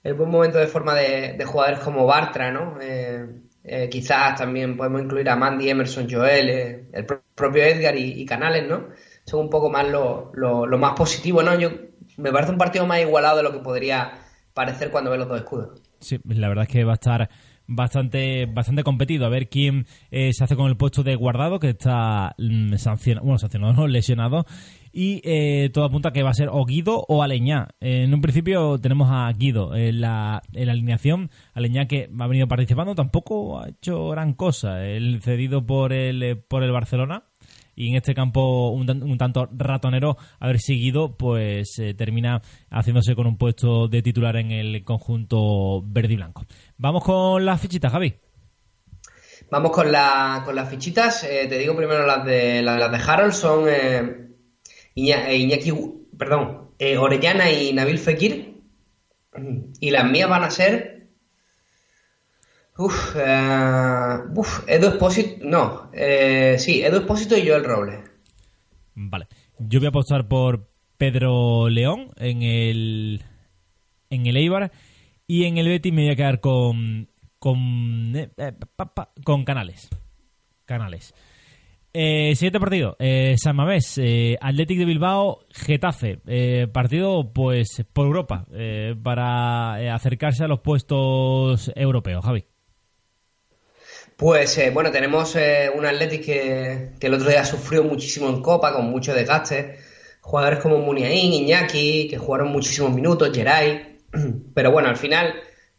el 0.01 0.13
buen 0.13 0.29
momento 0.31 0.57
de 0.57 0.67
forma 0.67 0.95
de, 0.95 1.33
de 1.33 1.45
jugadores 1.45 1.81
como 1.81 2.05
Bartra, 2.07 2.51
¿no? 2.51 2.79
Eh, 2.81 3.27
eh, 3.63 3.89
quizás 3.89 4.39
también 4.39 4.77
podemos 4.77 5.01
incluir 5.01 5.29
a 5.29 5.35
Mandy, 5.35 5.69
Emerson, 5.69 6.07
Joel, 6.09 6.87
el 6.93 7.05
pro- 7.05 7.21
propio 7.35 7.63
Edgar 7.63 7.95
y 7.97 8.25
Canales, 8.25 8.65
¿no? 8.67 8.87
Son 9.27 9.41
un 9.41 9.49
poco 9.49 9.69
más 9.69 9.85
lo, 9.87 10.31
lo- 10.33 10.77
más 10.77 10.93
positivo, 10.93 11.43
¿no? 11.43 11.53
Yo, 11.59 11.69
me 12.17 12.31
parece 12.31 12.51
un 12.53 12.57
partido 12.57 12.85
más 12.87 13.01
igualado 13.01 13.37
de 13.37 13.43
lo 13.43 13.51
que 13.51 13.59
podría 13.59 14.13
parecer 14.53 14.89
cuando 14.89 15.11
ve 15.11 15.17
los 15.17 15.27
dos 15.27 15.37
escudos. 15.39 15.81
Sí, 15.99 16.17
la 16.25 16.47
verdad 16.47 16.63
es 16.63 16.69
que 16.71 16.83
va 16.83 16.93
a 16.93 16.95
estar 16.95 17.29
bastante 17.69 18.45
bastante 18.45 18.83
competido 18.83 19.25
a 19.25 19.29
ver 19.29 19.49
quién 19.49 19.85
eh, 20.09 20.31
se 20.31 20.41
hace 20.43 20.55
con 20.55 20.67
el 20.69 20.77
puesto 20.77 21.03
de 21.03 21.15
guardado 21.17 21.59
que 21.59 21.71
está 21.71 22.33
mm, 22.37 22.75
sancionado, 22.75 23.25
bueno, 23.25 23.39
sancionado, 23.39 23.73
no, 23.73 23.87
lesionado 23.87 24.45
y 24.93 25.21
eh, 25.25 25.69
todo 25.73 25.83
apunta 25.83 26.09
a 26.09 26.13
que 26.13 26.23
va 26.23 26.29
a 26.29 26.33
ser 26.33 26.47
o 26.49 26.63
Guido 26.65 27.03
o 27.09 27.21
Aleñá. 27.21 27.67
Eh, 27.81 28.03
en 28.03 28.13
un 28.13 28.21
principio 28.21 28.79
tenemos 28.79 29.09
a 29.11 29.29
Guido 29.33 29.75
en 29.75 29.99
la, 29.99 30.41
en 30.53 30.65
la 30.67 30.71
alineación, 30.71 31.29
Aleñá 31.53 31.87
que 31.87 32.09
ha 32.17 32.27
venido 32.27 32.47
participando, 32.47 32.95
tampoco 32.95 33.59
ha 33.59 33.67
hecho 33.67 34.07
gran 34.09 34.33
cosa, 34.33 34.85
el 34.85 35.21
cedido 35.21 35.65
por 35.65 35.91
el, 35.91 36.23
eh, 36.23 36.35
por 36.37 36.63
el 36.63 36.71
Barcelona. 36.71 37.25
Y 37.77 37.89
en 37.91 37.95
este 37.95 38.13
campo 38.13 38.71
un, 38.71 38.87
tan- 38.87 39.03
un 39.03 39.17
tanto 39.17 39.47
ratonero 39.55 40.17
haber 40.39 40.59
seguido, 40.59 41.15
pues 41.15 41.77
eh, 41.79 41.93
termina 41.93 42.41
haciéndose 42.71 43.15
con 43.15 43.27
un 43.27 43.37
puesto 43.37 43.87
de 43.87 44.01
titular 44.01 44.35
en 44.35 44.51
el 44.51 44.83
conjunto 44.83 45.81
verde 45.85 46.13
y 46.13 46.17
blanco. 46.17 46.45
Vamos 46.77 47.03
con 47.03 47.45
las 47.45 47.61
fichitas, 47.61 47.91
Javi. 47.91 48.15
Vamos 49.51 49.71
con, 49.71 49.91
la, 49.91 50.41
con 50.43 50.55
las 50.55 50.69
fichitas. 50.69 51.23
Eh, 51.23 51.45
te 51.47 51.57
digo 51.59 51.77
primero 51.77 52.05
las 52.05 52.25
de 52.25 52.61
las, 52.63 52.91
de 52.91 52.97
Harold 52.97 53.31
son 53.31 53.69
eh, 53.69 54.27
eh, 54.95 55.37
Iñaki, 55.37 55.71
perdón, 56.17 56.71
Orellana 56.99 57.51
y 57.51 57.71
Nabil 57.73 57.99
Fekir. 57.99 58.57
Y 59.79 59.91
las 59.91 60.09
mías 60.09 60.27
van 60.27 60.43
a 60.43 60.49
ser. 60.49 60.96
Uf, 62.77 63.15
eh, 63.15 64.17
uf, 64.35 64.63
Edu 64.67 64.87
Espósito. 64.87 65.43
No, 65.45 65.89
eh, 65.93 66.55
sí, 66.59 66.83
Edu 66.83 66.97
Espósito 66.97 67.37
y 67.37 67.47
Joel 67.47 67.63
Robles. 67.63 67.99
Vale. 68.95 69.27
Yo 69.59 69.79
voy 69.79 69.87
a 69.87 69.89
apostar 69.89 70.27
por 70.27 70.69
Pedro 70.97 71.69
León 71.69 72.11
en 72.17 72.43
el 72.43 73.23
en 74.09 74.25
el 74.25 74.37
Eibar 74.37 74.71
y 75.25 75.45
en 75.45 75.57
el 75.57 75.67
Betis 75.67 75.93
me 75.93 76.03
voy 76.03 76.11
a 76.11 76.15
quedar 76.15 76.39
con 76.39 77.09
con 77.39 78.15
eh, 78.15 78.29
eh, 78.37 78.53
con 79.23 79.43
Canales. 79.43 79.89
Canales. 80.65 81.13
Eh, 81.93 82.35
siguiente 82.35 82.59
partido, 82.59 82.95
eh, 82.99 83.35
San 83.37 83.55
Mamés, 83.55 83.97
eh, 83.97 84.37
Athletic 84.39 84.77
de 84.77 84.85
Bilbao, 84.85 85.39
Getafe, 85.49 86.19
partido 86.71 87.33
pues 87.33 87.83
por 87.91 88.05
Europa, 88.05 88.45
para 89.01 89.95
acercarse 89.95 90.43
a 90.43 90.47
los 90.47 90.59
puestos 90.59 91.71
europeos, 91.75 92.23
Javi. 92.23 92.45
Pues 94.17 94.57
eh, 94.57 94.71
bueno, 94.71 94.91
tenemos 94.91 95.35
eh, 95.35 95.69
un 95.75 95.85
Athletic 95.85 96.25
que, 96.25 96.89
el 96.99 97.13
otro 97.13 97.29
día 97.29 97.45
sufrió 97.45 97.83
muchísimo 97.83 98.29
en 98.29 98.41
Copa, 98.41 98.73
con 98.73 98.85
mucho 98.89 99.13
desgaste. 99.13 99.77
Jugadores 100.21 100.59
como 100.59 100.79
Muniain, 100.79 101.33
Iñaki, 101.33 102.07
que 102.09 102.17
jugaron 102.17 102.49
muchísimos 102.49 102.91
minutos, 102.93 103.31
Geray. 103.33 103.99
Pero 104.55 104.71
bueno, 104.71 104.89
al 104.89 104.97
final 104.97 105.35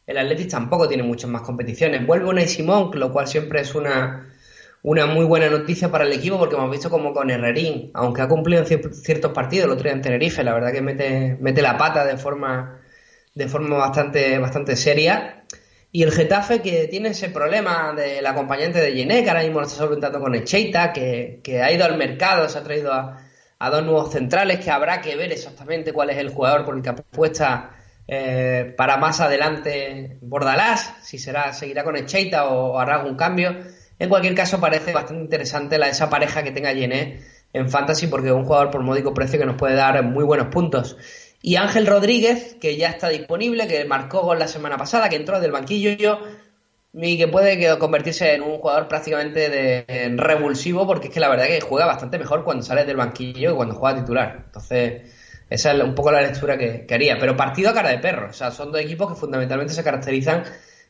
el 0.06 0.18
Athletic 0.18 0.50
tampoco 0.50 0.86
tiene 0.88 1.02
muchas 1.02 1.28
más 1.30 1.42
competiciones. 1.42 2.06
Vuelve 2.06 2.28
una 2.28 2.46
Simón, 2.46 2.90
lo 2.94 3.12
cual 3.12 3.26
siempre 3.26 3.60
es 3.60 3.74
una, 3.74 4.32
una 4.82 5.06
muy 5.06 5.24
buena 5.24 5.50
noticia 5.50 5.90
para 5.90 6.04
el 6.04 6.12
equipo 6.12 6.38
porque 6.38 6.54
hemos 6.54 6.70
visto 6.70 6.90
como 6.90 7.12
con 7.12 7.30
Herrerín, 7.30 7.90
aunque 7.94 8.22
ha 8.22 8.28
cumplido 8.28 8.62
en 8.62 8.68
cier- 8.68 8.92
ciertos 8.92 9.32
partidos, 9.32 9.66
el 9.66 9.72
otro 9.72 9.84
día 9.84 9.92
en 9.94 10.02
Tenerife, 10.02 10.44
la 10.44 10.54
verdad 10.54 10.72
que 10.72 10.80
mete, 10.82 11.36
mete 11.40 11.60
la 11.60 11.76
pata 11.76 12.04
de 12.06 12.16
forma, 12.16 12.80
de 13.34 13.48
forma 13.48 13.76
bastante, 13.78 14.38
bastante 14.38 14.76
seria. 14.76 15.44
Y 15.90 16.02
el 16.02 16.12
Getafe 16.12 16.60
que 16.60 16.86
tiene 16.88 17.10
ese 17.10 17.30
problema 17.30 17.94
del 17.96 18.26
acompañante 18.26 18.80
de 18.80 18.92
Yené, 18.92 19.22
que 19.22 19.30
ahora 19.30 19.42
mismo 19.42 19.60
lo 19.60 19.66
está 19.66 19.78
solventando 19.78 20.20
con 20.20 20.34
Echeita, 20.34 20.92
que, 20.92 21.40
que 21.42 21.62
ha 21.62 21.72
ido 21.72 21.84
al 21.86 21.96
mercado, 21.96 22.48
se 22.48 22.58
ha 22.58 22.62
traído 22.62 22.92
a, 22.92 23.70
dos 23.70 23.82
nuevos 23.84 24.12
centrales, 24.12 24.60
que 24.60 24.70
habrá 24.70 25.00
que 25.00 25.16
ver 25.16 25.32
exactamente 25.32 25.92
cuál 25.92 26.10
es 26.10 26.18
el 26.18 26.28
jugador 26.28 26.64
por 26.64 26.76
el 26.76 26.82
que 26.82 26.90
apuesta 26.90 27.70
eh, 28.06 28.74
para 28.76 28.98
más 28.98 29.20
adelante 29.20 30.18
Bordalás, 30.20 30.94
si 31.02 31.18
será, 31.18 31.52
seguirá 31.52 31.84
con 31.84 31.96
Echeita 31.96 32.48
o, 32.48 32.74
o 32.74 32.78
hará 32.78 32.96
algún 32.96 33.16
cambio. 33.16 33.56
En 33.98 34.08
cualquier 34.08 34.34
caso, 34.34 34.60
parece 34.60 34.92
bastante 34.92 35.22
interesante 35.24 35.78
la, 35.78 35.88
esa 35.88 36.08
pareja 36.10 36.42
que 36.42 36.52
tenga 36.52 36.72
Yené 36.72 37.20
en 37.52 37.70
Fantasy, 37.70 38.06
porque 38.06 38.28
es 38.28 38.34
un 38.34 38.44
jugador 38.44 38.70
por 38.70 38.82
módico 38.82 39.14
precio 39.14 39.38
que 39.38 39.46
nos 39.46 39.56
puede 39.56 39.74
dar 39.74 40.02
muy 40.04 40.24
buenos 40.24 40.48
puntos. 40.48 40.96
Y 41.40 41.56
Ángel 41.56 41.86
Rodríguez, 41.86 42.56
que 42.60 42.76
ya 42.76 42.88
está 42.88 43.08
disponible, 43.08 43.68
que 43.68 43.84
marcó 43.84 44.22
gol 44.22 44.38
la 44.38 44.48
semana 44.48 44.76
pasada, 44.76 45.08
que 45.08 45.16
entró 45.16 45.40
del 45.40 45.52
banquillo 45.52 46.18
y 46.94 47.16
que 47.16 47.28
puede 47.28 47.78
convertirse 47.78 48.34
en 48.34 48.42
un 48.42 48.58
jugador 48.58 48.88
prácticamente 48.88 49.48
de, 49.48 50.14
revulsivo, 50.16 50.86
porque 50.86 51.08
es 51.08 51.14
que 51.14 51.20
la 51.20 51.28
verdad 51.28 51.46
que 51.46 51.60
juega 51.60 51.86
bastante 51.86 52.18
mejor 52.18 52.42
cuando 52.42 52.62
sale 52.62 52.84
del 52.84 52.96
banquillo 52.96 53.50
que 53.50 53.56
cuando 53.56 53.74
juega 53.74 54.00
titular. 54.00 54.42
Entonces, 54.46 55.02
esa 55.48 55.72
es 55.72 55.82
un 55.82 55.94
poco 55.94 56.10
la 56.10 56.22
lectura 56.22 56.58
que, 56.58 56.86
que 56.86 56.94
haría. 56.94 57.18
Pero 57.18 57.36
partido 57.36 57.70
a 57.70 57.74
cara 57.74 57.90
de 57.90 57.98
perro. 57.98 58.30
O 58.30 58.32
sea, 58.32 58.50
son 58.50 58.72
dos 58.72 58.80
equipos 58.80 59.12
que 59.12 59.20
fundamentalmente 59.20 59.72
se 59.72 59.84
caracterizan 59.84 60.42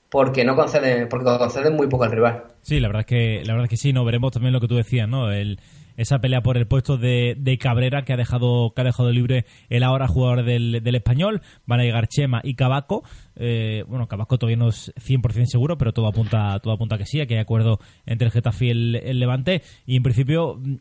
porque 0.08 0.44
no 0.44 0.56
conceden, 0.56 1.08
porque 1.08 1.24
conceden 1.38 1.76
muy 1.76 1.88
poco 1.88 2.04
al 2.04 2.12
rival. 2.12 2.44
Sí, 2.62 2.80
la 2.80 2.88
verdad 2.88 3.00
es 3.00 3.06
que 3.06 3.42
la 3.44 3.52
verdad 3.52 3.64
es 3.64 3.70
que 3.70 3.76
sí, 3.76 3.92
no 3.92 4.04
veremos 4.04 4.32
también 4.32 4.52
lo 4.52 4.60
que 4.60 4.68
tú 4.68 4.76
decías, 4.76 5.08
¿no? 5.08 5.30
El, 5.30 5.60
esa 5.98 6.20
pelea 6.20 6.40
por 6.42 6.56
el 6.56 6.66
puesto 6.66 6.96
de, 6.96 7.34
de 7.36 7.58
Cabrera 7.58 8.04
que 8.04 8.12
ha 8.14 8.16
dejado 8.16 8.72
que 8.74 8.80
ha 8.80 8.84
dejado 8.84 9.10
libre 9.10 9.44
el 9.68 9.82
ahora 9.82 10.06
jugador 10.06 10.44
del, 10.44 10.80
del 10.82 10.94
español, 10.94 11.42
van 11.66 11.80
a 11.80 11.82
llegar 11.82 12.08
Chema 12.08 12.40
y 12.42 12.54
Cabaco. 12.54 13.02
Eh, 13.36 13.84
bueno, 13.88 14.06
Cabaco 14.06 14.38
todavía 14.38 14.56
no 14.56 14.68
es 14.68 14.94
100% 14.94 15.46
seguro, 15.46 15.76
pero 15.76 15.92
todo 15.92 16.06
apunta 16.06 16.58
todo 16.60 16.72
apunta 16.72 16.96
que 16.96 17.04
sí, 17.04 17.18
que 17.26 17.34
hay 17.34 17.40
acuerdo 17.40 17.80
entre 18.06 18.26
el 18.26 18.32
Getafe 18.32 18.66
y 18.66 18.70
el, 18.70 19.18
Levante 19.18 19.62
y 19.84 19.96
en 19.96 20.02
principio 20.04 20.54
mm, 20.56 20.76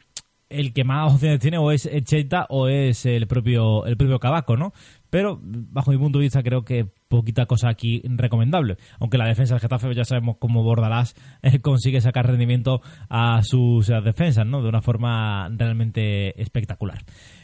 el 0.49 0.71
que 0.71 0.83
más 0.83 1.13
opciones 1.13 1.39
tiene 1.39 1.57
o 1.57 1.71
es 1.71 1.87
Echeita 1.87 2.45
o 2.49 2.67
es 2.67 3.05
el 3.07 3.27
propio 3.27 3.85
el 3.87 3.97
propio 3.97 4.19
Cabaco, 4.19 4.55
¿no? 4.55 4.71
Pero 5.09 5.39
bajo 5.41 5.91
mi 5.91 5.97
punto 5.97 6.19
de 6.19 6.25
vista 6.25 6.43
creo 6.43 6.63
que 6.63 6.91
poquita 7.07 7.45
cosa 7.45 7.69
aquí 7.69 8.01
recomendable. 8.05 8.77
Aunque 8.99 9.17
la 9.17 9.27
defensa 9.27 9.55
del 9.55 9.61
Getafe 9.61 9.93
ya 9.93 10.05
sabemos 10.05 10.37
cómo 10.39 10.63
Bordalás 10.63 11.15
eh, 11.41 11.59
consigue 11.59 12.01
sacar 12.01 12.27
rendimiento 12.27 12.81
a 13.09 13.41
sus 13.43 13.87
defensas, 13.87 14.45
¿no? 14.45 14.61
De 14.61 14.69
una 14.69 14.81
forma 14.81 15.49
realmente 15.49 16.41
espectacular. 16.41 17.03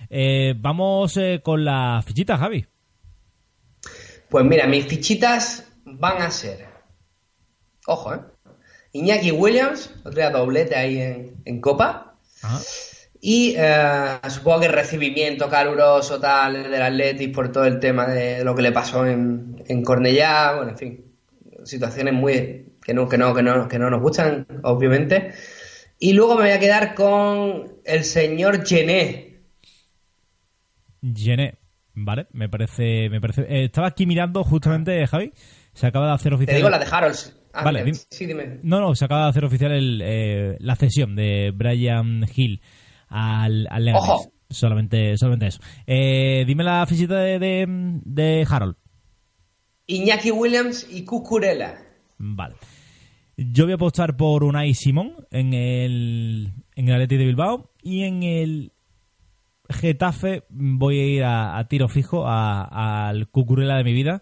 Eh, 0.10 0.54
vamos 0.58 1.18
eh, 1.18 1.42
con 1.44 1.66
la 1.66 2.02
fichita, 2.06 2.38
Javi. 2.38 2.66
Pues 4.30 4.46
mira, 4.46 4.68
mis 4.68 4.86
fichitas 4.86 5.72
van 5.86 6.22
a 6.22 6.32
ser. 6.32 6.68
Ojo, 7.88 8.14
¿eh? 8.14 8.20
Iñaki 8.94 9.32
Williams, 9.32 9.94
otro 10.00 10.14
día 10.14 10.30
doblete 10.30 10.76
ahí 10.76 11.00
en, 11.00 11.36
en 11.46 11.62
Copa. 11.62 12.16
Ajá. 12.42 12.60
Y 13.26 13.56
eh, 13.58 14.20
supongo 14.28 14.60
que 14.60 14.68
recibimiento 14.68 15.48
caluroso 15.48 16.20
tal 16.20 16.70
del 16.70 16.82
Athletic 16.82 17.34
por 17.34 17.54
todo 17.54 17.64
el 17.64 17.80
tema 17.80 18.06
de 18.06 18.44
lo 18.44 18.54
que 18.54 18.62
le 18.62 18.74
pasó 18.74 19.08
en, 19.08 19.64
en 19.66 19.82
Cornellá, 19.82 20.56
bueno, 20.58 20.72
en 20.72 20.78
fin, 20.78 21.06
situaciones 21.64 22.14
muy 22.14 22.74
que 22.84 22.94
no, 22.94 23.08
que 23.08 23.18
no, 23.18 23.34
que 23.34 23.42
no, 23.42 23.66
que 23.70 23.80
no 23.80 23.90
nos 23.90 24.02
gustan, 24.02 24.46
obviamente. 24.64 25.32
Y 26.00 26.12
luego 26.12 26.36
me 26.36 26.42
voy 26.42 26.52
a 26.52 26.60
quedar 26.60 26.96
con 26.96 27.78
el 27.86 28.04
señor 28.04 28.68
Gené. 28.68 29.40
Gené, 31.16 31.60
vale, 31.94 32.28
me 32.34 32.50
parece, 32.50 33.10
me 33.10 33.22
parece. 33.22 33.44
eh, 33.44 33.64
estaba 33.66 33.88
aquí 33.88 34.06
mirando 34.06 34.44
justamente, 34.44 35.08
Javi. 35.08 35.32
Se 35.74 35.88
acaba 35.88 36.08
de 36.08 36.14
hacer 36.16 36.32
Te 36.32 36.36
oficial. 36.36 36.58
digo 36.58 36.70
la 36.70 36.78
de. 36.78 37.38
Ah, 37.54 37.64
Vale, 37.64 37.94
sí, 37.94 38.26
dime. 38.26 38.60
No, 38.64 38.82
no, 38.82 38.96
se 38.96 39.06
acaba 39.06 39.24
de 39.24 39.30
hacer 39.30 39.46
oficial 39.46 39.72
el, 39.72 40.02
eh, 40.04 40.58
la 40.60 40.76
cesión 40.76 41.16
de 41.16 41.52
Brian 41.56 42.26
Hill 42.36 42.62
al, 43.14 43.68
al 43.70 43.86
Leganés. 43.86 44.10
Ojo. 44.10 44.32
Solamente, 44.50 45.18
solamente 45.18 45.48
eso. 45.48 45.60
Eh, 45.88 46.44
dime 46.46 46.64
la 46.64 46.86
fichita 46.86 47.16
de, 47.18 47.40
de, 47.40 47.66
de 48.04 48.48
Harold. 48.50 48.76
Iñaki 49.88 50.32
Williams 50.32 50.88
y 50.92 51.04
Cucurella. 51.06 51.76
Vale. 52.18 52.56
Yo 53.36 53.64
voy 53.66 53.72
a 53.72 53.76
apostar 53.76 54.16
por 54.16 54.44
Unai 54.44 54.74
Simón 54.76 55.16
en 55.32 55.54
el, 55.54 56.54
en 56.76 56.88
el 56.88 56.94
Athletic 56.94 57.18
de 57.18 57.26
Bilbao 57.26 57.72
y 57.82 58.04
en 58.04 58.22
el 58.24 58.72
Getafe 59.70 60.44
voy 60.50 61.00
a 61.00 61.06
ir 61.06 61.24
a, 61.24 61.58
a 61.58 61.68
tiro 61.68 61.88
fijo 61.88 62.28
a- 62.28 63.08
al 63.10 63.28
Cucurella 63.30 63.76
de 63.78 63.84
mi 63.84 63.94
vida 63.94 64.22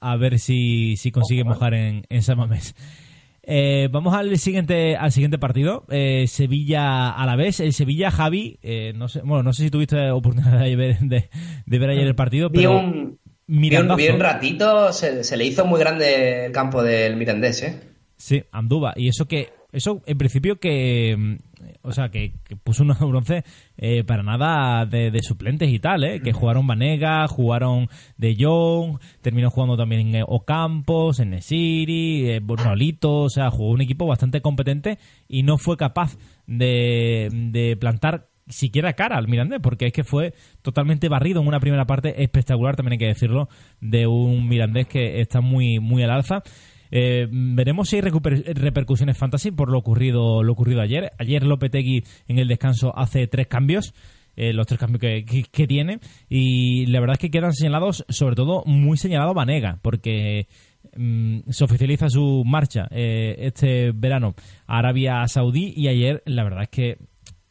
a 0.00 0.16
ver 0.16 0.38
si, 0.38 0.96
si 0.96 1.10
consigue 1.10 1.44
mojar 1.44 1.74
en, 1.74 2.06
en 2.08 2.22
San 2.22 2.38
Mamés. 2.38 2.74
Eh, 3.48 3.88
vamos 3.92 4.12
al 4.12 4.36
siguiente 4.38 4.96
al 4.96 5.12
siguiente 5.12 5.38
partido 5.38 5.84
eh, 5.88 6.26
Sevilla 6.26 7.10
a 7.10 7.24
la 7.26 7.36
vez 7.36 7.60
el 7.60 7.72
Sevilla 7.72 8.10
Javi 8.10 8.58
eh, 8.60 8.92
no 8.96 9.06
sé 9.06 9.20
bueno 9.22 9.44
no 9.44 9.52
sé 9.52 9.62
si 9.62 9.70
tuviste 9.70 10.10
oportunidad 10.10 10.58
de 10.64 10.74
ver, 10.74 10.98
de, 10.98 11.30
de 11.64 11.78
ver 11.78 11.90
ayer 11.90 12.08
el 12.08 12.16
partido 12.16 12.50
Vi 12.50 12.58
pero 12.58 12.76
un, 12.76 13.20
vi 13.46 13.56
un, 13.56 13.60
mirandazo. 13.60 13.96
vi 13.96 14.08
un 14.08 14.20
ratito, 14.20 14.92
se, 14.92 15.22
se 15.22 15.36
le 15.36 15.44
hizo 15.44 15.64
muy 15.64 15.78
grande 15.78 16.46
el 16.46 16.52
campo 16.52 16.82
del 16.82 17.16
Mirandés, 17.16 17.62
¿eh? 17.62 17.80
Sí, 18.16 18.44
Anduba. 18.50 18.94
Y 18.96 19.08
eso 19.08 19.26
que, 19.26 19.50
eso 19.72 20.02
en 20.06 20.18
principio 20.18 20.58
que, 20.58 21.38
o 21.82 21.92
sea, 21.92 22.08
que, 22.08 22.34
que 22.44 22.56
puso 22.56 22.82
unos 22.82 22.98
bronce 23.00 23.44
eh, 23.76 24.04
para 24.04 24.22
nada 24.22 24.86
de, 24.86 25.10
de 25.10 25.22
suplentes 25.22 25.70
y 25.70 25.78
tal, 25.78 26.04
¿eh? 26.04 26.20
Que 26.20 26.32
jugaron 26.32 26.66
Vanega, 26.66 27.26
jugaron 27.28 27.88
De 28.16 28.36
Jong, 28.38 28.98
terminó 29.22 29.50
jugando 29.50 29.76
también 29.76 30.14
en 30.14 30.24
Ocampos, 30.26 31.20
en 31.20 31.30
Nesiri, 31.30 32.30
eh, 32.30 32.40
Nolito, 32.40 33.22
o 33.22 33.30
sea, 33.30 33.50
jugó 33.50 33.70
un 33.70 33.80
equipo 33.80 34.06
bastante 34.06 34.40
competente 34.40 34.98
y 35.28 35.42
no 35.42 35.58
fue 35.58 35.76
capaz 35.76 36.16
de, 36.46 37.28
de 37.32 37.76
plantar 37.76 38.28
siquiera 38.48 38.92
cara 38.92 39.16
al 39.16 39.28
Mirandés, 39.28 39.60
porque 39.60 39.86
es 39.86 39.92
que 39.92 40.04
fue 40.04 40.34
totalmente 40.62 41.08
barrido 41.08 41.40
en 41.40 41.48
una 41.48 41.60
primera 41.60 41.86
parte 41.86 42.22
espectacular, 42.22 42.76
también 42.76 42.92
hay 42.92 42.98
que 42.98 43.06
decirlo, 43.06 43.48
de 43.80 44.06
un 44.06 44.48
Mirandés 44.48 44.86
que 44.86 45.20
está 45.20 45.40
muy, 45.40 45.80
muy 45.80 46.02
al 46.02 46.10
alza. 46.10 46.42
Eh, 46.90 47.26
veremos 47.30 47.88
si 47.88 47.96
hay 47.96 48.02
repercusiones 48.02 49.18
fantasy 49.18 49.50
por 49.50 49.70
lo 49.70 49.78
ocurrido, 49.78 50.42
lo 50.42 50.52
ocurrido 50.52 50.80
ayer. 50.80 51.12
Ayer 51.18 51.42
Lopetegui 51.42 52.04
en 52.28 52.38
el 52.38 52.48
descanso 52.48 52.96
hace 52.96 53.26
tres 53.26 53.46
cambios. 53.46 53.94
eh, 54.36 54.52
los 54.52 54.66
tres 54.66 54.78
cambios 54.78 55.00
que 55.00 55.66
tiene 55.66 55.98
y 56.28 56.86
la 56.86 57.00
verdad 57.00 57.14
es 57.14 57.20
que 57.20 57.30
quedan 57.30 57.54
señalados 57.54 58.04
sobre 58.08 58.36
todo 58.36 58.62
muy 58.66 58.98
señalado 58.98 59.32
Vanega 59.34 59.78
porque 59.80 60.46
mm, 60.94 61.48
se 61.48 61.64
oficializa 61.64 62.08
su 62.10 62.42
marcha 62.44 62.86
eh, 62.90 63.36
este 63.38 63.92
verano 63.92 64.34
a 64.66 64.78
Arabia 64.78 65.26
Saudí 65.26 65.72
y 65.74 65.88
ayer 65.88 66.22
la 66.26 66.44
verdad 66.44 66.64
es 66.64 66.68
que 66.68 66.98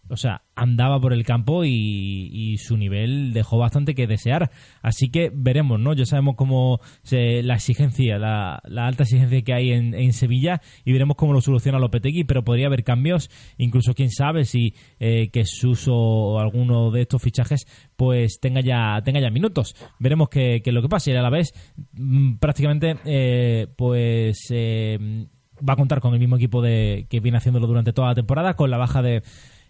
o 0.09 0.17
sea, 0.17 0.43
andaba 0.55 0.99
por 0.99 1.13
el 1.13 1.25
campo 1.25 1.63
y, 1.65 2.57
su 2.57 2.77
nivel 2.77 3.33
dejó 3.33 3.57
bastante 3.57 3.95
que 3.95 4.07
desear. 4.07 4.51
Así 4.81 5.09
que 5.09 5.31
veremos, 5.33 5.79
¿no? 5.79 5.93
Ya 5.93 6.05
sabemos 6.05 6.35
cómo 6.35 6.79
se, 7.03 7.43
la 7.43 7.55
exigencia, 7.55 8.17
la, 8.17 8.61
la 8.65 8.87
alta 8.87 9.03
exigencia 9.03 9.41
que 9.41 9.53
hay 9.53 9.71
en, 9.71 10.13
Sevilla 10.13 10.61
y 10.85 10.93
veremos 10.93 11.17
cómo 11.17 11.33
lo 11.33 11.41
soluciona 11.41 11.79
Lopetegui, 11.79 12.23
pero 12.23 12.43
podría 12.43 12.67
haber 12.67 12.83
cambios, 12.83 13.29
incluso 13.57 13.93
quién 13.93 14.09
sabe 14.11 14.45
si 14.45 14.73
eh, 14.99 15.29
que 15.29 15.45
Suso 15.45 15.93
o 15.93 16.39
alguno 16.39 16.91
de 16.91 17.01
estos 17.01 17.21
fichajes 17.21 17.65
pues 17.95 18.39
tenga 18.39 18.61
ya 18.61 19.01
tenga 19.03 19.19
ya 19.19 19.29
minutos. 19.29 19.75
Veremos 19.99 20.29
qué 20.29 20.61
es 20.63 20.73
lo 20.73 20.81
que 20.81 20.89
pasa 20.89 21.11
y 21.11 21.15
a 21.15 21.21
la 21.21 21.29
vez 21.29 21.53
mm, 21.93 22.35
prácticamente 22.37 22.95
eh, 23.05 23.67
pues 23.75 24.47
eh, 24.51 25.27
va 25.67 25.73
a 25.73 25.77
contar 25.77 26.01
con 26.01 26.13
el 26.13 26.19
mismo 26.19 26.35
equipo 26.35 26.61
de 26.61 27.07
que 27.09 27.19
viene 27.19 27.37
haciéndolo 27.37 27.67
durante 27.67 27.93
toda 27.93 28.09
la 28.09 28.15
temporada 28.15 28.55
con 28.55 28.69
la 28.69 28.77
baja 28.77 29.01
de 29.01 29.23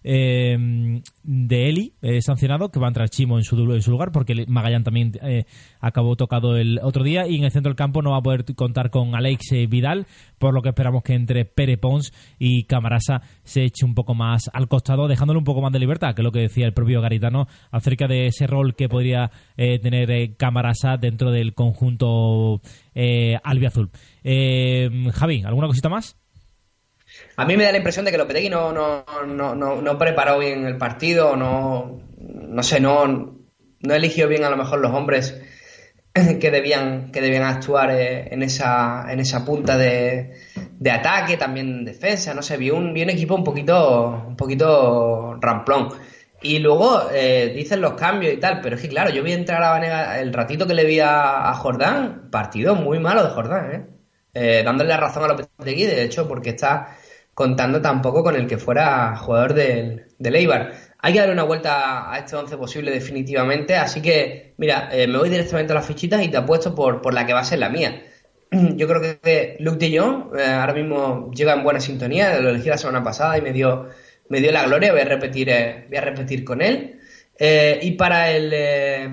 eh, 0.07 1.01
de 1.23 1.67
Eli 1.69 1.93
eh, 2.03 2.21
sancionado, 2.21 2.69
que 2.69 2.79
va 2.79 2.85
a 2.85 2.89
entrar 2.89 3.09
Chimo 3.09 3.39
en 3.39 3.43
su, 3.43 3.59
en 3.73 3.81
su 3.81 3.89
lugar, 3.89 4.11
porque 4.11 4.45
Magallán 4.47 4.83
también 4.83 5.13
eh, 5.23 5.45
acabó 5.79 6.15
tocado 6.15 6.57
el 6.57 6.79
otro 6.83 7.03
día, 7.03 7.27
y 7.27 7.37
en 7.37 7.43
el 7.43 7.49
centro 7.49 7.71
del 7.71 7.75
campo 7.75 8.03
no 8.03 8.11
va 8.11 8.17
a 8.17 8.21
poder 8.21 8.45
contar 8.53 8.91
con 8.91 9.15
Alex 9.15 9.49
Vidal, 9.67 10.05
por 10.37 10.53
lo 10.53 10.61
que 10.61 10.69
esperamos 10.69 11.01
que 11.01 11.15
entre 11.15 11.45
Pere 11.45 11.79
Pons 11.79 12.13
y 12.37 12.65
Camarasa 12.65 13.23
se 13.43 13.63
eche 13.63 13.83
un 13.83 13.95
poco 13.95 14.13
más 14.13 14.51
al 14.53 14.67
costado, 14.67 15.07
dejándole 15.07 15.39
un 15.39 15.43
poco 15.43 15.61
más 15.61 15.73
de 15.73 15.79
libertad, 15.79 16.13
que 16.13 16.21
es 16.21 16.23
lo 16.23 16.31
que 16.31 16.41
decía 16.41 16.67
el 16.67 16.73
propio 16.73 17.01
Garitano 17.01 17.47
acerca 17.71 18.07
de 18.07 18.27
ese 18.27 18.45
rol 18.45 18.75
que 18.75 18.87
podría 18.87 19.31
tener 19.55 20.35
Camarasa 20.37 20.97
dentro 20.97 21.31
del 21.31 21.55
conjunto 21.55 22.61
albiazul. 23.43 23.89
Javi, 24.23 25.41
¿alguna 25.43 25.67
cosita 25.67 25.89
más? 25.89 26.15
A 27.37 27.45
mí 27.45 27.57
me 27.57 27.63
da 27.63 27.71
la 27.71 27.77
impresión 27.77 28.05
de 28.05 28.11
que 28.11 28.17
Lopetegui 28.17 28.49
no, 28.49 28.71
no, 28.71 29.05
no, 29.25 29.55
no, 29.55 29.81
no 29.81 29.97
preparó 29.97 30.39
bien 30.39 30.65
el 30.65 30.77
partido, 30.77 31.35
no, 31.35 32.01
no 32.17 32.63
sé, 32.63 32.79
no, 32.79 33.05
no 33.81 33.93
eligió 33.93 34.27
bien 34.27 34.43
a 34.43 34.49
lo 34.49 34.57
mejor 34.57 34.79
los 34.79 34.93
hombres 34.93 35.41
que 36.39 36.51
debían, 36.51 37.11
que 37.11 37.21
debían 37.21 37.43
actuar 37.43 37.91
eh, 37.91 38.33
en, 38.33 38.43
esa, 38.43 39.05
en 39.11 39.19
esa 39.19 39.43
punta 39.43 39.77
de, 39.77 40.33
de 40.79 40.91
ataque, 40.91 41.37
también 41.37 41.67
en 41.67 41.85
defensa, 41.85 42.33
no 42.33 42.41
sé, 42.41 42.57
vio 42.57 42.75
un, 42.75 42.93
vi 42.93 43.03
un 43.03 43.09
equipo 43.09 43.35
un 43.35 43.43
poquito, 43.43 44.23
un 44.27 44.35
poquito 44.35 45.37
ramplón. 45.41 45.89
Y 46.41 46.59
luego 46.59 47.09
eh, 47.11 47.51
dicen 47.55 47.81
los 47.81 47.93
cambios 47.93 48.33
y 48.33 48.37
tal, 48.37 48.61
pero 48.61 48.75
es 48.75 48.81
que 48.81 48.89
claro, 48.89 49.09
yo 49.09 49.23
vi 49.23 49.33
entrar 49.33 49.63
a 49.63 49.71
Vanega 49.71 50.19
el 50.19 50.31
ratito 50.31 50.67
que 50.67 50.73
le 50.75 50.85
vi 50.85 50.99
a, 50.99 51.49
a 51.49 51.53
Jordán, 51.55 52.29
partido 52.29 52.75
muy 52.75 52.99
malo 52.99 53.23
de 53.23 53.29
Jordán, 53.29 53.71
¿eh? 53.71 53.85
Eh, 54.37 54.63
dándole 54.65 54.89
la 54.89 54.97
razón 54.97 55.23
a 55.23 55.27
Lopetegui, 55.27 55.85
de 55.85 56.03
hecho, 56.03 56.27
porque 56.27 56.49
está 56.51 56.97
contando 57.35 57.81
tampoco 57.81 58.23
con 58.23 58.35
el 58.35 58.47
que 58.47 58.57
fuera 58.57 59.15
jugador 59.17 59.53
del, 59.55 60.07
del 60.19 60.35
Eibar. 60.37 60.73
Hay 60.99 61.13
que 61.13 61.19
darle 61.19 61.33
una 61.35 61.43
vuelta 61.43 62.11
a 62.11 62.17
este 62.19 62.35
11 62.35 62.57
posible 62.57 62.91
definitivamente, 62.91 63.75
así 63.75 64.01
que, 64.01 64.55
mira, 64.57 64.89
eh, 64.91 65.07
me 65.07 65.19
voy 65.19 65.29
directamente 65.29 65.73
a 65.73 65.75
las 65.75 65.85
fichitas 65.87 66.23
y 66.23 66.29
te 66.29 66.37
apuesto 66.37 66.73
por, 66.75 67.01
por 67.01 67.13
la 67.13 67.25
que 67.27 67.33
va 67.33 67.41
a 67.41 67.45
ser 67.45 67.59
la 67.59 67.69
mía. 67.69 68.03
Yo 68.51 68.87
creo 68.87 69.01
que 69.21 69.57
Luke 69.59 69.77
de 69.77 69.97
Jong 69.99 70.35
eh, 70.39 70.45
ahora 70.45 70.73
mismo 70.73 71.31
llega 71.33 71.53
en 71.53 71.63
buena 71.63 71.79
sintonía, 71.81 72.39
lo 72.39 72.49
elegí 72.49 72.69
la 72.69 72.77
semana 72.77 73.03
pasada 73.03 73.37
y 73.37 73.41
me 73.41 73.53
dio, 73.53 73.89
me 74.29 74.39
dio 74.41 74.51
la 74.51 74.65
gloria, 74.65 74.91
voy 74.93 75.01
a 75.01 75.05
repetir, 75.05 75.49
eh, 75.49 75.85
voy 75.89 75.97
a 75.97 76.01
repetir 76.01 76.43
con 76.45 76.61
él. 76.61 76.99
Eh, 77.37 77.79
y 77.83 77.91
para 77.93 78.31
el... 78.31 78.51
eh, 78.53 79.03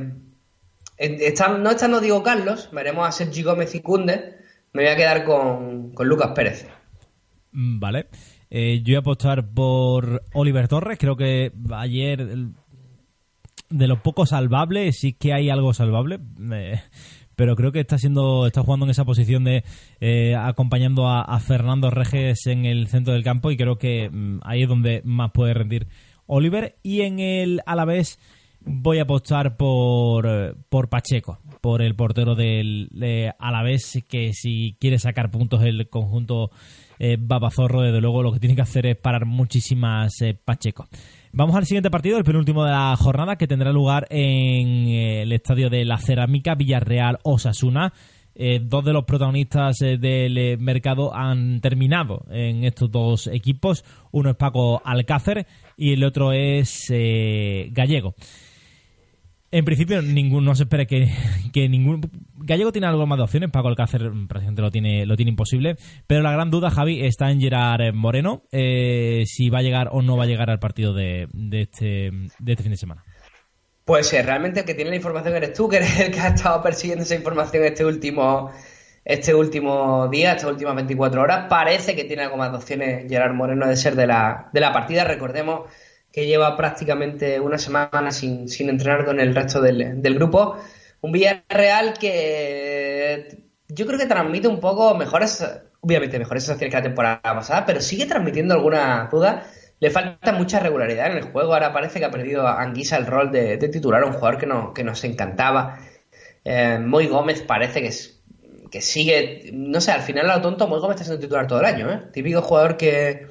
en- 0.97 1.21
está- 1.21 1.49
no 1.59 1.71
está, 1.71 1.89
no 1.89 2.01
digo 2.01 2.23
Carlos, 2.23 2.69
veremos 2.73 3.07
a 3.09 3.13
Sergi 3.13 3.43
Gómez 3.43 3.75
y 3.75 3.81
Cunde, 3.81 4.37
me 4.73 4.83
voy 4.85 4.93
a 4.93 4.97
quedar 4.97 5.25
con, 5.25 5.93
con 5.93 6.09
Lucas 6.09 6.31
Pérez. 6.35 6.67
Mm, 7.53 7.79
Vale. 7.79 8.07
Eh, 8.51 8.79
yo 8.85 8.93
voy 8.93 8.95
a 8.97 8.99
apostar 8.99 9.49
por 9.53 10.23
Oliver 10.35 10.69
Torres. 10.69 10.99
Creo 10.99 11.17
que 11.17 11.53
ayer, 11.75 12.37
de 13.71 13.89
lo 13.89 14.03
poco 14.03 14.27
salvable, 14.27 14.93
sí 14.93 15.15
que 15.15 15.33
hay 15.33 15.49
algo 15.51 15.73
salvable. 15.73 16.21
eh, 16.53 16.81
pero 17.35 17.57
creo 17.57 17.73
que 17.73 17.81
está 17.81 17.97
siendo 17.97 18.47
está 18.47 18.63
jugando 18.63 18.85
en 18.85 18.91
esa 18.91 19.07
posición 19.07 19.45
de 19.45 19.65
eh, 20.01 20.37
acompañando 20.37 21.09
a, 21.09 21.23
a 21.23 21.41
Fernando 21.41 21.91
Reges 21.91 22.47
en 22.47 22.67
el 22.67 22.89
centro 22.89 23.15
del 23.15 23.25
campo 23.25 23.51
y 23.51 23.57
creo 23.57 23.79
que 23.79 24.11
mm, 24.11 24.41
ahí 24.45 24.63
es 24.63 24.69
donde 24.69 25.01
más 25.05 25.31
puede 25.33 25.55
rendir 25.55 25.89
Oliver 26.27 26.77
y 26.83 27.01
en 27.01 27.21
el 27.21 27.61
Alavés 27.65 28.19
voy 28.65 28.99
a 28.99 29.03
apostar 29.03 29.57
por, 29.57 30.57
por 30.69 30.89
Pacheco, 30.89 31.39
por 31.61 31.83
el 31.83 31.95
portero 31.95 32.35
del 32.35 32.89
de 32.93 33.33
Alavés, 33.39 34.05
que 34.09 34.33
si 34.33 34.77
quiere 34.81 34.99
sacar 34.99 35.31
puntos 35.31 35.63
el 35.63 35.89
conjunto 35.89 36.51
Babazorro, 37.19 37.83
desde 37.83 38.01
luego 38.01 38.23
lo 38.23 38.33
que 38.33 38.41
tiene 38.41 38.55
que 38.55 38.63
hacer 38.63 38.87
es 38.87 38.97
parar 38.97 39.27
muchísimas 39.27 40.21
eh, 40.23 40.35
Pacheco. 40.35 40.89
Vamos 41.35 41.57
al 41.57 41.65
siguiente 41.65 41.91
partido, 41.91 42.19
el 42.19 42.25
penúltimo 42.25 42.63
de 42.63 42.73
la 42.73 42.95
jornada, 42.95 43.37
que 43.37 43.47
tendrá 43.47 43.73
lugar 43.73 44.07
en 44.11 44.87
eh, 44.87 45.23
el 45.23 45.33
estadio 45.33 45.71
de 45.71 45.87
la 45.87 45.97
Cerámica, 45.97 46.55
Villarreal 46.55 47.21
Osasuna. 47.23 47.95
Eh, 48.35 48.61
dos 48.63 48.85
de 48.85 48.93
los 48.93 49.05
protagonistas 49.05 49.81
eh, 49.81 49.97
del 49.97 50.59
mercado 50.59 51.15
han 51.15 51.63
terminado 51.63 52.27
en 52.31 52.65
estos 52.65 52.91
dos 52.91 53.29
equipos. 53.29 53.83
Uno 54.11 54.29
es 54.29 54.37
Paco 54.37 54.83
Alcácer 54.85 55.47
y 55.79 55.95
el 55.95 56.05
otro 56.05 56.33
es 56.33 56.93
Gallego. 57.71 58.15
En 59.53 59.67
principio, 59.67 60.01
ningún, 60.01 60.47
no 60.47 60.55
se 60.55 60.63
espera 60.63 60.87
que, 60.87 61.13
que 61.53 61.69
ningún. 61.69 62.11
Gallego 62.39 62.73
tiene 62.73 62.87
algo 62.87 63.07
más 63.07 63.19
de 63.19 63.25
opciones, 63.25 63.51
Paco 63.51 63.69
Alcácer 63.69 64.11
mm, 64.11 64.27
prácticamente 64.27 64.63
lo 64.63 64.71
tiene, 64.71 65.05
lo 65.05 65.15
tiene 65.15 65.31
imposible. 65.31 65.77
Pero 66.07 66.23
la 66.23 66.33
gran 66.33 66.51
duda, 66.51 66.71
Javi, 66.71 67.05
está 67.05 67.31
en 67.31 67.39
Gerard 67.39 67.93
Moreno, 67.93 68.45
eh, 68.51 69.25
si 69.27 69.51
va 69.51 69.59
a 69.59 69.63
llegar 69.63 69.91
o 69.93 70.01
no 70.01 70.17
va 70.17 70.25
a 70.25 70.27
llegar 70.27 70.49
al 70.49 70.59
partido 70.59 70.95
de, 70.95 71.29
de, 71.35 71.61
este, 71.61 72.11
de 72.39 72.53
este 72.53 72.63
fin 72.63 72.73
de 72.73 72.79
semana. 72.79 73.05
Pues 73.85 74.11
eh, 74.15 74.23
realmente 74.23 74.61
el 74.61 74.67
que 74.67 74.73
tiene 74.73 74.89
la 74.89 74.97
información 74.97 75.37
eres 75.37 75.53
tú, 75.53 75.69
que 75.69 75.77
eres 75.77 76.01
el 76.01 76.11
que 76.11 76.21
ha 76.21 76.29
estado 76.29 76.63
persiguiendo 76.63 77.05
esa 77.05 77.15
información 77.15 77.63
este 77.65 77.85
último, 77.85 78.51
este 79.05 79.35
último 79.35 80.09
día, 80.09 80.33
estas 80.33 80.51
últimas 80.51 80.77
24 80.77 81.21
horas. 81.21 81.47
Parece 81.51 81.95
que 81.95 82.05
tiene 82.05 82.23
algo 82.23 82.39
más 82.39 82.53
de 82.53 82.57
opciones 82.57 83.07
Gerard 83.07 83.35
Moreno 83.35 83.69
de 83.69 83.77
ser 83.77 83.97
de 83.97 84.07
la, 84.07 84.49
de 84.51 84.61
la 84.61 84.73
partida. 84.73 85.05
Recordemos 85.05 85.69
que 86.13 86.27
lleva 86.27 86.57
prácticamente 86.57 87.41
una 87.41 87.59
semana 87.59 88.11
sin, 88.11 88.49
sin 88.49 88.69
entrenar 88.69 89.05
con 89.05 89.19
el 89.19 89.35
resto 89.35 89.61
del, 89.61 90.03
del 90.03 90.15
grupo. 90.15 90.59
Un 91.01 91.13
Villarreal 91.13 91.95
que 91.99 93.39
yo 93.69 93.87
creo 93.87 93.99
que 93.99 94.07
transmite 94.07 94.47
un 94.49 94.61
poco 94.61 94.95
mejores, 94.95 95.45
obviamente 95.81 96.19
mejores 96.19 96.45
sensaciones 96.45 96.71
que 96.71 96.79
la 96.79 96.83
temporada 96.83 97.21
pasada, 97.23 97.65
pero 97.65 97.81
sigue 97.81 98.07
transmitiendo 98.07 98.55
alguna 98.55 99.09
duda. 99.11 99.47
Le 99.81 99.91
falta 99.91 100.33
mucha 100.33 100.61
regularidad 100.61 101.11
en 101.11 101.17
el 101.17 101.25
juego. 101.25 101.55
Ahora 101.55 101.73
parece 101.73 101.99
que 101.99 102.05
ha 102.05 102.11
perdido 102.11 102.47
a 102.47 102.63
Anguisa 102.63 102.97
el 102.99 103.07
rol 103.07 103.33
de, 103.33 103.57
de 103.57 103.69
titular, 103.69 104.05
un 104.05 104.13
jugador 104.13 104.39
que, 104.39 104.47
no, 104.47 104.73
que 104.73 104.85
nos 104.85 105.03
encantaba. 105.03 105.81
Eh, 106.45 106.79
Moy 106.79 107.09
Gómez 107.09 107.43
parece 107.43 107.81
que, 107.81 107.89
es, 107.89 108.21
que 108.71 108.81
sigue, 108.81 109.51
no 109.53 109.81
sé, 109.81 109.91
al 109.91 110.03
final 110.03 110.31
a 110.31 110.37
lo 110.37 110.43
tonto, 110.43 110.69
Moy 110.69 110.79
Gómez 110.79 110.97
está 110.97 111.05
siendo 111.07 111.21
titular 111.21 111.49
todo 111.49 111.61
el 111.61 111.67
año, 111.67 111.91
¿eh? 111.91 112.01
Típico 112.13 112.43
jugador 112.43 112.77
que, 112.77 113.27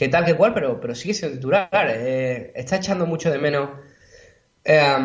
que 0.00 0.08
tal 0.08 0.24
que 0.24 0.34
cual, 0.34 0.54
pero, 0.54 0.80
pero 0.80 0.94
sigue 0.94 1.12
siendo 1.12 1.36
titular. 1.36 1.68
Eh, 1.72 2.52
está 2.54 2.76
echando 2.76 3.04
mucho 3.04 3.30
de 3.30 3.36
menos 3.36 3.68
eh, 4.64 4.96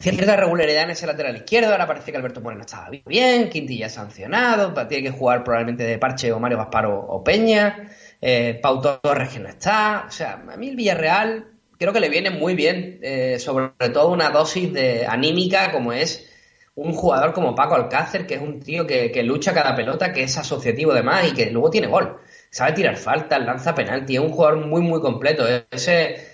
cierta 0.00 0.34
regularidad 0.34 0.84
en 0.84 0.90
ese 0.92 1.06
lateral 1.06 1.36
izquierdo. 1.36 1.72
Ahora 1.72 1.86
parece 1.86 2.10
que 2.10 2.16
Alberto 2.16 2.40
Moreno 2.40 2.62
estaba 2.62 2.88
bien, 2.88 3.50
Quintilla 3.50 3.90
sancionado, 3.90 4.72
tiene 4.88 5.10
que 5.10 5.10
jugar 5.10 5.44
probablemente 5.44 5.84
de 5.84 5.98
parche 5.98 6.32
o 6.32 6.40
Mario 6.40 6.56
Gaspar 6.56 6.86
o, 6.86 7.00
o 7.00 7.22
Peña. 7.22 7.90
Eh, 8.22 8.58
Pau 8.62 8.80
Torres 8.80 9.28
que 9.28 9.40
no 9.40 9.50
está. 9.50 10.06
O 10.08 10.10
sea, 10.10 10.42
a 10.50 10.56
mí 10.56 10.70
el 10.70 10.76
Villarreal 10.76 11.48
creo 11.76 11.92
que 11.92 12.00
le 12.00 12.08
viene 12.08 12.30
muy 12.30 12.54
bien, 12.54 12.98
eh, 13.02 13.38
sobre 13.40 13.72
todo 13.92 14.10
una 14.10 14.30
dosis 14.30 14.72
de 14.72 15.04
anímica 15.04 15.70
como 15.70 15.92
es 15.92 16.30
un 16.74 16.94
jugador 16.94 17.34
como 17.34 17.54
Paco 17.54 17.74
Alcácer, 17.74 18.26
que 18.26 18.36
es 18.36 18.40
un 18.40 18.58
tío 18.60 18.86
que, 18.86 19.12
que 19.12 19.22
lucha 19.22 19.52
cada 19.52 19.76
pelota, 19.76 20.14
que 20.14 20.22
es 20.22 20.38
asociativo 20.38 20.92
además 20.92 21.28
y 21.28 21.34
que 21.34 21.50
luego 21.50 21.68
tiene 21.68 21.88
gol. 21.88 22.16
Sabe 22.52 22.72
tirar 22.72 22.98
faltas, 22.98 23.42
lanza 23.42 23.74
penalti, 23.74 24.16
es 24.16 24.20
un 24.20 24.28
jugador 24.28 24.66
muy, 24.66 24.82
muy 24.82 25.00
completo. 25.00 25.46
Ese, 25.70 26.28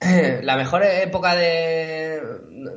la 0.42 0.56
mejor 0.56 0.82
época 0.82 1.36
de... 1.36 2.20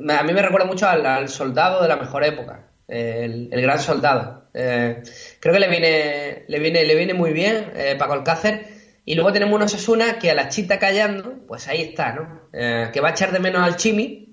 A 0.08 0.22
mí 0.22 0.32
me 0.32 0.40
recuerda 0.40 0.64
mucho 0.64 0.86
al, 0.86 1.28
soldado 1.28 1.82
de 1.82 1.88
la 1.88 1.96
mejor 1.96 2.22
época, 2.22 2.68
el, 2.86 3.48
gran 3.50 3.80
soldado. 3.80 4.50
Eh, 4.54 5.02
creo 5.40 5.52
que 5.52 5.58
le 5.58 5.68
viene, 5.68 6.44
le 6.46 6.58
viene, 6.60 6.84
le 6.84 6.94
viene 6.94 7.12
muy 7.12 7.32
bien 7.32 7.72
eh, 7.74 7.96
Paco 7.98 8.12
Alcácer. 8.12 8.68
Y 9.04 9.16
luego 9.16 9.32
tenemos 9.32 9.56
unos 9.56 9.74
Osasuna 9.74 10.20
que 10.20 10.30
a 10.30 10.34
la 10.34 10.48
chita 10.48 10.78
callando, 10.78 11.44
pues 11.48 11.66
ahí 11.66 11.82
está, 11.82 12.12
¿no? 12.12 12.48
Eh, 12.52 12.88
que 12.92 13.00
va 13.00 13.08
a 13.08 13.10
echar 13.10 13.32
de 13.32 13.40
menos 13.40 13.62
al 13.62 13.76
Chimi, 13.76 14.32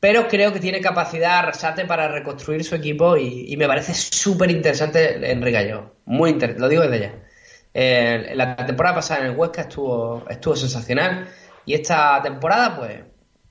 pero 0.00 0.26
creo 0.26 0.52
que 0.52 0.58
tiene 0.58 0.80
capacidad 0.80 1.38
Arrasate 1.38 1.84
para 1.84 2.08
reconstruir 2.08 2.64
su 2.64 2.74
equipo 2.74 3.16
y, 3.16 3.56
me 3.56 3.68
parece 3.68 3.94
súper 3.94 4.50
interesante 4.50 5.30
Enrique 5.30 5.52
Gallego. 5.52 5.92
Muy 6.06 6.30
interesante, 6.30 6.60
lo 6.60 6.68
digo 6.68 6.82
desde 6.82 7.00
ya. 7.00 7.14
Eh, 7.74 8.32
la 8.34 8.56
temporada 8.56 8.96
pasada 8.96 9.20
en 9.20 9.32
el 9.32 9.36
Huesca 9.36 9.62
estuvo, 9.62 10.24
estuvo 10.28 10.56
sensacional 10.56 11.28
y 11.64 11.74
esta 11.74 12.20
temporada, 12.22 12.76
pues, 12.76 13.04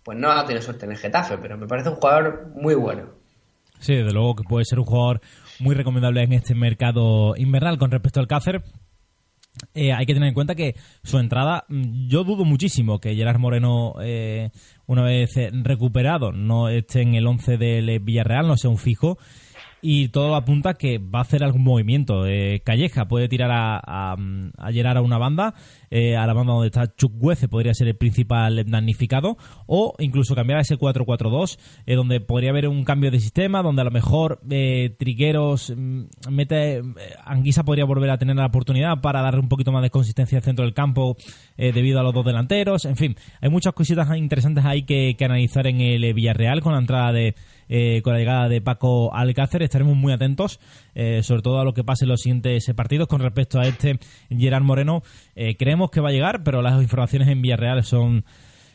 pues 0.04 0.18
no 0.18 0.32
ha 0.32 0.46
tenido 0.46 0.62
suerte 0.62 0.86
en 0.86 0.92
el 0.92 0.98
Getafe, 0.98 1.38
pero 1.38 1.58
me 1.58 1.68
parece 1.68 1.90
un 1.90 1.96
jugador 1.96 2.52
muy 2.56 2.76
bueno. 2.76 3.10
Sí, 3.80 3.96
desde 3.96 4.14
luego 4.14 4.36
que 4.36 4.44
puede 4.44 4.66
ser 4.66 4.80
un 4.80 4.86
jugador 4.86 5.22
muy 5.60 5.76
recomendable 5.76 6.22
en 6.22 6.34
este 6.34 6.54
mercado 6.54 7.34
invernal. 7.36 7.80
Con 7.80 7.90
respecto 7.90 8.20
al 8.20 8.28
Cácer, 8.28 8.64
eh, 9.74 9.92
hay 9.92 10.06
que 10.06 10.14
tener 10.14 10.30
en 10.30 10.34
cuenta 10.34 10.56
que 10.56 10.76
su 11.04 11.18
entrada, 11.18 11.66
mm, 11.68 12.08
yo 12.08 12.24
dudo 12.24 12.46
muchísimo 12.46 13.00
que 13.00 13.16
Gerard 13.16 13.40
Moreno, 13.40 13.96
eh, 14.02 14.50
una 14.86 15.04
vez 15.04 15.36
eh, 15.38 15.50
recuperado, 15.52 16.32
no 16.32 16.70
esté 16.70 17.02
en 17.02 17.16
el 17.16 17.28
11 17.28 17.58
del 17.58 18.00
Villarreal, 18.00 18.48
no 18.48 18.58
sea 18.58 18.70
un 18.70 18.78
fijo. 18.78 19.18
Y 19.82 20.10
todo 20.10 20.36
apunta 20.36 20.76
que 20.76 21.00
va 21.00 21.20
a 21.20 21.22
hacer 21.24 21.44
algún 21.44 21.64
movimiento. 21.64 22.28
Eh, 22.28 22.62
Calleja 22.64 23.08
puede 23.08 23.28
tirar 23.28 23.50
a, 23.52 23.82
a, 23.84 24.16
a 24.16 25.02
una 25.02 25.18
banda, 25.18 25.56
eh, 25.90 26.16
a 26.16 26.28
la 26.28 26.34
banda 26.34 26.54
donde 26.54 26.68
está 26.68 26.96
Chukwueze 26.96 27.48
podría 27.48 27.74
ser 27.74 27.88
el 27.88 27.96
principal 27.96 28.64
damnificado, 28.70 29.38
o 29.66 29.96
incluso 30.00 30.36
cambiar 30.36 30.60
a 30.60 30.62
ese 30.62 30.78
4-4-2, 30.78 31.58
eh, 31.86 31.96
donde 31.96 32.20
podría 32.22 32.52
haber 32.52 32.68
un 32.68 32.84
cambio 32.84 33.10
de 33.10 33.20
sistema, 33.20 33.64
donde 33.64 33.82
a 33.82 33.86
lo 33.86 33.92
mejor 33.92 34.40
eh, 34.50 34.96
Trigueros 35.00 35.74
mm, 35.76 36.04
mete. 36.30 36.78
eh, 36.78 36.84
Anguisa 37.26 37.64
podría 37.64 37.86
volver 37.86 38.12
a 38.12 38.18
tener 38.18 38.36
la 38.36 38.46
oportunidad 38.46 39.02
para 39.02 39.22
darle 39.22 39.40
un 39.40 39.50
poquito 39.50 39.72
más 39.72 39.82
de 39.82 39.90
consistencia 39.90 40.38
al 40.38 40.44
centro 40.44 40.64
del 40.66 40.74
campo 40.74 41.18
debido 41.58 42.00
a 42.00 42.04
los 42.04 42.14
dos 42.14 42.26
delanteros. 42.26 42.86
En 42.86 42.96
fin, 42.96 43.16
hay 43.40 43.50
muchas 43.50 43.74
cositas 43.74 44.16
interesantes 44.18 44.66
ahí 44.66 44.84
que, 44.84 45.16
que 45.18 45.26
analizar 45.26 45.68
en 45.68 45.80
el 45.80 46.14
Villarreal 46.14 46.62
con 46.62 46.74
la 46.74 46.80
entrada 46.80 47.12
de. 47.12 47.36
Eh, 47.74 48.02
con 48.04 48.14
la 48.14 48.20
llegada 48.20 48.50
de 48.50 48.62
Paco 48.62 49.16
Alcácer. 49.16 49.64
Estaremos 49.64 49.96
muy 49.96 50.12
atentos 50.12 50.60
eh, 50.94 51.24
sobre 51.24 51.42
todo 51.42 51.60
a 51.60 51.64
lo 51.64 51.74
que 51.74 51.84
pase 51.84 52.06
en 52.06 52.10
los 52.10 52.20
siguientes 52.20 52.68
eh, 52.68 52.74
partidos 52.74 53.08
con 53.08 53.22
respecto 53.22 53.60
a 53.60 53.64
este 53.64 53.98
Gerard 54.30 54.64
Moreno. 54.64 55.04
Eh, 55.36 55.56
creemos 55.56 55.90
que 55.90 56.02
va 56.02 56.10
a 56.10 56.12
llegar 56.12 56.44
pero 56.44 56.62
las 56.62 56.82
informaciones 56.82 57.30
en 57.30 57.42
Villarreal 57.42 57.84
son 57.84 58.26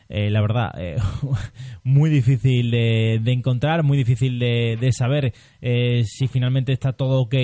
eh, 0.09 0.31
la 0.31 0.41
verdad, 0.41 0.71
eh, 0.79 0.97
muy 1.83 2.11
difícil 2.11 2.71
de, 2.71 3.21
encontrar, 3.27 3.83
muy 3.83 3.99
difícil 3.99 4.39
de, 4.39 4.91
saber 4.93 5.33
eh, 5.61 6.03
si 6.05 6.29
finalmente 6.29 6.73
está 6.73 6.93
todo 6.93 7.21
ok 7.23 7.35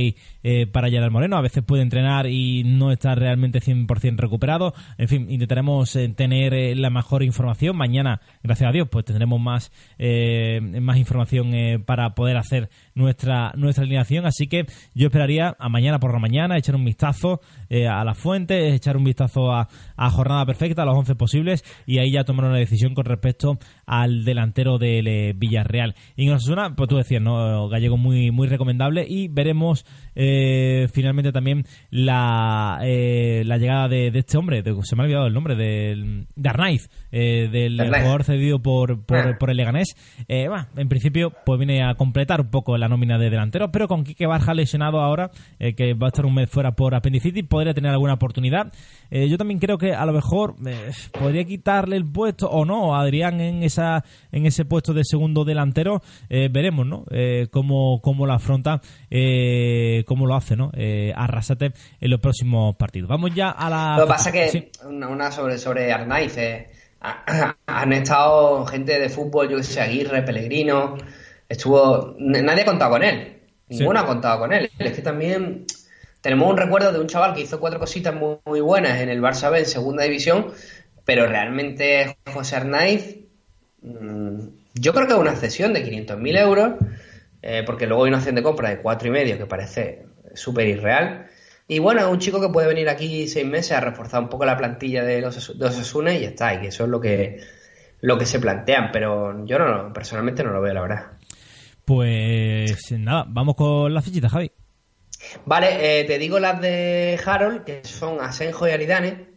para 0.72 0.88
Gerard 0.88 1.10
Moreno. 1.10 1.36
A 1.36 1.42
veces 1.42 1.62
puede 1.64 1.82
entrenar 1.82 2.26
y 2.26 2.62
no 2.64 2.92
está 2.92 3.14
realmente 3.14 3.60
100% 3.60 4.16
recuperado. 4.16 4.74
En 4.98 5.08
fin, 5.08 5.30
intentaremos 5.30 5.98
tener 6.16 6.76
la 6.76 6.90
mejor 6.90 7.22
información. 7.22 7.76
Mañana, 7.76 8.20
gracias 8.42 8.68
a 8.68 8.72
Dios, 8.72 8.88
pues 8.90 9.04
tendremos 9.04 9.40
más, 9.40 9.72
más 9.98 10.96
información 10.96 11.52
para 11.84 12.14
poder 12.14 12.36
hacer 12.36 12.70
nuestra, 12.94 13.52
nuestra 13.56 13.84
alineación. 13.84 14.26
Así 14.26 14.46
que 14.46 14.66
yo 14.94 15.08
esperaría 15.08 15.56
a 15.58 15.68
mañana 15.68 15.98
por 15.98 16.12
la 16.12 16.18
mañana 16.18 16.56
echar 16.56 16.76
un 16.76 16.84
vistazo 16.84 17.40
a 17.70 18.04
las 18.04 18.18
fuentes, 18.18 18.74
echar 18.74 18.96
un 18.96 19.04
vistazo 19.04 19.52
a, 19.52 19.68
a 20.03 20.11
jornada 20.11 20.44
perfecta, 20.44 20.84
los 20.84 20.98
11 20.98 21.14
posibles, 21.14 21.64
y 21.86 21.98
ahí 21.98 22.11
ya 22.11 22.24
tomar 22.24 22.46
una 22.46 22.59
decisión 22.59 22.92
con 22.92 23.05
respecto 23.05 23.59
al 23.86 24.24
delantero 24.24 24.78
del 24.78 25.07
eh, 25.07 25.32
Villarreal. 25.36 25.94
Y 26.16 26.26
en 26.26 26.32
Osasuna, 26.32 26.74
pues 26.74 26.88
tú 26.88 26.96
decías, 26.96 27.22
¿no? 27.22 27.68
Gallego 27.68 27.96
muy, 27.96 28.32
muy 28.32 28.48
recomendable, 28.48 29.07
y 29.09 29.28
veremos 29.28 29.86
eh, 30.14 30.88
finalmente 30.92 31.32
también 31.32 31.64
la, 31.90 32.80
eh, 32.82 33.42
la 33.46 33.58
llegada 33.58 33.88
de, 33.88 34.10
de 34.10 34.18
este 34.18 34.36
hombre, 34.38 34.62
de- 34.62 34.74
se 34.82 34.96
me 34.96 35.02
ha 35.02 35.04
olvidado 35.04 35.26
el 35.26 35.34
nombre, 35.34 35.54
del, 35.56 36.26
de 36.34 36.48
Arnaiz, 36.48 36.88
eh, 37.10 37.48
del 37.50 37.78
Arnaiz. 37.80 38.02
jugador 38.02 38.24
cedido 38.24 38.60
por, 38.60 39.04
por, 39.04 39.18
Ah. 39.18 39.36
por 39.38 39.50
el 39.50 39.56
Leganés. 39.56 39.94
Eh, 40.28 40.48
bueno, 40.48 40.66
en 40.76 40.88
principio, 40.88 41.32
pues 41.46 41.58
viene 41.58 41.82
a 41.84 41.94
completar 41.94 42.40
un 42.40 42.50
poco 42.50 42.76
la 42.78 42.88
nómina 42.88 43.18
de 43.18 43.30
delantero, 43.30 43.70
pero 43.70 43.88
con 43.88 44.04
Quique 44.04 44.26
Barja 44.26 44.54
lesionado 44.54 45.00
ahora, 45.00 45.30
que 45.58 45.94
va 45.94 46.06
a 46.06 46.08
estar 46.08 46.26
un 46.26 46.34
mes 46.34 46.50
fuera 46.50 46.72
por 46.72 46.94
apendicitis, 46.94 47.44
podría 47.46 47.74
tener 47.74 47.90
alguna 47.92 48.14
oportunidad. 48.14 48.72
Yo 49.10 49.36
también 49.36 49.60
creo 49.60 49.76
que 49.78 49.92
a 49.94 50.04
lo 50.06 50.12
mejor 50.12 50.54
podría 51.18 51.44
quitarle 51.44 51.96
el 51.96 52.04
puesto 52.10 52.48
o 52.48 52.64
no 52.64 52.94
a 52.94 53.02
Adrián 53.02 53.40
en 53.40 53.62
esa 53.62 54.02
en 54.32 54.46
ese 54.46 54.64
puesto 54.64 54.92
de 54.94 55.04
segundo 55.04 55.44
delantero. 55.44 56.00
Veremos, 56.28 56.86
¿no? 56.86 57.04
Cómo, 57.50 58.00
cómo 58.02 58.26
lo 58.26 58.32
afronta, 58.32 58.80
eh, 59.10 60.01
cómo 60.05 60.26
lo 60.26 60.34
hace, 60.34 60.57
¿no? 60.57 60.70
Eh, 60.74 61.12
Arrasate 61.16 61.72
en 62.00 62.11
los 62.11 62.20
próximos 62.20 62.76
partidos. 62.76 63.09
Vamos 63.09 63.34
ya 63.34 63.50
a 63.50 63.68
la. 63.70 63.96
Lo 63.98 64.05
que 64.05 64.09
pasa 64.09 64.32
que, 64.32 64.48
Sí. 64.48 64.68
una, 64.88 65.30
sobre, 65.32 65.59
sobre 65.59 65.92
Arnaiz, 65.92 66.36
eh, 66.38 66.70
ha- 67.00 67.57
han 67.66 67.92
estado 67.92 68.64
gente 68.66 68.98
de 68.98 69.09
fútbol, 69.09 69.48
yo 69.48 69.62
sé, 69.62 69.80
Aguirre, 69.80 70.22
Pellegrino, 70.22 70.96
estuvo, 71.48 72.14
nadie 72.18 72.62
ha 72.62 72.66
contado 72.66 72.92
con 72.92 73.03
él, 73.03 73.38
Sí. 73.68 73.78
ninguno 73.78 74.00
ha 74.00 74.07
contado 74.07 74.40
con 74.40 74.53
él. 74.53 74.70
Es 74.78 74.92
que 74.92 75.03
también 75.03 75.64
tenemos 76.20 76.48
un 76.50 76.57
recuerdo 76.57 76.92
de 76.92 77.00
un 77.00 77.07
chaval 77.09 77.34
que 77.34 77.40
hizo 77.40 77.59
cuatro 77.59 77.78
cositas 77.80 78.14
muy, 78.14 78.36
muy 78.44 78.61
buenas 78.61 79.00
en 79.00 79.09
el 79.09 79.20
Barça 79.20 79.50
B 79.50 79.59
en 79.61 79.66
segunda 79.66 80.05
división, 80.05 80.48
pero 81.05 81.26
realmente 81.26 82.16
José 82.32 82.57
Arnaiz, 82.57 83.16
mm, 83.82 84.38
yo 84.74 84.92
creo 84.94 85.07
que 85.07 85.12
es 85.14 85.18
una 85.18 85.34
cesión 85.36 85.72
de 85.72 85.82
500.000 85.82 86.36
euros, 86.38 86.74
eh, 87.43 87.62
porque 87.66 87.86
luego 87.86 88.05
hay 88.05 88.09
una 88.09 88.18
opción 88.18 88.34
de 88.36 88.43
compra 88.43 88.70
de 88.70 88.78
cuatro 88.80 89.09
y 89.09 89.11
medio 89.11 89.36
que 89.36 89.47
parece 89.47 90.07
súper 90.34 90.66
irreal. 90.68 91.26
Y 91.68 91.78
bueno, 91.78 92.01
es 92.01 92.07
un 92.07 92.18
chico 92.18 92.40
que 92.40 92.49
puede 92.49 92.66
venir 92.68 92.88
aquí 92.88 93.28
seis 93.28 93.47
meses 93.47 93.72
a 93.72 93.80
reforzar 93.80 94.20
un 94.22 94.28
poco 94.28 94.45
la 94.45 94.57
plantilla 94.57 95.05
de 95.05 95.20
los, 95.20 95.59
de 95.59 95.64
Osasuna 95.66 96.14
y 96.14 96.20
ya 96.22 96.28
está, 96.28 96.55
y 96.55 96.61
que 96.61 96.68
eso 96.68 96.84
es 96.84 96.90
lo 96.90 97.01
que, 97.01 97.40
lo 98.01 98.18
que 98.18 98.26
se 98.26 98.40
plantean, 98.40 98.90
pero 98.93 99.45
yo 99.47 99.59
no, 99.59 99.66
lo- 99.68 99.93
personalmente 99.93 100.43
no 100.43 100.51
lo 100.53 100.61
veo, 100.61 100.74
la 100.74 100.82
verdad. 100.82 101.07
Pues 101.84 102.93
nada, 102.93 103.24
vamos 103.28 103.55
con 103.57 103.93
las 103.93 104.05
fichitas, 104.05 104.30
Javi. 104.32 104.51
Vale, 105.47 106.01
eh, 106.01 106.05
te 106.05 106.18
digo 106.18 106.38
las 106.38 106.61
de 106.61 107.18
Harold, 107.24 107.64
que 107.64 107.84
son 107.84 108.20
Asenjo 108.20 108.66
y 108.68 108.70
Aridane. 108.72 109.31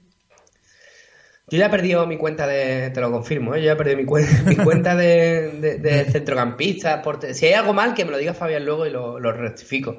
Yo 1.47 1.59
ya 1.59 1.67
he 1.67 1.69
perdido 1.69 2.07
mi 2.07 2.17
cuenta 2.17 2.47
de, 2.47 2.89
te 2.89 3.01
lo 3.01 3.11
confirmo, 3.11 3.53
¿eh? 3.53 3.59
yo 3.59 3.65
ya 3.67 3.71
he 3.73 3.75
perdido 3.75 3.97
mi, 3.97 4.05
cuen- 4.05 4.43
mi 4.45 4.55
cuenta 4.55 4.95
de, 4.95 5.77
de, 5.79 6.05
centrocampista. 6.05 7.03
Si 7.33 7.45
hay 7.45 7.53
algo 7.53 7.73
mal, 7.73 7.93
que 7.93 8.03
me 8.03 8.11
lo 8.11 8.17
diga 8.17 8.33
Fabián 8.33 8.65
luego 8.65 8.85
y 8.87 8.89
lo, 8.89 9.19
lo 9.19 9.31
rectifico. 9.31 9.97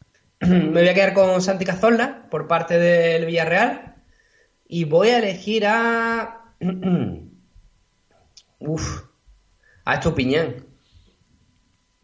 Me 0.40 0.70
voy 0.70 0.88
a 0.88 0.94
quedar 0.94 1.14
con 1.14 1.40
Santi 1.40 1.64
Cazorla 1.64 2.26
por 2.30 2.46
parte 2.48 2.78
del 2.78 3.26
Villarreal 3.26 3.94
y 4.68 4.84
voy 4.84 5.08
a 5.10 5.18
elegir 5.18 5.66
a... 5.66 6.54
Uf, 8.60 9.02
a 9.84 9.94
Estupiñán. 9.94 10.64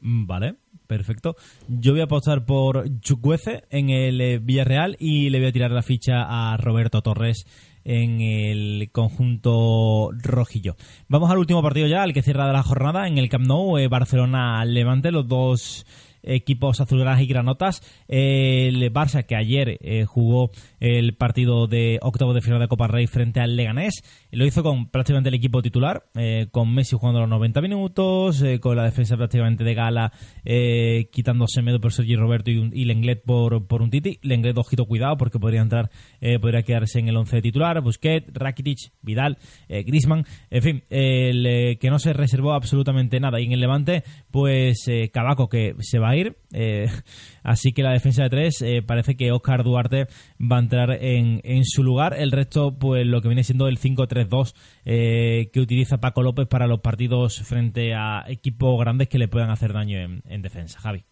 Mm, 0.01 0.27
Vale, 0.27 0.55
perfecto. 0.87 1.35
Yo 1.69 1.93
voy 1.93 2.01
a 2.01 2.05
apostar 2.05 2.45
por 2.45 2.85
Chukwueze 3.01 3.65
en 3.71 3.91
el 3.91 4.21
eh, 4.21 4.39
Villarreal 4.39 4.97
y 5.01 5.31
le 5.31 5.39
voy 5.41 5.49
a 5.49 5.53
tirar 5.53 5.71
la 5.73 5.83
ficha 5.83 6.53
a 6.53 6.57
Roberto 6.57 7.03
Torres 7.03 7.45
en 7.85 8.21
el 8.21 8.91
conjunto 8.93 10.11
rojillo. 10.23 10.77
Vamos 11.09 11.31
al 11.31 11.39
último 11.39 11.63
partido 11.63 11.87
ya, 11.87 12.03
al 12.03 12.13
que 12.13 12.23
cierra 12.23 12.53
la 12.53 12.63
jornada 12.63 13.07
en 13.07 13.19
el 13.19 13.29
Camp 13.29 13.47
Nou, 13.47 13.79
eh, 13.79 13.89
Barcelona-Levante, 13.89 15.11
los 15.11 15.29
dos 15.29 15.87
equipos 16.25 16.81
azulgranas 16.81 17.21
y 17.21 17.27
granotas. 17.27 17.83
El 18.09 18.93
Barça, 18.93 19.25
que 19.25 19.37
ayer 19.37 19.79
eh, 19.81 20.05
jugó 20.07 20.51
el 20.85 21.15
partido 21.15 21.67
de 21.67 21.99
octavo 22.03 22.35
de 22.35 22.43
final 22.43 22.61
de 22.61 22.69
Copa 22.69 22.87
Rey 22.87 23.07
frente 23.07 23.41
al 23.41 23.57
Leganés, 23.57 24.03
lo 24.31 24.45
hizo 24.45 24.63
con 24.63 24.91
prácticamente 24.91 25.31
el 25.31 25.35
equipo 25.35 25.63
titular, 25.63 26.05
eh, 26.15 26.49
con 26.51 26.75
Messi 26.75 26.95
jugando 26.95 27.21
los 27.21 27.31
90 27.31 27.63
minutos, 27.63 28.43
eh, 28.43 28.61
con 28.61 28.77
la 28.77 28.85
defensa 28.85 29.17
prácticamente 29.17 29.65
de 29.65 29.73
gala, 29.73 30.13
eh, 30.45 31.09
quitándose 31.11 31.55
Semedo 31.55 31.81
por 31.81 31.93
Sergi 31.93 32.17
Roberto 32.17 32.51
y, 32.51 32.71
y 32.75 32.85
Lenglet 32.85 33.23
por, 33.23 33.67
por 33.67 33.81
un 33.81 33.89
Titi. 33.89 34.19
Lenglet, 34.23 34.59
ojito, 34.59 34.85
cuidado, 34.85 35.17
porque 35.17 35.39
podría 35.39 35.63
entrar, 35.63 35.91
eh, 36.21 36.39
podría 36.39 36.63
quedarse 36.65 36.99
en 36.99 37.09
el 37.09 37.17
11 37.17 37.41
titular. 37.41 37.81
Busquets, 37.81 38.31
Rakitic, 38.35 38.93
Vidal, 39.01 39.39
Griezmann, 39.69 40.27
en 40.51 40.63
fin, 40.63 40.83
el 40.91 41.79
que 41.79 41.91
no 41.91 41.99
se 41.99 42.13
reservó 42.13 42.53
absolutamente 42.53 43.21
nada. 43.21 43.41
Y 43.41 43.45
en 43.45 43.53
el 43.53 43.61
Levante, 43.61 44.03
pues 44.31 44.85
Cabaco, 45.13 45.49
que 45.49 45.77
se 45.79 45.99
va 45.99 46.11
a 46.11 46.17
ir. 46.17 46.37
así 47.43 47.73
que 47.73 47.83
la 47.83 47.93
defensa 47.93 48.25
de 48.25 48.31
tres 48.31 48.65
parece 48.87 49.17
que 49.17 49.33
Oscar 49.33 49.65
Duarte 49.65 50.09
va 50.41 50.57
a 50.57 50.61
entrar 50.61 50.74
en, 50.75 51.65
su 51.65 51.83
lugar. 51.83 52.15
El 52.19 52.33
resto, 52.33 52.79
pues 52.79 53.07
lo 53.07 53.21
que 53.23 53.29
viene 53.29 53.45
siendo 53.45 53.69
el 53.69 53.79
5-3-2 53.79 54.55
eh, 54.85 55.51
que 55.53 55.61
utiliza 55.61 55.99
Paco 55.99 56.23
López 56.23 56.47
para 56.47 56.67
los 56.67 56.81
partidos 56.81 57.41
frente 57.43 57.95
a 57.95 58.25
equipos 58.29 58.79
grandes 58.79 59.09
que 59.09 59.19
le 59.19 59.29
puedan 59.29 59.51
hacer 59.51 59.73
daño 59.73 59.99
en, 59.99 60.23
en 60.29 60.43
defensa. 60.43 60.81
Javi. 60.81 61.05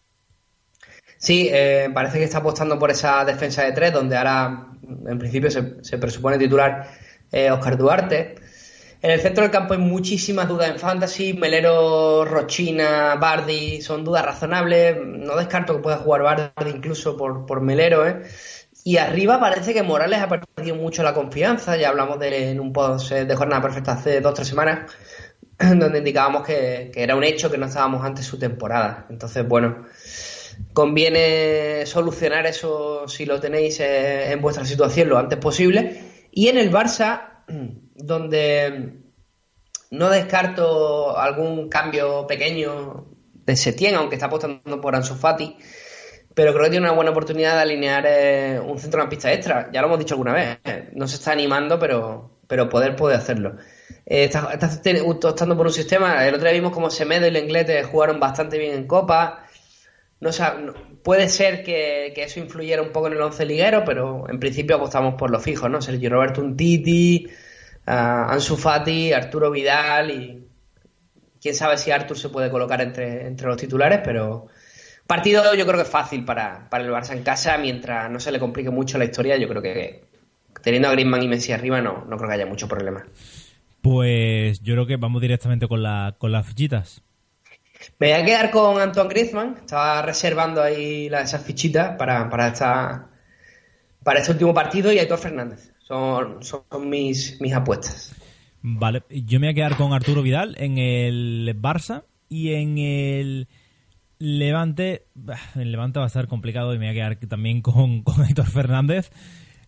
Sí, 1.17 1.47
eh, 1.51 1.89
parece 1.93 2.17
que 2.17 2.25
está 2.25 2.39
apostando 2.39 2.77
por 2.77 2.91
esa 2.91 3.23
defensa 3.23 3.63
de 3.63 3.71
tres, 3.71 3.93
donde 3.93 4.17
ahora, 4.17 4.67
en 5.07 5.17
principio, 5.17 5.49
se, 5.49 5.81
se 5.81 5.97
presupone 5.97 6.37
titular 6.37 6.89
eh, 7.31 7.49
Oscar 7.49 7.77
Duarte. 7.77 8.35
En 9.01 9.11
el 9.11 9.21
centro 9.21 9.43
del 9.43 9.51
campo 9.51 9.73
hay 9.73 9.79
muchísimas 9.79 10.47
dudas 10.47 10.69
en 10.69 10.79
fantasy. 10.79 11.33
Melero, 11.33 12.25
Rochina, 12.25 13.15
Bardi 13.15 13.81
son 13.81 14.03
dudas 14.03 14.25
razonables. 14.25 14.97
No 15.01 15.35
descarto 15.35 15.75
que 15.75 15.81
pueda 15.81 15.97
jugar 15.97 16.23
Bardi 16.23 16.69
incluso 16.69 17.15
por, 17.17 17.45
por 17.45 17.61
Melero. 17.61 18.07
¿eh? 18.07 18.23
Y 18.83 18.97
arriba 18.97 19.39
parece 19.39 19.73
que 19.73 19.81
Morales 19.81 20.19
ha 20.19 20.27
perdido 20.27 20.75
mucho 20.75 21.03
la 21.03 21.13
confianza. 21.13 21.77
Ya 21.77 21.89
hablamos 21.89 22.19
de 22.19 22.51
en 22.51 22.59
un 22.59 22.73
post 22.73 23.11
de 23.11 23.35
jornada 23.35 23.61
perfecta 23.61 23.93
hace 23.93 24.19
dos 24.19 24.31
o 24.31 24.33
tres 24.33 24.47
semanas, 24.47 24.91
donde 25.57 25.99
indicábamos 25.99 26.45
que, 26.45 26.91
que 26.93 27.03
era 27.03 27.15
un 27.15 27.23
hecho 27.23 27.49
que 27.49 27.57
no 27.57 27.67
estábamos 27.67 28.03
ante 28.03 28.23
su 28.23 28.37
temporada. 28.37 29.07
Entonces, 29.09 29.47
bueno, 29.47 29.85
conviene 30.73 31.85
solucionar 31.85 32.45
eso 32.45 33.07
si 33.07 33.25
lo 33.25 33.39
tenéis 33.39 33.79
eh, 33.79 34.31
en 34.31 34.41
vuestra 34.41 34.65
situación 34.65 35.09
lo 35.09 35.17
antes 35.17 35.39
posible. 35.39 36.27
Y 36.31 36.47
en 36.47 36.57
el 36.57 36.71
Barça, 36.71 37.43
donde 37.95 38.99
no 39.91 40.09
descarto 40.09 41.17
algún 41.17 41.69
cambio 41.69 42.25
pequeño 42.27 43.05
de 43.33 43.55
Setién, 43.55 43.95
aunque 43.95 44.15
está 44.15 44.27
apostando 44.27 44.81
por 44.81 44.95
Ansu 44.95 45.15
Fati, 45.15 45.57
pero 46.33 46.51
creo 46.53 46.65
que 46.65 46.71
tiene 46.71 46.85
una 46.87 46.95
buena 46.95 47.11
oportunidad 47.11 47.55
de 47.55 47.61
alinear 47.61 48.05
eh, 48.07 48.59
un 48.59 48.79
centrocampista 48.79 49.31
extra. 49.31 49.69
Ya 49.71 49.81
lo 49.81 49.87
hemos 49.87 49.99
dicho 49.99 50.13
alguna 50.15 50.33
vez. 50.33 50.57
eh, 50.65 50.89
No 50.93 51.07
se 51.07 51.15
está 51.15 51.31
animando, 51.31 51.79
pero, 51.79 52.39
pero 52.47 52.69
poder 52.69 52.95
puede 52.95 53.15
hacerlo. 53.15 53.55
Eh, 54.05 54.25
está, 54.25 54.51
está 54.53 54.81
te- 54.81 55.01
optando 55.01 55.55
por 55.57 55.67
un 55.67 55.73
sistema. 55.73 56.25
El 56.27 56.33
otro 56.35 56.45
día 56.47 56.53
vimos 56.53 56.71
como 56.73 56.89
Semedo 56.89 57.27
y 57.27 57.31
Lenglet 57.31 57.85
jugaron 57.85 58.19
bastante 58.19 58.57
bien 58.57 58.73
en 58.73 58.87
Copa. 58.87 59.45
No, 60.19 60.29
no- 60.59 60.73
puede 61.03 61.29
ser 61.29 61.63
que, 61.63 62.11
que 62.15 62.23
eso 62.23 62.39
influyera 62.39 62.81
un 62.81 62.91
poco 62.91 63.07
en 63.07 63.13
el 63.13 63.21
once 63.21 63.45
liguero, 63.45 63.83
pero 63.85 64.29
en 64.29 64.39
principio 64.39 64.77
apostamos 64.77 65.15
por 65.15 65.29
lo 65.31 65.39
fijo, 65.39 65.67
¿no? 65.69 65.81
Sergio 65.81 66.09
Roberto 66.09 66.41
Untiti, 66.41 67.27
ah, 67.87 68.27
Ansu 68.31 68.55
Fati, 68.57 69.11
Arturo 69.13 69.51
Vidal 69.51 70.11
y 70.11 70.47
quién 71.41 71.55
sabe 71.55 71.77
si 71.77 71.91
Artur 71.91 72.17
se 72.17 72.29
puede 72.29 72.49
colocar 72.49 72.81
entre, 72.81 73.27
entre 73.27 73.47
los 73.47 73.57
titulares, 73.57 74.01
pero 74.03 74.47
partido 75.15 75.53
yo 75.55 75.65
creo 75.65 75.77
que 75.77 75.83
es 75.83 75.89
fácil 75.89 76.25
para, 76.25 76.67
para 76.69 76.83
el 76.83 76.91
Barça 76.91 77.11
en 77.15 77.23
casa, 77.23 77.57
mientras 77.57 78.09
no 78.09 78.19
se 78.19 78.31
le 78.31 78.39
complique 78.39 78.69
mucho 78.71 78.97
la 78.97 79.05
historia, 79.05 79.37
yo 79.37 79.47
creo 79.47 79.61
que 79.61 80.05
teniendo 80.63 80.87
a 80.87 80.91
Griezmann 80.91 81.21
y 81.23 81.27
Messi 81.27 81.51
arriba 81.51 81.81
no, 81.81 82.05
no 82.05 82.17
creo 82.17 82.29
que 82.29 82.35
haya 82.35 82.45
mucho 82.45 82.67
problema. 82.67 83.05
Pues 83.81 84.61
yo 84.61 84.73
creo 84.73 84.85
que 84.87 84.97
vamos 84.97 85.21
directamente 85.21 85.67
con, 85.67 85.83
la, 85.83 86.15
con 86.17 86.31
las 86.31 86.47
fichitas. 86.47 87.03
Me 87.99 88.11
voy 88.13 88.21
a 88.21 88.25
quedar 88.25 88.49
con 88.49 88.79
Antoine 88.81 89.09
Griezmann. 89.09 89.57
Estaba 89.59 90.01
reservando 90.01 90.61
ahí 90.63 91.09
la- 91.09 91.21
esas 91.21 91.43
fichitas 91.43 91.97
para, 91.97 92.29
para, 92.29 92.47
esta, 92.47 93.09
para 94.03 94.19
este 94.19 94.31
último 94.31 94.53
partido 94.53 94.91
y 94.91 94.99
Aitor 94.99 95.19
Fernández. 95.19 95.73
Son, 95.79 96.41
son 96.43 96.63
mis, 96.89 97.39
mis 97.41 97.53
apuestas. 97.53 98.15
Vale, 98.61 99.03
yo 99.09 99.39
me 99.39 99.47
voy 99.47 99.51
a 99.51 99.55
quedar 99.55 99.75
con 99.77 99.91
Arturo 99.91 100.21
Vidal 100.21 100.55
en 100.57 100.77
el 100.77 101.53
Barça 101.61 102.03
y 102.29 102.53
en 102.53 102.77
el 102.77 103.47
Levante. 104.19 105.07
El 105.55 105.71
Levante 105.71 105.99
va 105.99 106.05
a 106.05 106.07
estar 106.07 106.27
complicado 106.27 106.73
y 106.73 106.79
me 106.79 106.85
voy 106.85 106.91
a 106.91 106.93
quedar 107.15 107.27
también 107.27 107.61
con, 107.61 108.01
con 108.03 108.23
Héctor 108.25 108.47
Fernández. 108.49 109.11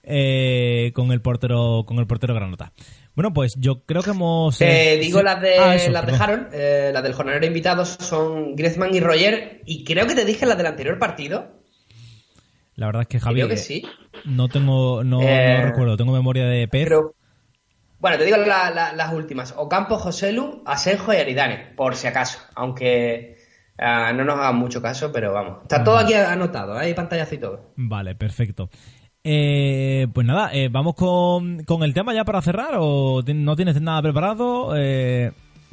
eh, 0.03 0.91
con 0.93 1.11
el 1.11 1.21
portero 1.21 1.83
con 1.85 1.97
el 1.99 2.07
portero 2.07 2.33
Granota. 2.35 2.71
Bueno, 3.15 3.33
pues 3.33 3.55
yo 3.57 3.85
creo 3.85 4.03
que 4.03 4.09
hemos 4.11 4.57
Te 4.57 4.93
eh, 4.93 4.97
digo 4.99 5.19
sí. 5.19 5.25
las 5.25 5.41
de, 5.41 5.57
Ah, 5.57 5.75
eso, 5.75 5.89
las 5.91 6.05
de. 6.05 6.13
Harold, 6.13 6.47
eh, 6.53 6.91
las 6.93 7.01
del 7.03 7.13
jornalero 7.13 7.45
invitado 7.45 7.85
son 7.85 8.55
Griezmann 8.55 8.93
y 8.93 8.99
Roger. 8.99 9.61
Y 9.65 9.83
creo 9.83 10.05
que 10.05 10.15
te 10.15 10.25
dije 10.25 10.45
las 10.45 10.57
del 10.57 10.67
anterior 10.67 10.99
partido. 10.99 11.61
La 12.75 12.87
verdad 12.87 13.03
es 13.03 13.07
que 13.07 13.19
Javi 13.21 13.35
creo 13.35 13.47
que 13.47 13.53
eh, 13.53 13.57
sí. 13.57 13.83
no 14.25 14.49
tengo 14.49 15.03
no, 15.03 15.21
no 15.21 15.61
recuerdo, 15.61 15.95
tengo 15.97 16.11
memoria 16.11 16.45
de 16.45 16.67
pez. 16.67 16.83
Pero, 16.83 17.15
bueno, 17.99 18.17
te 18.17 18.25
digo 18.25 18.37
la- 18.37 18.69
la- 18.69 18.91
las 18.93 19.13
últimas. 19.13 19.53
Ocampo, 19.57 19.97
Joselu, 19.97 20.61
Asenjo 20.65 21.13
y 21.13 21.17
Aridane, 21.17 21.73
por 21.77 21.95
si 21.95 22.07
acaso. 22.07 22.39
Aunque 22.53 23.34
ah, 23.77 24.11
no 24.13 24.23
nos 24.23 24.35
hagan 24.39 24.55
mucho 24.57 24.81
caso, 24.81 25.11
pero 25.11 25.33
vamos. 25.33 25.63
Está 25.63 25.83
todo 25.83 25.97
aquí 25.97 26.13
anotado, 26.13 26.77
hay 26.77 26.93
pantallazo 26.93 27.35
y 27.35 27.37
todo. 27.39 27.61
Vale, 27.75 28.15
perfecto. 28.15 28.69
Eh, 29.23 30.07
pues 30.13 30.25
nada, 30.27 30.51
eh, 30.53 30.69
vamos 30.71 30.93
con, 30.95 31.63
con 31.63 31.81
el 31.83 31.93
tema 31.93 32.13
ya 32.13 32.23
para 32.25 32.41
cerrar 32.41 32.75
o 32.79 33.21
no 33.25 33.55
tienes 33.55 33.81
nada 33.81 34.01
preparado. 34.01 34.73
Eh, 34.77 35.31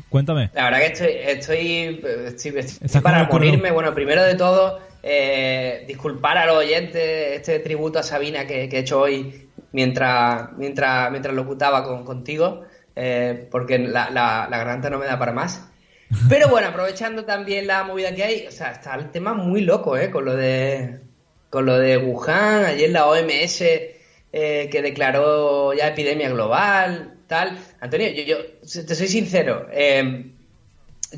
cuéntame. 0.09 0.51
La 0.55 0.65
verdad 0.65 0.79
que 0.79 0.87
estoy, 0.87 1.09
estoy, 1.11 1.59
estoy- 2.27 2.59
estoy 2.59 2.87
Estás 2.87 3.03
para 3.03 3.25
morirme. 3.25 3.71
Bueno, 3.71 3.93
primero 3.95 4.23
de 4.23 4.37
todo, 4.37 4.79
eh, 5.03 5.85
disculpar 5.87 6.39
a 6.39 6.47
los 6.47 6.57
oyentes 6.57 7.33
este 7.37 7.59
tributo 7.59 7.99
a 7.99 8.03
Sabina 8.03 8.47
que, 8.47 8.69
que 8.71 8.77
he 8.77 8.81
hecho 8.81 9.01
hoy 9.01 9.49
mientras, 9.73 10.53
mientras, 10.57 11.11
mientras 11.11 11.35
locutaba 11.35 11.85
con, 11.85 12.05
contigo, 12.07 12.63
eh, 12.97 13.49
porque 13.51 13.79
la, 13.79 14.09
la, 14.11 14.49
la 14.51 14.57
garganta 14.59 14.89
no 14.89 14.99
me 14.99 15.05
da 15.07 15.19
para 15.19 15.33
más. 15.33 15.69
Pero 16.29 16.49
bueno, 16.49 16.69
aprovechando 16.69 17.25
también 17.25 17.67
la 17.67 17.85
movida 17.85 18.15
que 18.15 18.25
hay, 18.25 18.47
o 18.47 18.51
sea, 18.51 18.73
está 18.73 18.95
el 18.95 19.11
tema 19.11 19.35
muy 19.35 19.63
loco, 19.63 19.97
¿eh? 19.97 20.11
Con 20.11 20.25
lo 20.25 20.37
de, 20.37 21.01
con 21.51 21.67
lo 21.67 21.79
de 21.79 21.97
Wuhan, 21.97 22.65
ayer 22.65 22.91
la 22.91 23.07
OMS 23.07 23.63
eh, 23.63 24.69
que 24.71 24.83
declaró 24.83 25.73
ya 25.75 25.89
epidemia 25.89 26.31
global, 26.31 27.19
tal. 27.27 27.59
Antonio, 27.81 28.09
yo, 28.11 28.39
te 28.61 28.95
soy 28.95 29.09
sincero, 29.09 29.69
eh, 29.73 30.33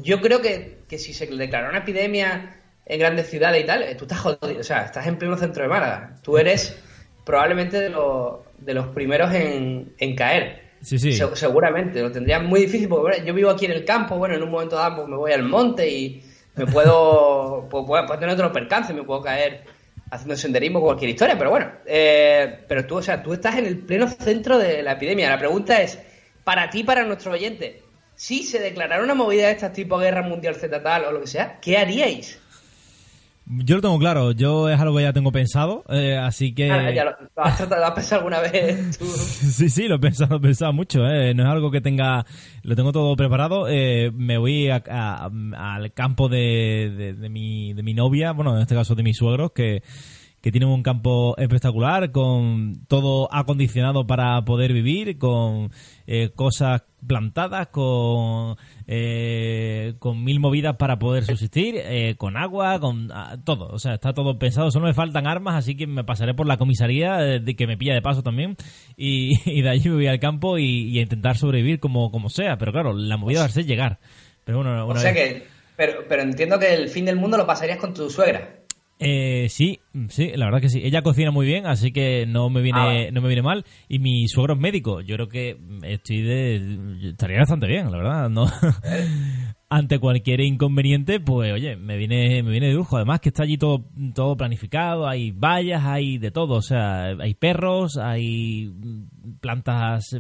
yo 0.03 0.21
creo 0.21 0.41
que, 0.41 0.79
que 0.89 0.99
si 0.99 1.13
se 1.13 1.27
declara 1.27 1.69
una 1.69 1.79
epidemia 1.79 2.61
en 2.87 2.99
grandes 2.99 3.29
ciudades 3.29 3.63
y 3.63 3.67
tal, 3.67 3.83
eh, 3.83 3.95
tú 3.95 4.05
estás 4.05 4.21
jodido, 4.21 4.61
o 4.61 4.65
sea, 4.65 4.85
estás 4.85 5.07
en 5.07 5.17
pleno 5.17 5.37
centro 5.37 5.63
de 5.63 5.69
Málaga. 5.69 6.17
Tú 6.23 6.39
eres 6.39 6.77
probablemente 7.25 7.81
de 7.81 7.89
los, 7.91 8.41
de 8.59 8.75
los 8.75 8.89
primeros 8.89 9.33
en, 9.33 9.95
en 9.99 10.17
caer. 10.17 10.64
Sí, 10.85 10.99
sí. 10.99 11.13
Se- 11.15 11.35
seguramente, 11.35 12.01
lo 12.03 12.13
tendría 12.13 12.39
muy 12.41 12.61
difícil 12.61 12.89
porque 12.89 13.23
yo 13.25 13.33
vivo 13.33 13.51
aquí 13.51 13.65
en 13.65 13.73
el 13.73 13.85
campo, 13.85 14.17
bueno, 14.19 14.35
en 14.35 14.43
un 14.43 14.51
momento 14.51 14.77
dado 14.77 14.97
pues, 14.97 15.09
me 15.09 15.17
voy 15.17 15.33
al 15.33 15.43
monte 15.45 15.89
y 15.89 16.23
me 16.57 16.67
puedo, 16.67 17.67
pues, 17.71 17.85
puedo, 17.87 18.07
tener 18.19 18.35
otro 18.35 18.53
percance, 18.53 18.93
me 18.93 19.03
puedo 19.03 19.23
caer 19.23 19.65
haciendo 20.11 20.37
senderismo 20.37 20.81
cualquier 20.81 21.11
historia, 21.11 21.37
pero 21.39 21.51
bueno, 21.51 21.73
eh, 21.87 22.65
pero 22.69 22.87
tú, 22.87 22.97
o 22.99 23.03
sea, 23.03 23.23
tú 23.23 23.33
estás 23.33 23.57
en 23.57 23.67
el 23.67 23.79
pleno 23.79 24.07
centro 24.09 24.59
de 24.59 24.83
la 24.83 24.93
epidemia. 24.93 25.31
La 25.31 25.39
pregunta 25.39 25.81
es, 25.81 25.99
para 26.45 26.69
ti, 26.71 26.85
para 26.85 27.05
nuestro 27.05 27.33
oyente, 27.33 27.83
si 28.15 28.43
se 28.45 28.61
declarara 28.61 29.03
una 29.03 29.15
movida 29.15 29.47
de 29.47 29.53
estas 29.53 29.73
tipo 29.73 29.99
Guerra 29.99 30.23
Mundial 30.23 30.55
Z 30.55 30.83
tal 30.83 31.05
o 31.07 31.13
lo 31.13 31.21
que 31.23 31.27
sea, 31.27 31.59
¿qué 31.61 31.79
haríais? 31.79 32.44
Yo 33.47 33.77
lo 33.77 33.83
tengo 33.83 33.99
claro, 33.99 34.33
yo 34.33 34.71
es 34.71 34.81
algo 34.81 34.97
que 34.97 35.03
ya 35.03 35.13
tengo 35.13 35.31
pensado, 35.31 35.85
eh, 35.91 36.17
así 36.17 36.55
que... 36.55 36.71
Ah, 36.71 36.91
ya 36.91 37.05
lo, 37.05 37.11
¿lo 37.37 37.45
has, 37.45 37.59
tratado, 37.59 37.81
lo 37.83 37.87
has 37.89 37.93
pensado 37.93 38.21
alguna 38.21 38.41
vez 38.41 38.99
tú? 38.99 39.05
Sí, 39.07 39.69
sí, 39.69 39.87
lo 39.87 39.97
he 39.97 39.99
pensado, 39.99 40.31
lo 40.31 40.37
he 40.39 40.41
pensado 40.41 40.73
mucho, 40.73 41.07
¿eh? 41.07 41.35
No 41.35 41.43
es 41.43 41.49
algo 41.51 41.71
que 41.71 41.83
tenga... 41.83 42.25
Lo 42.63 42.75
tengo 42.75 42.91
todo 42.93 43.15
preparado. 43.17 43.69
eh, 43.69 44.11
me 44.15 44.39
voy 44.39 44.71
a- 44.71 44.83
a- 44.91 45.31
al 45.75 45.93
campo 45.93 46.31
de, 46.31 46.91
de- 46.97 47.13
de 47.13 47.29
mi, 47.29 47.75
de 47.75 47.83
mi 47.83 47.93
novia, 47.93 48.33
bueno, 48.33 48.57
en 48.57 48.63
este 48.63 48.75
caso 48.75 48.95
de 48.95 49.03
mis 49.03 49.19
suegros, 49.19 49.53
que, 49.53 49.83
que 50.41 50.51
tienen 50.51 50.71
un 50.71 50.83
campo 50.83 51.37
espectacular, 51.37 52.13
con 52.13 52.87
todo 52.89 53.29
acondicionado 53.31 54.07
para 54.07 54.43
poder 54.47 54.73
vivir, 54.73 55.19
con 55.19 55.71
eh, 56.07 56.31
cosas 56.35 56.83
plantadas, 57.07 57.67
con, 57.69 58.57
eh, 58.87 59.95
con 59.99 60.23
mil 60.25 60.41
movidas 60.41 60.77
para 60.77 60.99
poder 60.99 61.25
subsistir, 61.25 61.75
eh, 61.77 62.15
con 62.17 62.37
agua, 62.37 62.79
con 62.81 63.11
ah, 63.13 63.37
todo. 63.45 63.69
O 63.69 63.79
sea, 63.79 63.95
está 63.95 64.13
todo 64.13 64.39
pensado. 64.39 64.71
Solo 64.71 64.87
me 64.87 64.95
faltan 64.95 65.27
armas, 65.27 65.55
así 65.57 65.77
que 65.77 65.87
me 65.87 66.05
pasaré 66.05 66.35
por 66.35 66.47
la 66.47 66.57
comisaría, 66.57 67.21
eh, 67.21 67.41
de 67.41 67.57
que 67.57 67.67
me 67.67 67.77
pilla 67.77 67.95
de 67.95 68.03
paso 68.03 68.23
también. 68.23 68.57
Y, 68.97 69.33
y 69.51 69.63
de 69.63 69.71
allí 69.71 69.89
me 69.89 69.97
voy 69.97 70.07
al 70.07 70.21
campo 70.21 70.59
y, 70.59 70.89
y 70.89 70.99
a 70.99 71.03
intentar 71.03 71.37
sobrevivir 71.37 71.81
como, 71.81 72.11
como 72.11 72.29
sea. 72.29 72.57
Pero 72.59 72.73
claro, 72.73 72.93
la 72.93 73.17
movida 73.17 73.41
va 73.41 73.47
a 73.47 73.51
ser 73.51 73.67
llegar. 73.67 73.99
Pero 74.45 74.59
bueno, 74.59 74.87
O 74.87 74.97
sea 74.97 75.13
vez- 75.13 75.35
que, 75.43 75.47
pero, 75.77 76.05
pero 76.09 76.23
entiendo 76.23 76.59
que 76.59 76.75
el 76.75 76.89
fin 76.89 77.05
del 77.05 77.17
mundo 77.17 77.37
lo 77.37 77.47
pasarías 77.47 77.79
con 77.79 77.95
tu 77.95 78.11
suegra. 78.11 78.64
Eh, 79.01 79.49
sí, 79.51 79.81
sí, 80.09 80.31
la 80.37 80.47
verdad 80.47 80.61
que 80.61 80.69
sí. 80.69 80.81
Ella 80.85 81.03
cocina 81.03 81.31
muy 81.31 81.47
bien, 81.47 81.67
así 81.67 81.93
que 81.93 82.27
no 82.27 82.49
me 82.49 82.63
viene, 82.63 82.79
Ah, 82.81 82.85
vale. 82.87 83.13
no 83.13 83.21
me 83.21 83.29
viene 83.29 83.43
mal. 83.43 83.65
Y 83.89 83.99
mi 83.99 84.27
suegro 84.29 84.55
es 84.55 84.61
médico. 84.61 85.01
Yo 85.01 85.17
creo 85.17 85.29
que 85.29 85.57
estoy 85.83 86.23
de, 86.23 87.09
estaría 87.11 87.39
bastante 87.39 87.67
bien, 87.67 87.91
la 87.91 87.99
verdad. 87.99 88.31
No, 88.31 88.47
ante 89.69 89.99
cualquier 89.99 90.41
inconveniente, 90.41 91.19
pues 91.19 91.53
oye, 91.53 91.77
me 91.77 91.97
viene, 91.97 92.43
me 92.45 92.53
viene 92.53 92.69
de 92.69 92.75
lujo. 92.75 92.97
Además 92.97 93.21
que 93.21 93.31
está 93.31 93.43
allí 93.43 93.59
todo, 93.59 93.85
todo 94.15 94.37
planificado. 94.37 95.09
Hay 95.09 95.33
vallas, 95.33 95.83
hay 95.85 96.19
de 96.19 96.31
todo. 96.31 96.55
O 96.55 96.63
sea, 96.63 97.07
hay 97.21 97.35
perros, 97.35 97.99
hay 97.99 98.73
plantas 99.41 100.17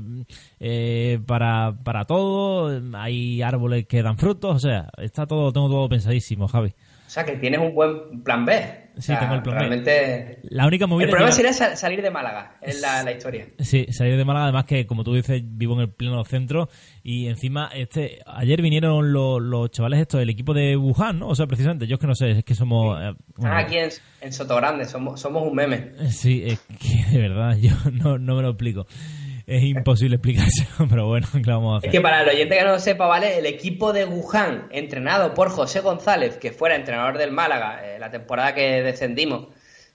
eh, 0.59 1.20
para, 1.27 1.77
para 1.85 2.05
todo, 2.07 2.81
hay 2.97 3.41
árboles 3.41 3.87
que 3.87 4.03
dan 4.03 4.18
frutos. 4.18 4.57
O 4.57 4.59
sea, 4.59 4.89
está 4.99 5.27
todo, 5.27 5.53
tengo 5.53 5.68
todo 5.68 5.89
pensadísimo, 5.89 6.49
Javi. 6.49 6.72
O 7.15 7.17
sea 7.17 7.25
que 7.25 7.37
tienes 7.37 7.61
un 7.61 7.73
buen 7.77 8.25
plan 8.25 8.45
B. 8.45 8.81
O 8.97 9.01
Sí, 9.01 9.03
sea, 9.09 9.21
tengo 9.21 9.35
el 9.35 9.43
plan 9.43 9.55
B. 9.55 9.59
realmente... 9.61 10.39
La 10.51 10.67
única 10.67 10.87
movida 10.89 11.05
El 11.05 11.11
problema 11.11 11.31
sería 11.33 11.53
sal- 11.53 11.77
salir 11.77 12.03
de 12.03 12.11
Málaga, 12.11 12.57
es 12.61 12.81
la, 12.81 13.05
la 13.05 13.12
historia. 13.12 13.47
Sí, 13.61 13.87
salir 13.91 14.17
de 14.17 14.25
Málaga, 14.25 14.45
además 14.47 14.65
que, 14.65 14.85
como 14.87 15.05
tú 15.05 15.15
dices, 15.15 15.41
vivo 15.45 15.75
en 15.75 15.81
el 15.83 15.91
pleno 15.93 16.25
centro 16.25 16.69
y 17.05 17.27
encima, 17.29 17.71
este 17.75 18.19
ayer 18.27 18.62
vinieron 18.62 19.12
los, 19.12 19.41
los 19.41 19.71
chavales 19.71 20.01
estos 20.01 20.19
del 20.21 20.31
equipo 20.31 20.55
de 20.55 20.77
Wuhan, 20.77 21.21
¿no? 21.21 21.29
O 21.29 21.35
sea, 21.37 21.47
precisamente, 21.47 21.87
yo 21.87 21.95
es 21.95 22.01
que 22.01 22.07
no 22.09 22.15
sé, 22.17 22.31
es 22.33 22.45
que 22.45 22.55
somos... 22.57 23.01
eh, 23.01 23.09
Están 23.11 23.25
bueno, 23.37 23.57
aquí 23.57 23.77
en, 23.79 23.91
en 24.21 24.33
Sotogrande, 24.33 24.85
somos, 24.87 25.21
somos 25.21 25.43
un 25.45 25.55
meme. 25.55 25.93
Sí, 26.11 26.43
es 26.45 26.61
que 26.81 27.17
de 27.17 27.19
verdad, 27.29 27.57
yo 27.61 27.73
no, 27.93 28.19
no 28.19 28.35
me 28.37 28.43
lo 28.43 28.49
explico. 28.51 28.87
Es 29.47 29.62
imposible 29.62 30.16
explicárselo, 30.16 30.68
pero 30.88 31.07
bueno, 31.07 31.26
¿qué 31.32 31.40
le 31.40 31.53
vamos 31.53 31.74
a 31.74 31.78
hacer? 31.78 31.88
Es 31.88 31.92
que 31.92 32.01
para 32.01 32.22
el 32.22 32.28
oyente 32.28 32.57
que 32.57 32.64
no 32.64 32.72
lo 32.72 32.78
sepa, 32.78 33.07
¿vale? 33.07 33.38
El 33.38 33.47
equipo 33.47 33.92
de 33.92 34.05
Wuhan, 34.07 34.68
entrenado 34.70 35.34
por 35.34 35.51
José 35.51 35.80
González, 35.80 36.38
que 36.38 36.53
fuera 36.53 36.76
entrenador 36.76 37.18
del 37.18 37.30
Málaga 37.30 37.80
eh, 37.84 37.99
la 37.99 38.11
temporada 38.11 38.55
que 38.55 38.82
descendimos, 38.82 39.49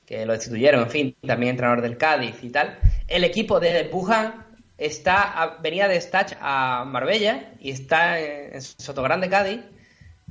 que 0.05 0.25
lo 0.25 0.33
destituyeron, 0.33 0.83
en 0.83 0.89
fin, 0.89 1.15
también 1.25 1.51
entrenador 1.51 1.81
del 1.81 1.97
Cádiz 1.97 2.43
y 2.43 2.49
tal. 2.49 2.77
El 3.07 3.23
equipo 3.23 3.59
de 3.59 3.89
Wuhan 3.91 4.45
está 4.77 5.57
venía 5.61 5.87
de 5.87 5.99
Stach 5.99 6.33
a 6.39 6.85
Marbella 6.85 7.53
y 7.59 7.71
está 7.71 8.19
en, 8.19 8.55
en 8.55 8.61
Sotogrande, 8.61 9.29
Cádiz, 9.29 9.61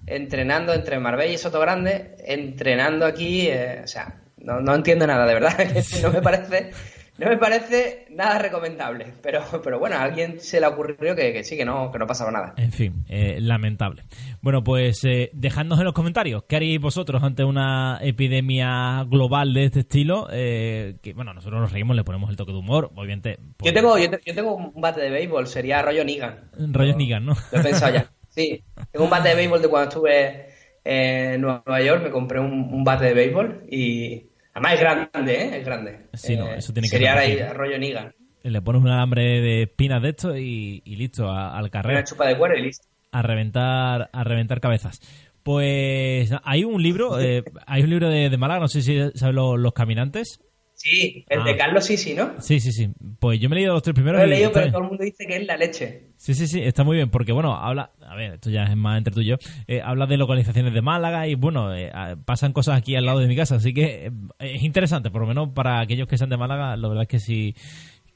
entrenando 0.07 0.73
entre 0.73 0.99
Marbella 1.01 1.35
y 1.35 1.39
Sotogrande, 1.39 2.17
entrenando 2.25 3.05
aquí, 3.05 3.49
eh, 3.49 3.81
o 3.83 3.87
sea, 3.89 4.21
no, 4.37 4.61
no 4.61 4.77
entiendo 4.77 5.07
nada, 5.09 5.27
de 5.27 5.35
verdad, 5.35 5.59
no 6.03 6.11
me 6.13 6.23
parece 6.23 6.71
No 7.19 7.29
me 7.29 7.37
parece 7.37 8.07
nada 8.11 8.39
recomendable, 8.39 9.13
pero, 9.23 9.43
pero 9.65 9.79
bueno, 9.81 9.97
a 9.97 10.03
alguien 10.03 10.39
se 10.41 10.61
le 10.61 10.67
ocurrió 10.69 11.17
que, 11.17 11.33
que 11.33 11.43
sí, 11.43 11.57
que 11.57 11.65
no, 11.65 11.91
que 11.91 11.99
no 11.99 12.07
pasaba 12.07 12.31
nada. 12.31 12.55
En 12.57 12.71
fin, 12.71 13.05
eh, 13.09 13.39
lamentable. 13.41 14.05
Bueno, 14.41 14.63
pues 14.63 15.03
eh, 15.05 15.31
dejadnos 15.33 15.79
en 15.81 15.85
los 15.87 15.95
comentarios 15.95 16.45
qué 16.49 16.57
haréis 16.57 16.81
vosotros 16.81 17.23
ante 17.25 17.43
una 17.43 17.99
epidemia 18.03 19.05
global 19.09 19.53
de 19.53 19.65
este 19.65 19.81
estilo. 19.81 20.29
eh, 20.31 20.99
que 21.03 21.13
bueno, 21.13 21.35
nosotros 21.35 21.61
nos 21.61 21.73
reímos, 21.73 21.97
le 21.97 22.05
ponemos 22.05 22.31
el 22.31 22.37
toque 22.37 22.53
de 22.53 22.59
humor, 22.59 22.93
obviamente. 22.95 23.39
Yo 23.41 23.45
pues, 23.59 23.75
tengo, 23.75 23.99
yo, 23.99 24.11
te- 24.11 24.21
yo 24.25 24.35
tengo 24.35 24.55
un 24.55 24.81
bate 24.81 25.01
de 25.01 25.11
béisbol, 25.11 25.47
sería 25.49 25.83
rollo 25.83 26.05
Nigan. 26.05 26.51
Rayos 26.73 26.97
Nigan, 26.97 27.27
¿no? 27.27 27.35
Lo 27.53 27.59
he 27.61 27.63
pensado 27.63 27.95
ya. 27.95 28.11
Sí, 28.29 28.63
tengo 28.93 29.07
un 29.07 29.11
bate 29.11 29.31
de 29.31 29.35
béisbol 29.35 29.61
de 29.61 29.69
cuando 29.69 29.89
estuve 29.89 30.47
en 30.85 31.41
Nueva 31.41 31.83
York, 31.83 32.05
me 32.05 32.11
compré 32.11 32.39
un, 32.39 32.73
un 32.73 32.85
bate 32.85 33.07
de 33.07 33.15
béisbol 33.15 33.65
y 33.69 34.27
además 34.55 34.75
es 34.75 34.81
grande, 34.81 35.35
¿eh? 35.35 35.59
Es 35.59 35.65
grande. 35.67 35.99
Sí, 36.15 36.37
no, 36.37 36.47
Eh, 36.49 36.57
eso 36.59 36.73
tiene 36.73 36.87
que 36.89 36.91
Sería 36.97 37.15
ahí 37.19 37.39
rollo 37.55 37.79
Nigan. 37.79 38.15
Le 38.43 38.63
pones 38.63 38.83
un 38.83 38.89
alambre 38.89 39.41
de 39.41 39.63
espinas 39.65 40.01
de 40.03 40.09
esto 40.11 40.37
y, 40.37 40.81
y 40.85 40.97
listo, 40.97 41.29
a- 41.29 41.53
al 41.55 41.65
Una 41.65 41.71
carrera. 41.71 42.05
chupa 42.05 42.27
de 42.27 42.37
cuero 42.39 42.57
y 42.57 42.63
listo. 42.63 42.87
a 43.11 43.23
reventar 43.23 44.11
a 44.13 44.25
reventar 44.25 44.61
cabezas. 44.61 45.01
Pues 45.43 46.31
hay 46.45 46.65
un 46.65 46.83
libro, 46.83 47.19
eh, 47.21 47.43
hay 47.67 47.83
un 47.83 47.91
libro 47.91 48.09
de, 48.11 48.29
de 48.29 48.37
Málaga, 48.37 48.61
no 48.61 48.69
sé 48.69 48.83
si 48.83 48.99
sabes 49.15 49.35
lo- 49.35 49.57
los 49.57 49.73
caminantes. 49.73 50.41
Sí, 50.81 51.25
el 51.29 51.41
Ah. 51.41 51.45
de 51.45 51.57
Carlos 51.57 51.85
sí, 51.85 51.97
sí, 51.97 52.15
¿no? 52.15 52.41
Sí, 52.41 52.61
sí, 52.61 52.71
sí. 52.71 52.89
Pues 53.19 53.41
yo 53.41 53.49
me 53.49 53.57
he 53.57 53.59
leído 53.59 53.75
los 53.75 53.83
tres 53.83 53.95
Lo 53.97 53.97
primeros. 53.97 54.21
he 54.23 54.27
y 54.27 54.31
leído, 54.31 54.53
pero 54.53 54.67
bien. 54.67 54.73
todo 54.73 54.83
el 54.83 54.89
mundo 54.89 55.03
dice 55.03 55.27
que 55.27 55.37
es 55.37 55.45
la 55.45 55.57
leche. 55.57 56.13
Sí, 56.17 56.35
sí, 56.35 56.47
sí, 56.47 56.61
está 56.63 56.85
muy 56.85 56.95
bien, 56.97 57.11
porque 57.11 57.33
bueno, 57.33 57.57
habla, 57.57 57.91
a 58.01 58.15
ver, 58.15 58.35
esto 58.35 58.49
ya 58.49 58.63
es 58.63 58.77
más 58.77 58.97
entre 58.97 59.13
tú 59.13 59.21
y 59.21 59.27
yo, 59.27 59.37
eh, 59.67 59.81
habla 59.85 60.07
de 60.07 60.17
localizaciones 60.17 60.73
de 60.73 60.81
Málaga 60.81 61.27
y 61.27 61.35
bueno, 61.35 61.75
eh, 61.75 61.91
ah, 61.93 62.15
pasan 62.25 62.53
cosas 62.53 62.79
aquí 62.79 62.95
al 62.95 63.07
lado 63.07 63.19
de 63.19 63.27
mi 63.27 63.35
casa, 63.35 63.57
así 63.57 63.75
que 63.75 64.07
eh, 64.07 64.11
es 64.39 64.63
interesante, 64.63 65.11
por 65.11 65.21
lo 65.23 65.27
menos 65.27 65.49
para 65.53 65.81
aquellos 65.81 66.07
que 66.07 66.17
sean 66.17 66.31
de 66.31 66.37
Málaga, 66.37 66.77
la 66.77 66.87
verdad 66.89 67.03
es 67.03 67.09
que 67.09 67.19
sí 67.19 67.55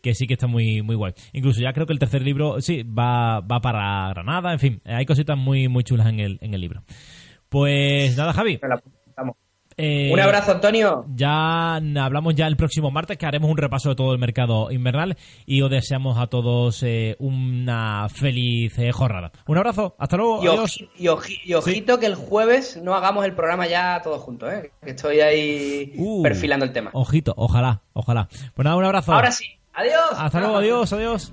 que 0.00 0.14
sí 0.14 0.26
que 0.28 0.34
está 0.34 0.46
muy 0.46 0.82
muy 0.82 0.94
guay. 0.94 1.12
Incluso 1.32 1.60
ya 1.60 1.72
creo 1.72 1.86
que 1.86 1.92
el 1.92 1.98
tercer 1.98 2.22
libro, 2.22 2.60
sí, 2.60 2.84
va, 2.84 3.40
va 3.40 3.60
para 3.60 4.08
Granada, 4.10 4.52
en 4.52 4.58
fin, 4.60 4.80
eh, 4.84 4.94
hay 4.94 5.04
cositas 5.04 5.36
muy 5.36 5.66
muy 5.66 5.82
chulas 5.82 6.06
en 6.06 6.20
el, 6.20 6.38
en 6.40 6.54
el 6.54 6.60
libro. 6.60 6.84
Pues 7.48 8.16
nada, 8.16 8.32
Javi. 8.32 8.58
La 8.62 8.76
apuntamos. 8.76 9.36
Eh, 9.77 10.11
Un 10.12 10.20
abrazo, 10.20 10.53
Antonio. 10.53 11.05
ya 11.14 11.77
hablamos 11.77 12.35
ya 12.35 12.47
el 12.47 12.57
próximo 12.57 12.91
martes 12.91 13.16
que 13.18 13.27
haremos 13.27 13.51
un 13.51 13.57
repaso 13.57 13.89
de 13.91 13.95
todo 13.95 14.12
el 14.12 14.18
mercado 14.18 14.70
invernal 14.70 15.16
y 15.47 15.62
os 15.62 15.70
deseamos 15.70 16.18
a 16.18 16.27
todos 16.27 16.83
eh, 16.83 17.16
una 17.18 18.09
feliz 18.09 18.79
eh, 18.79 18.93
jornada. 18.93 19.33
Un 19.47 19.57
abrazo, 19.59 19.95
hasta 19.99 20.16
luego, 20.16 20.43
Y, 20.43 20.47
adiós. 20.49 20.79
oji- 20.81 20.89
y 20.99 21.07
oji- 21.07 21.41
y 21.45 21.55
ojito 21.55 21.99
que 21.99 22.07
el 22.07 22.14
jueves 22.14 22.79
no 22.83 22.95
hagamos 22.95 23.25
el 23.25 23.35
programa 23.35 23.66
ya 23.66 24.01
todos 24.03 24.20
juntos, 24.23 24.53
¿eh? 24.53 24.73
Que 24.85 24.91
estoy 24.91 25.20
ahí 25.20 25.93
Uh, 25.97 26.23
perfilando 26.23 26.64
el 26.64 26.73
tema. 26.73 26.91
Ojito, 26.93 27.33
ojalá, 27.37 27.83
ojalá. 27.93 28.29
Pues 28.55 28.64
nada, 28.64 28.77
un 28.77 28.85
abrazo. 28.85 29.12
Ahora 29.12 29.31
sí. 29.31 29.45
Adiós. 29.75 29.95
Hasta 30.18 30.39
luego, 30.41 30.57
adiós, 30.59 30.93
adiós. 30.93 31.33